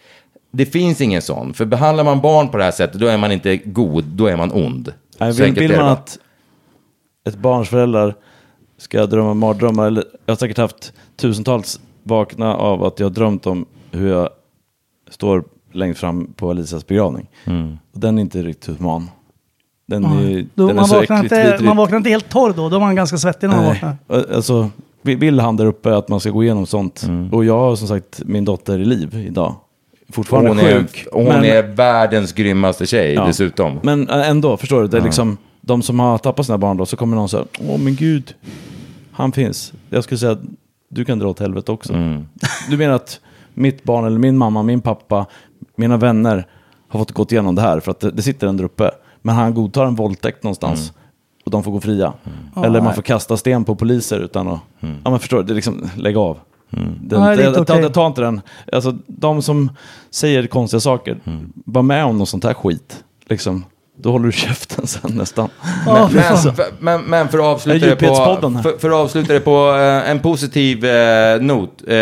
[0.51, 1.53] Det finns ingen sån.
[1.53, 4.35] För behandlar man barn på det här sättet, då är man inte god, då är
[4.35, 4.93] man ond.
[5.17, 6.17] Nej, vill, vill man att
[7.25, 8.15] ett barns föräldrar
[8.77, 13.47] ska drömma mardrömmar, eller jag har säkert haft tusentals vakna av att jag har drömt
[13.47, 14.29] om hur jag
[15.09, 17.27] står längst fram på Alisas begravning.
[17.45, 17.77] Mm.
[17.93, 19.09] Och den är inte riktigt human.
[19.87, 21.67] Den är, Då, den är man, så vaknar inte, vidrig.
[21.67, 23.73] man vaknar inte helt torr då, då är man ganska svettig när man Nej.
[24.07, 24.35] vaknar.
[24.35, 24.69] Alltså,
[25.01, 27.03] vi- vill han där uppe att man ska gå igenom sånt?
[27.03, 27.33] Mm.
[27.33, 29.55] Och jag har som sagt min dotter i liv idag.
[30.09, 31.07] Fortfarande Hon, är, sjuk.
[31.11, 33.25] hon men- är världens grymmaste tjej Ja.
[33.25, 33.79] dessutom.
[33.83, 34.87] Men ändå, förstår du?
[34.87, 37.77] Det är liksom, de som har tappat sina barn då, så kommer någon säga, åh
[37.79, 38.35] men gud,
[39.11, 39.73] han finns.
[39.89, 40.41] Jag skulle säga, att
[40.89, 41.93] du kan dra åt helvete också.
[41.93, 42.25] Mm.
[42.69, 43.19] Du menar att
[43.53, 45.25] mitt barn, eller min mamma, min pappa,
[45.75, 46.47] mina vänner
[46.87, 48.91] har fått gått igenom det här för att det, det sitter en där uppe.
[49.21, 50.93] Men han godtar en våldtäkt någonstans Mm.
[51.45, 52.13] och de får gå fria.
[52.63, 54.95] Eller man får kasta sten på poliser utan att, Mm.
[55.03, 56.37] ja men förstår du, det är liksom, lägg av.
[56.69, 57.79] Den, Nej, det är jag, inte jag, okej.
[57.81, 58.41] jag tar inte den.
[58.73, 59.69] Alltså, de som
[60.09, 61.53] säger konstiga saker, Mm.
[61.65, 63.03] var med om något sånt här skit.
[63.29, 63.65] Liksom,
[63.97, 65.49] då håller du käften sen nästan.
[65.85, 68.15] Ja, Men, för, men, men för att avsluta Det det på,
[68.63, 71.81] för, för att avsluta det på eh, en positiv eh, not.
[71.81, 71.93] Eh,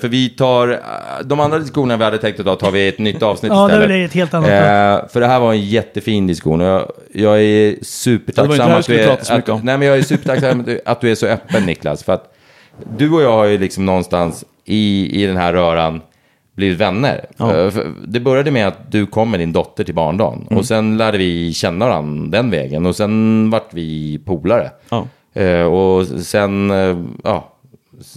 [0.00, 0.76] för vi tar, eh,
[1.24, 3.66] de andra diskussionerna vi hade tänkt att ta tar vi ett nytt avsnitt Ja, det
[3.66, 3.88] istället.
[3.88, 4.48] blir ett helt annat.
[4.50, 8.76] Eh, för det här var en jättefin diskussion och jag, jag är Det supertacksam det
[8.76, 12.02] att du är, att, nej, men jag är supertacksam att du är så öppen Niklas.
[12.04, 12.34] För att
[12.96, 16.00] du och jag har ju liksom någonstans i, i den här röran
[16.60, 17.24] blivit vänner.
[17.36, 17.56] Ja.
[17.66, 17.72] Eh,
[18.06, 20.46] Det började med att du kom med din dotter till barndagen.
[20.46, 20.58] Mm.
[20.58, 22.86] Och sen lärde vi känna varandra den vägen.
[22.86, 24.70] Och sen vart vi polare.
[24.88, 25.06] Ja.
[25.34, 27.56] Eh, och sen, eh, ja,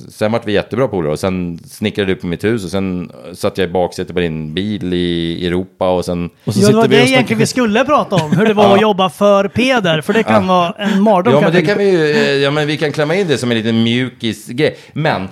[0.10, 1.12] sen vart vi jättebra polare.
[1.12, 2.66] Och sen snickrade du på mitt hus.
[2.66, 5.90] Och sen satt jag i baksätet på din bil i Europa.
[5.90, 6.30] Och sen...
[6.46, 8.32] Och så Ja, det var det vi och egentligen vi skulle prata om.
[8.32, 10.02] Hur det var att jobba för Peder.
[10.02, 11.34] För det kan vara en mardröm.
[11.34, 11.98] Ja, men det kan vi ju,
[12.44, 14.78] ja, men vi kan klämma in det som en liten mjukis-grej.
[14.94, 15.28] Men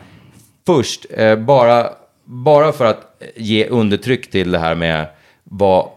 [0.66, 1.86] först, eh, bara,
[2.24, 5.07] bara för att ge undertryck till det här med
[5.43, 5.89] vad,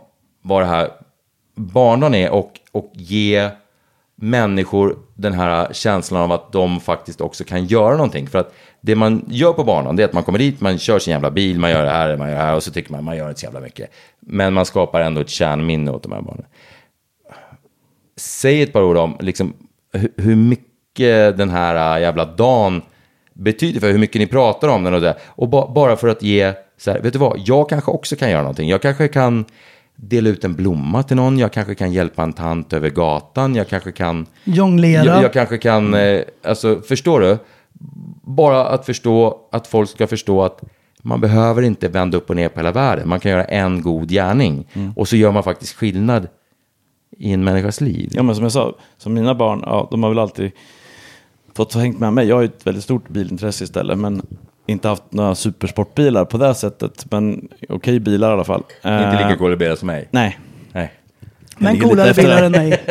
[0.43, 0.91] vad det här
[1.55, 3.51] barndagen är och, och ge
[4.17, 8.27] människor den här känslan av att de faktiskt också kan göra någonting.
[8.27, 10.99] För att det man gör på banan det är att man kommer dit, man kör
[10.99, 13.05] sin jävla bil, man gör det här, man gör det här och så tycker man
[13.05, 13.91] man gör inte så jävla mycket.
[14.21, 16.47] Men man skapar ändå ett kärnminne åt de här barnen
[18.17, 19.53] säg ett par ord om liksom,
[20.17, 22.83] hur, mycket den här äh, jävla dagen
[23.35, 25.17] betyder för hur mycket ni pratar om den och det.
[25.27, 28.31] Och ba, bara för att ge, så här, vet du vad, jag kanske också kan
[28.31, 28.69] göra någonting.
[28.69, 29.45] Jag kanske kan
[29.97, 33.69] dela ut en blomma till någon, jag kanske kan hjälpa en tant över gatan, jag
[33.69, 34.27] kanske kan...
[34.45, 35.05] Jonglera.
[35.05, 37.39] Jag, jag kanske kan, eh, alltså förstår du?
[38.23, 40.63] Bara att förstå, att folk ska förstå att
[41.03, 43.09] man behöver inte vända upp och ner på hela världen.
[43.09, 44.67] Man kan göra en god gärning.
[44.97, 46.29] Och så gör man faktiskt skillnad
[47.19, 48.11] i en människas liv.
[48.13, 50.53] Ja men som jag sa, som mina barn, ja, de har väl alltid
[51.57, 52.29] fått hängt med mig.
[52.29, 53.99] Jag har ju ett väldigt stort bilintresse istället.
[53.99, 54.23] Men
[54.67, 58.63] inte haft några supersportbilar på det sättet, men okej bilar i alla fall.
[58.85, 60.09] Inte lika Eh, coola bilar som mig.
[60.11, 60.39] Nej.
[60.73, 60.93] Nej.
[61.59, 62.83] Men coolare bilar än mig.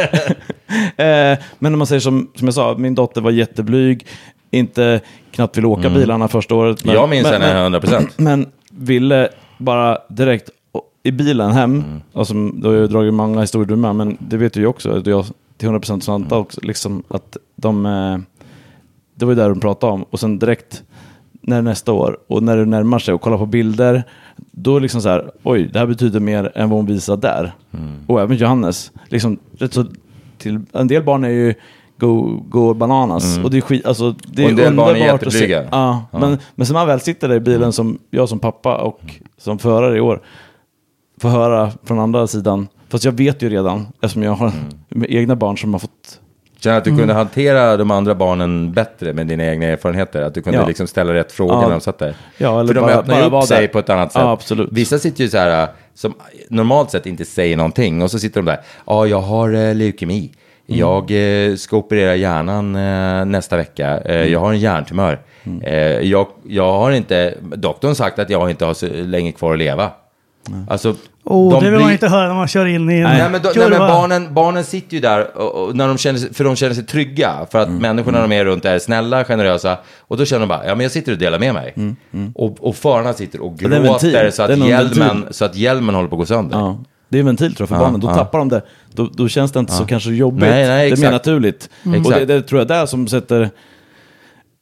[0.97, 4.07] Eh, men om man säger som, som jag sa, min dotter var jätteblyg,
[4.51, 6.85] inte knappt ville åka bilarna första året.
[6.85, 8.07] Jag minns men, henne 100%.
[8.17, 10.49] Men ville bara direkt
[11.03, 12.01] i bilen hem, Mm.
[12.13, 15.07] alltså, då har jag dragit många historier med, men det vet du ju också, att
[15.07, 15.25] jag
[15.57, 16.41] till 100% Svante Mm.
[16.41, 18.17] också, liksom att de, eh,
[19.15, 20.83] det var ju där de pratade om, och sen direkt
[21.41, 24.03] när nästa år, och när det närmar sig och kollar på bilder,
[24.51, 27.17] då är det liksom så här, oj, det här betyder mer än vad hon visar
[27.17, 27.51] där.
[27.73, 27.91] Mm.
[28.07, 29.85] Och även Johannes, liksom, rätt så,
[30.37, 31.53] till, en del barn är ju
[31.97, 34.59] go, go bananas, och det är skit, alltså det är Mm.
[34.59, 35.25] Och en del barn är att se.
[35.27, 35.67] jätteblyga.
[35.71, 39.01] Ja, Men, men sen man väl sitter där i bilen som jag som pappa och
[39.37, 40.21] som förare i år
[41.17, 42.67] får höra från andra sidan.
[42.89, 44.51] Fast jag vet ju redan, eftersom jag har
[44.89, 45.05] Mm.
[45.09, 46.19] egna barn som har fått...
[46.63, 50.21] Känner att du kunde hantera de andra barnen bättre med dina egna erfarenheter?
[50.21, 50.67] Att du kunde Ja.
[50.67, 51.61] liksom ställa rätt frågor Ja.
[51.61, 52.15] när de satt där?
[52.37, 53.67] Ja, eller För de bara- öppnar bara upp sig där.
[53.67, 54.21] på ett annat sätt.
[54.21, 54.69] Ja, absolut.
[54.71, 56.13] Vissa sitter ju så här, som
[56.49, 60.31] normalt sett inte säger någonting och så sitter de där, ja, jag har eh, leukemi.
[60.67, 60.79] Mm.
[60.79, 63.97] Jag eh, ska operera hjärnan eh, nästa vecka.
[63.97, 64.31] Eh, Mm.
[64.31, 65.19] Jag har en hjärntumör.
[65.63, 69.59] Eh, jag, jag har inte, doktorn sagt att jag inte har så länge kvar att
[69.59, 69.89] leva.
[70.69, 70.95] Alltså,
[71.25, 73.29] Oh, de det vill blir- man inte höra när man kör in i en Nej,
[73.31, 76.33] men, då, nej, men barnen, barnen sitter ju där och, och när de känner sig,
[76.33, 77.47] för de känner sig trygga.
[77.51, 77.81] För att Mm.
[77.81, 79.77] människorna de är runt är snälla, generösa.
[79.99, 81.73] Och då känner de bara, ja men jag sitter och delar med mig.
[82.35, 86.15] Och, och förarna sitter och Mm, gråter så, att hjälmen, så att hjälmen håller på
[86.15, 86.57] att gå sönder.
[86.57, 86.77] Ja,
[87.09, 87.99] det är en ventil tror jag för Ja, barnen.
[87.99, 88.15] Då ja.
[88.15, 88.61] tappar de det.
[88.93, 90.41] Då, då känns det inte så kanske jobbigt.
[90.49, 91.69] Nej, nej, det är mer naturligt.
[91.85, 92.05] Mm.
[92.05, 93.49] Och det, det tror jag är där som sätter...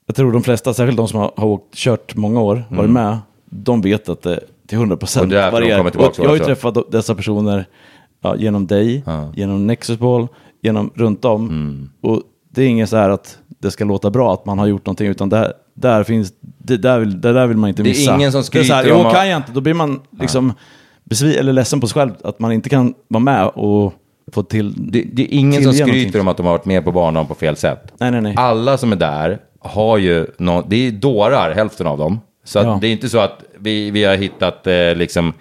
[0.08, 3.18] Jag tror de flesta, särskilt de som har, har åkt, kört många år, varit med,
[3.46, 4.40] de vet att det
[4.72, 5.52] till 100 Och procent Jag
[6.28, 7.66] har ju träffat dessa personer
[8.22, 9.04] ja, genom dig,
[9.36, 10.28] genom Nexusball,
[10.62, 11.50] genom runt om.
[11.50, 11.90] Mm.
[12.02, 14.86] Och det är inget så här att det ska låta bra att man har gjort
[14.86, 17.92] någonting, utan där, där finns, det där vill, det där vill man inte Det är
[17.92, 18.16] missa.
[18.16, 20.00] ingen som det är så här, skryter om jo, kan jag inte, då blir man
[20.20, 20.54] liksom
[21.04, 23.94] besvi- eller ledsen på sig själv att man inte kan vara med och
[24.32, 24.92] få till...
[24.92, 26.22] Det, det är ingen som skryter någonting.
[26.22, 27.94] om att de har varit med på barndagen på fel sätt.
[28.00, 28.34] Nej, nej, nej.
[28.38, 32.20] Alla som är där har ju nå det är dårar, hälften av dem.
[32.44, 32.78] Så Ja.
[32.82, 35.34] det är inte så att vi, vi har hittat eh, liksom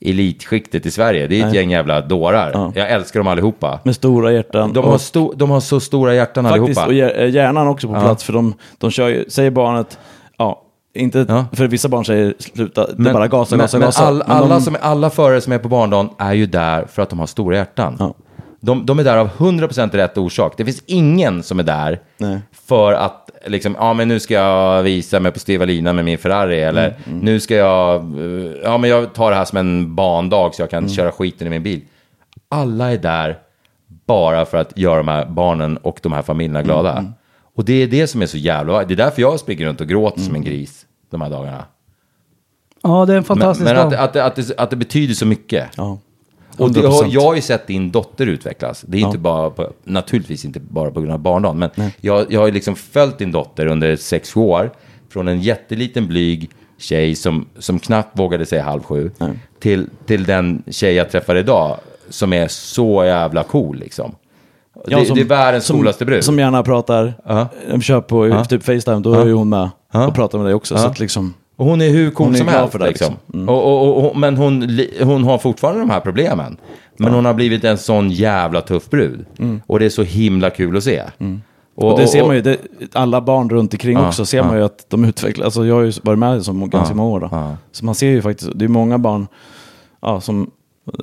[0.00, 1.26] elitskiktet i Sverige.
[1.26, 1.56] Det är ett Nej.
[1.56, 2.50] gäng jävla dårar.
[2.54, 2.72] Ja.
[2.74, 3.80] Jag älskar dem allihopa.
[3.84, 4.72] Med stora hjärtan.
[4.72, 6.86] De har, sto- de har så stora hjärtan Faktiskt, allihopa.
[6.86, 8.00] och hjär- hjärnan också på Ja.
[8.00, 9.98] plats, för de, de kör ju, säger barnet,
[10.36, 10.62] ja,
[10.94, 11.44] inte, Ja.
[11.52, 14.04] för vissa barn säger sluta, det är bara gasa, men, gasa, men gasa.
[14.06, 16.84] all, Men alla, de- som är, alla förare som är på barndagen är ju där
[16.86, 17.96] för att de har stora hjärtan.
[17.98, 18.14] Ja.
[18.60, 20.54] De, de är där av 100% rätt orsak.
[20.56, 22.38] Det finns ingen som är där Nej.
[22.66, 26.18] för att liksom, ja men nu ska jag visa mig på styva linan med min
[26.18, 29.94] Ferrari eller Mm, nu ska jag, eh, ja men jag tar det här som en
[29.94, 30.90] bandag så jag kan Mm.
[30.94, 31.80] köra skiten i min bil.
[32.48, 33.38] Alla är där
[34.06, 36.92] bara för att göra de här barnen och de här familjerna glada.
[36.98, 37.12] Mm,
[37.56, 39.88] Och det är det som är så jävla, det är därför jag springer runt och
[39.88, 41.64] gråter som en gris de här dagarna.
[42.82, 44.00] Ja, det är en Men, fantastisk men att, dag.
[44.00, 45.68] att, att, det, att det betyder så mycket.
[45.76, 45.98] Ja.
[46.58, 46.88] Och det, 100%.
[46.92, 48.84] har- jag har ju sett din dotter utvecklas.
[48.88, 49.06] Det är Ja.
[49.06, 51.70] inte bara på, naturligtvis inte bara på grund av barndagen, men
[52.00, 54.70] jag, jag har ju liksom följt din dotter under sex år.
[55.12, 59.10] Från en jätteliten blyg tjej som, som knappt vågade säga halv sju,
[59.60, 61.76] till, till den tjej jag träffar idag
[62.08, 64.14] som är så jävla cool liksom.
[64.86, 66.24] Ja, det, som- det är världens som, coolaste brud.
[66.24, 67.48] Som gärna pratar, Ja.
[67.70, 68.44] de kör på Ja.
[68.44, 69.20] typ Facetime, då Ja.
[69.20, 70.76] är ju hon med och pratar med dig också.
[70.78, 72.72] Så att liksom, Och hon är hur cool Hon är som helst.
[72.72, 73.12] för det, liksom.
[73.26, 73.40] liksom.
[73.40, 73.48] Mm.
[73.54, 76.56] Och, och, och, men hon, hon har fortfarande de här problemen.
[76.96, 79.24] Men hon har blivit en sån jävla tuff brud.
[79.66, 81.02] Och det är så himla kul att se.
[81.18, 81.42] Mm.
[81.74, 82.56] och det ser man ju, det,
[82.92, 84.44] alla barn runt omkring Ja, också ser ja.
[84.44, 85.44] man ju att de utvecklas.
[85.44, 87.28] Alltså jag har ju varit med som ganska Ja, många år då.
[87.32, 87.56] ja.
[87.72, 89.26] Så man ser ju faktiskt, det är många barn
[90.00, 90.50] ja, som,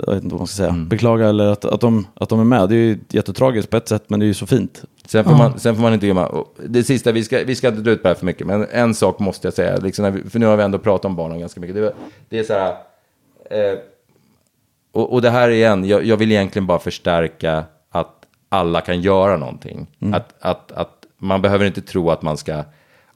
[0.05, 0.87] jag vet inte vad man ska säga, Mm.
[0.87, 2.69] beklagar eller att, att, de, att de är med.
[2.69, 4.83] Det är ju jättetragiskt på ett sätt, men det är ju så fint.
[5.09, 7.81] Sen får, man, sen får man inte glömma, det sista, vi ska, vi ska inte
[7.81, 10.29] dra ut på det här för mycket, men en sak måste jag säga, liksom vi,
[10.29, 11.75] för nu har vi ändå pratat om barnen ganska mycket.
[11.75, 11.93] Det,
[12.29, 12.71] det är så här,
[13.49, 13.79] eh,
[14.91, 19.37] och, och det här igen, jag, jag vill egentligen bara förstärka att alla kan göra
[19.37, 19.87] någonting.
[20.13, 22.63] Att, att, att man behöver inte tro att man ska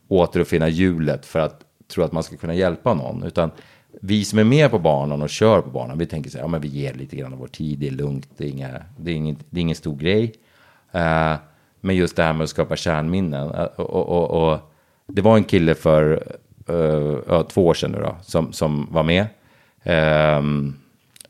[0.07, 1.61] återuppfinna hjulet för att
[1.93, 3.51] tro att man ska kunna hjälpa någon, utan
[4.01, 6.47] vi som är med på banan och kör på banan, vi tänker så här, ja
[6.47, 9.11] men vi ger lite grann av vår tid, det är lugnt, det är, inga, det
[9.11, 10.33] är, ingen, det är ingen stor grej.
[10.91, 11.35] Eh,
[11.83, 13.51] men just det här med att skapa kärnminnen.
[13.51, 14.59] Eh, och, och, och,
[15.07, 16.23] det var en kille för
[16.69, 19.25] eh, ja, två år sedan nu då, som, som var med.
[19.83, 20.75] Ehm,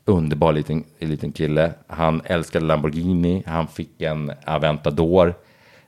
[0.04, 1.72] underbar liten, liten kille.
[1.86, 3.42] Han älskade Lamborghini.
[3.46, 5.34] Han fick en Aventador.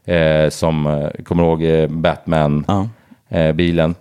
[0.05, 1.89] Eh, som, eh, kommer ihåg eh, Ja.
[1.89, 3.95] Batman-bilen?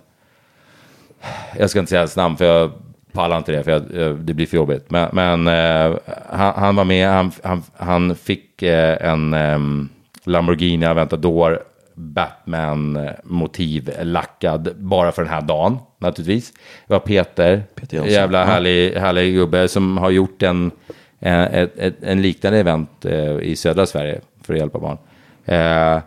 [1.58, 2.70] jag ska inte säga hans namn för jag
[3.12, 4.90] pallar inte det, för jag, eh, det blir för jobbigt.
[4.90, 5.98] Men, men eh,
[6.30, 9.88] han, han var med, han, han, han fick eh, en em,
[10.26, 11.62] Lamborghini Aventador
[11.94, 16.52] Batman-motiv lackad bara för den här dagen, naturligtvis.
[16.86, 20.70] Det var Peter, Peter jävla härlig, härlig gubbe som har gjort en,
[21.18, 24.98] en, ett, ett, en liknande event eh, i södra Sverige för att hjälpa barn.
[25.44, 26.02] Eh,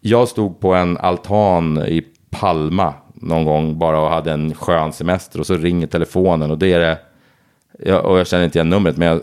[0.00, 5.40] jag stod på en altan i Palma någon gång bara och hade en skön semester
[5.40, 6.98] och så ringer telefonen och det är det,
[7.78, 9.20] jag, och jag känner inte igen numret men jag,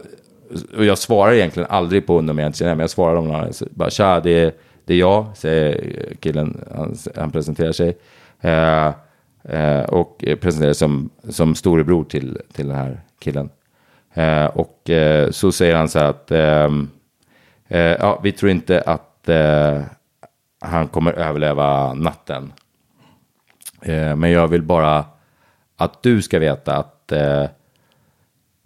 [0.78, 3.52] och jag svarar egentligen aldrig på nummer jag inte känner men jag svarar om när
[3.69, 4.53] bara tja det är,
[4.86, 7.98] det är jag, säger killen, han, han presenterar sig.
[8.41, 8.88] Eh,
[9.44, 13.49] eh, och presenterar sig som, som storebror till, till den här killen.
[14.14, 16.69] Eh, och eh, så säger han så här att eh,
[17.68, 19.82] eh, ja, vi tror inte att eh,
[20.60, 22.53] han kommer överleva natten.
[23.82, 25.06] Eh, men jag vill bara
[25.78, 27.45] att du ska veta att eh,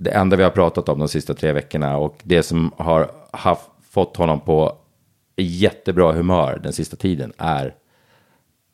[0.04, 3.70] det enda vi har pratat om de sista tre veckorna och det som har haft,
[3.90, 4.76] fått honom på
[5.36, 7.76] jättebra humör den sista tiden är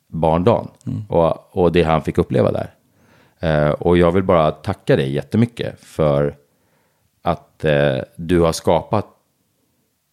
[0.06, 0.68] barndagen
[1.08, 2.74] och, och det han fick uppleva där.
[3.40, 6.36] Eh, och jag vill bara tacka dig jättemycket för
[7.22, 9.06] att eh, du har skapat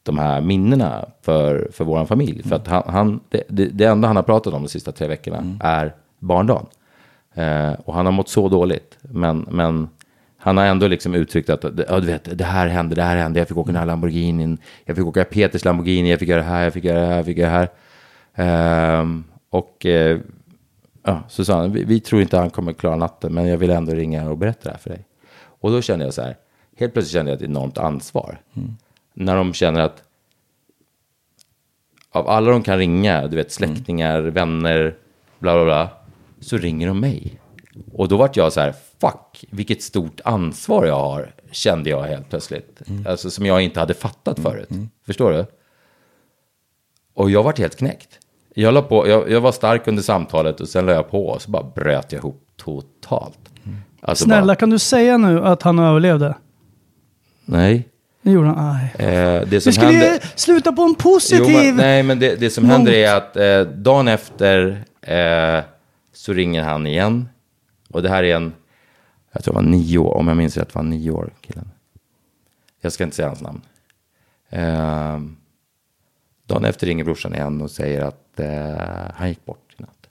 [0.03, 2.43] de här minnena för, för vår familj.
[2.43, 5.57] För att han, han, det, det, enda han har pratat om de sista tre veckorna
[5.59, 6.65] är barndagen.
[7.33, 8.97] Eh, och han har mått så dåligt.
[9.01, 9.89] Men, men
[10.45, 13.39] han har ändå liksom uttryckt att ja, du vet, det här hände, det här hände.
[13.39, 14.57] Jag fick åka den här Lamborghinin.
[14.85, 16.09] Jag fick åka Peters Lamborghini.
[16.09, 17.69] Jag fick göra det här, jag fick göra det här, jag fick göra det
[18.35, 18.99] här.
[18.99, 19.85] Ehm, och
[21.03, 23.33] ja, så sa han, vi, vi tror inte han kommer klara natten.
[23.33, 25.05] Men jag vill ändå ringa och berätta det här för dig.
[25.61, 26.37] Och då kände jag så här,
[26.77, 28.39] helt plötsligt kände jag ett enormt ansvar.
[29.13, 30.03] När de känner att
[32.11, 34.95] av alla de kan ringa, du vet släktingar, vänner,
[35.39, 35.89] bla bla bla,
[36.39, 37.39] så ringer de mig.
[37.93, 42.29] Och då vart jag så här, fuck, vilket stort ansvar jag har, kände jag helt
[42.29, 42.81] plötsligt.
[43.07, 44.69] Alltså som jag inte hade fattat förut.
[45.05, 45.45] Förstår du?
[47.13, 48.19] Och jag vart helt knäckt.
[48.55, 51.41] Jag, la på, jag, jag var stark under samtalet och sen la jag på och
[51.41, 53.39] så bara bröt jag ihop totalt.
[54.01, 56.35] Alltså Snälla, bara, kan du säga nu att han överlevde?
[57.45, 57.89] nej.
[58.21, 58.75] Det gjorde han.
[58.75, 59.05] Aj.
[59.07, 60.13] Eh, det som Vi skulle hände...
[60.13, 61.45] ju sluta på en positiv...
[61.49, 62.71] Jo, men, nej, men det, det som not.
[62.71, 65.63] händer är att eh, dagen efter eh,
[66.13, 67.29] så ringer han igen.
[67.95, 68.53] Och det här är en,
[69.31, 71.69] jag tror det var nio år, om jag minns rätt var han nio år, killen.
[72.81, 73.61] Jag ska inte säga hans namn.
[74.49, 75.19] Eh,
[76.45, 80.09] dagen efter ringer brorsan igen och säger att eh, han gick bort i natt.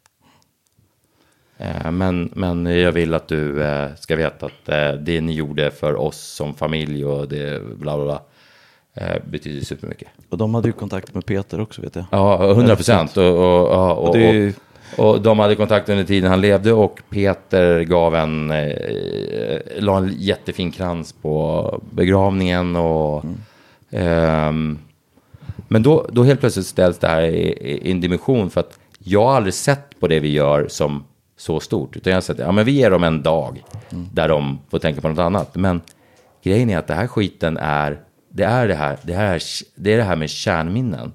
[1.59, 5.71] Eh, men, men jag vill att du eh, ska veta att eh, det ni gjorde
[5.71, 8.23] för oss som familj och det bla bla bla
[8.95, 10.09] eh, betyder supermycket.
[10.29, 12.05] Och de hade ju kontakt med Peter också vet jag.
[12.11, 13.17] Ja, 100 procent.
[13.17, 14.53] Och, och, ja, och, Och det är ju-
[14.97, 20.15] och, de hade kontakt under tiden han levde och Peter gav en, eh, la en
[20.19, 22.77] jättefin krans på begravningen.
[22.77, 23.25] Och,
[23.91, 24.79] ehm,
[25.69, 29.25] men då, då helt plötsligt ställs det här i, i, en dimension för att jag
[29.25, 31.05] har aldrig sett på det vi gör som
[31.37, 31.97] så stort.
[31.97, 35.01] Utan jag har sett, ja men vi ger dem en dag där de får tänka
[35.01, 35.55] på något annat.
[35.55, 35.81] Men
[36.43, 39.43] grejen är att det här skiten är, det är det här, det här,
[39.75, 41.13] det är det här med kärnminnen.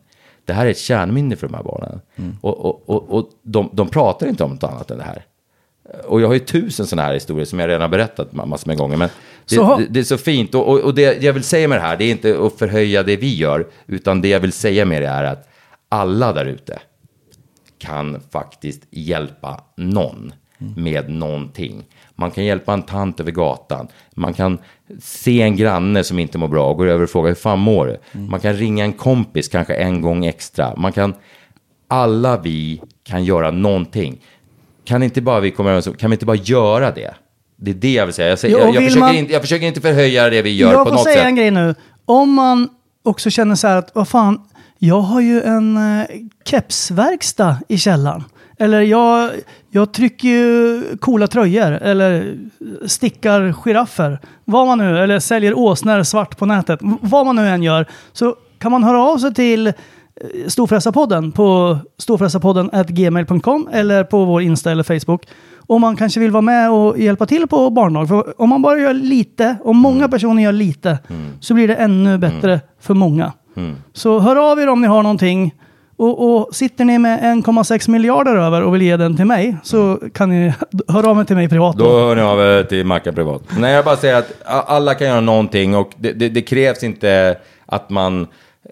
[0.50, 2.02] Det här är ett kärnminne för de här barnen.
[2.42, 5.26] Och, och, och, och de, de pratar inte om något annat än det här.
[6.08, 8.68] Och jag har ju tusen sådana här historier som jag redan har berättat ma- massor
[8.68, 8.98] med gånger.
[8.98, 9.10] Men
[9.50, 10.56] det, det, det är så fint.
[10.56, 13.04] Och, och, och det jag vill säga med det här, det är inte att förhöja
[13.04, 13.68] det vi gör.
[13.88, 15.50] Utan det jag vill säga med det är att
[15.90, 16.80] alla där ute
[17.78, 20.34] kan faktiskt hjälpa någon
[20.76, 21.84] med någonting.
[22.16, 23.88] Man kan hjälpa en tant över gatan.
[24.16, 24.58] Man kan
[25.02, 27.88] se en granne som inte mår bra och gå över och fråga hur fan mår
[27.88, 28.20] du?
[28.20, 30.76] Man kan ringa en kompis kanske en gång extra.
[30.76, 31.14] Man kan,
[31.88, 34.22] alla vi kan göra någonting.
[34.86, 37.14] Kan inte bara vi komma överens kan vi inte bara göra det?
[37.56, 38.30] Det är det jag vill säga.
[38.30, 40.72] Jag, säger, Jo, jag, jag, försöker, man- inte, jag försöker inte förhöja det vi gör
[40.72, 41.26] jag på får något säga sätt.
[41.26, 41.76] en grej nu.
[42.06, 42.70] Om man
[43.04, 44.42] också känner så här att, vad fan,
[44.78, 46.06] jag har ju en eh,
[46.46, 48.24] kepsverkstad i källaren.
[48.60, 49.32] Eller jag,
[49.70, 52.38] jag trycker ju coola tröjor eller
[52.86, 54.20] stickar giraffer.
[54.46, 56.80] Vad man nu, eller säljer åsnor svart på nätet.
[57.02, 57.86] Vad man nu än gör.
[58.14, 59.74] Så kan man höra av sig till eh,
[60.48, 65.28] Storfräsarpodden på storfräsarpodden gmail.com eller på vår Insta eller Facebook.
[65.58, 68.08] Om man kanske vill vara med och hjälpa till på barndag.
[68.08, 70.98] För om man bara gör lite, om många personer gör lite,
[71.40, 73.34] så blir det ännu bättre för många.
[73.94, 75.54] Så hör av er om ni har någonting.
[76.00, 80.00] Och, och sitter ni med 1,6 miljarder över och vill ge den till mig så
[80.14, 80.54] kan ni
[80.88, 81.78] höra av mig till mig privat.
[81.78, 83.42] Då hör ni av er till Mackan privat.
[83.58, 87.38] Nej, jag bara säger att alla kan göra någonting och det, det, det krävs inte
[87.66, 88.22] att man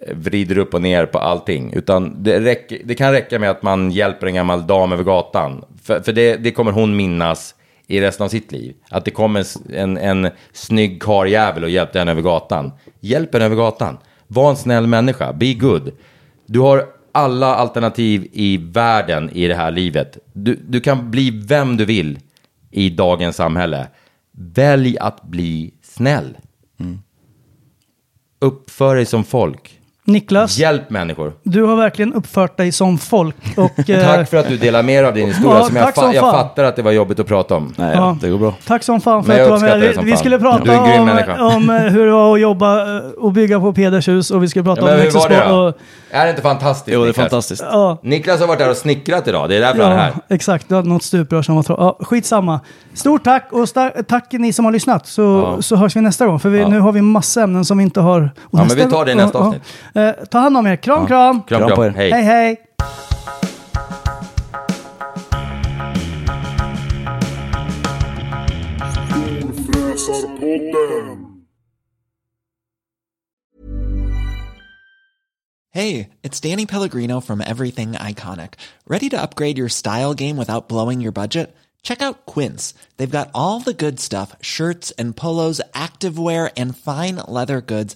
[0.02, 1.74] eh, vrider upp och ner på allting.
[1.74, 5.66] Utan det, räcker, det kan räcka med att man hjälper en gammal dam över gatan.
[5.84, 7.56] För, för det, kommer hon minnas
[7.88, 8.76] i resten av sitt liv.
[8.90, 12.72] Att det kom en, en, en snygg karljävel och hjälpte henne över gatan.
[12.99, 13.98] Hjälp henne över gatan.
[14.28, 15.34] Var en snäll människa.
[15.34, 15.91] Be good.
[16.45, 20.18] Du har alla alternativ i världen i det här livet.
[20.34, 22.19] Du, du kan bli vem du vill
[22.72, 23.88] i dagens samhälle.
[24.31, 26.38] Välj att bli snäll.
[28.39, 29.80] Uppför dig som folk.
[30.11, 31.34] Niklas, Hjälp människor.
[31.43, 33.35] du har verkligen uppfört dig som folk.
[33.57, 35.85] Och, eh, Tack för att du delar med dig av din historia Ja, som jag,
[35.85, 36.34] tack fa- som jag fan.
[36.34, 37.73] fattar att det var jobbigt att prata om.
[37.77, 38.17] Nej, Ja.
[38.21, 38.53] det går bra.
[38.67, 39.95] Tack som fan för Men jag att du var uppskattar med.
[39.97, 40.17] Vi, vi fan.
[40.19, 41.43] skulle prata är en grym om, människa.
[41.43, 44.47] om eh, hur det var att jobba eh, och bygga på Peders hus och vi
[44.49, 45.55] skulle prata Ja, men om hur var det då?
[45.55, 45.73] och,
[46.11, 46.93] Är det inte fantastiskt?
[46.93, 47.23] Jo, det är Niklas?
[47.23, 47.63] fantastiskt.
[47.71, 50.13] Ja, Niklas har varit där och snickrat idag, det är därför han är ja här.
[50.29, 50.69] exakt.
[50.69, 51.81] Du hade något stuprör som var tråkigt.
[51.99, 52.59] Ja, skitsamma.
[52.93, 55.07] Stort tack och sta- tack ni som har lyssnat.
[55.07, 55.61] Så, Ja.
[55.61, 56.39] så hörs vi nästa gång.
[56.39, 56.67] För vi, Ja.
[56.67, 58.21] nu har vi massa ämnen som vi inte har.
[58.43, 59.61] Och Ja, men vi tar det i nästa avsnitt.
[59.98, 60.03] Ja.
[60.03, 60.76] Eh, ta hand om er.
[60.76, 61.44] Kram, kram.
[61.44, 61.91] Kram, Kram på er.
[61.91, 62.11] Hej.
[62.11, 62.57] Hej, hej.
[75.72, 78.53] Hey, it's Danny Pellegrino from Everything Iconic.
[78.88, 81.56] Ready to upgrade your style game without blowing your budget?
[81.84, 82.74] Check out Quince.
[82.98, 87.95] They've got all the good stuff shirts and polos, activewear, and fine leather goods,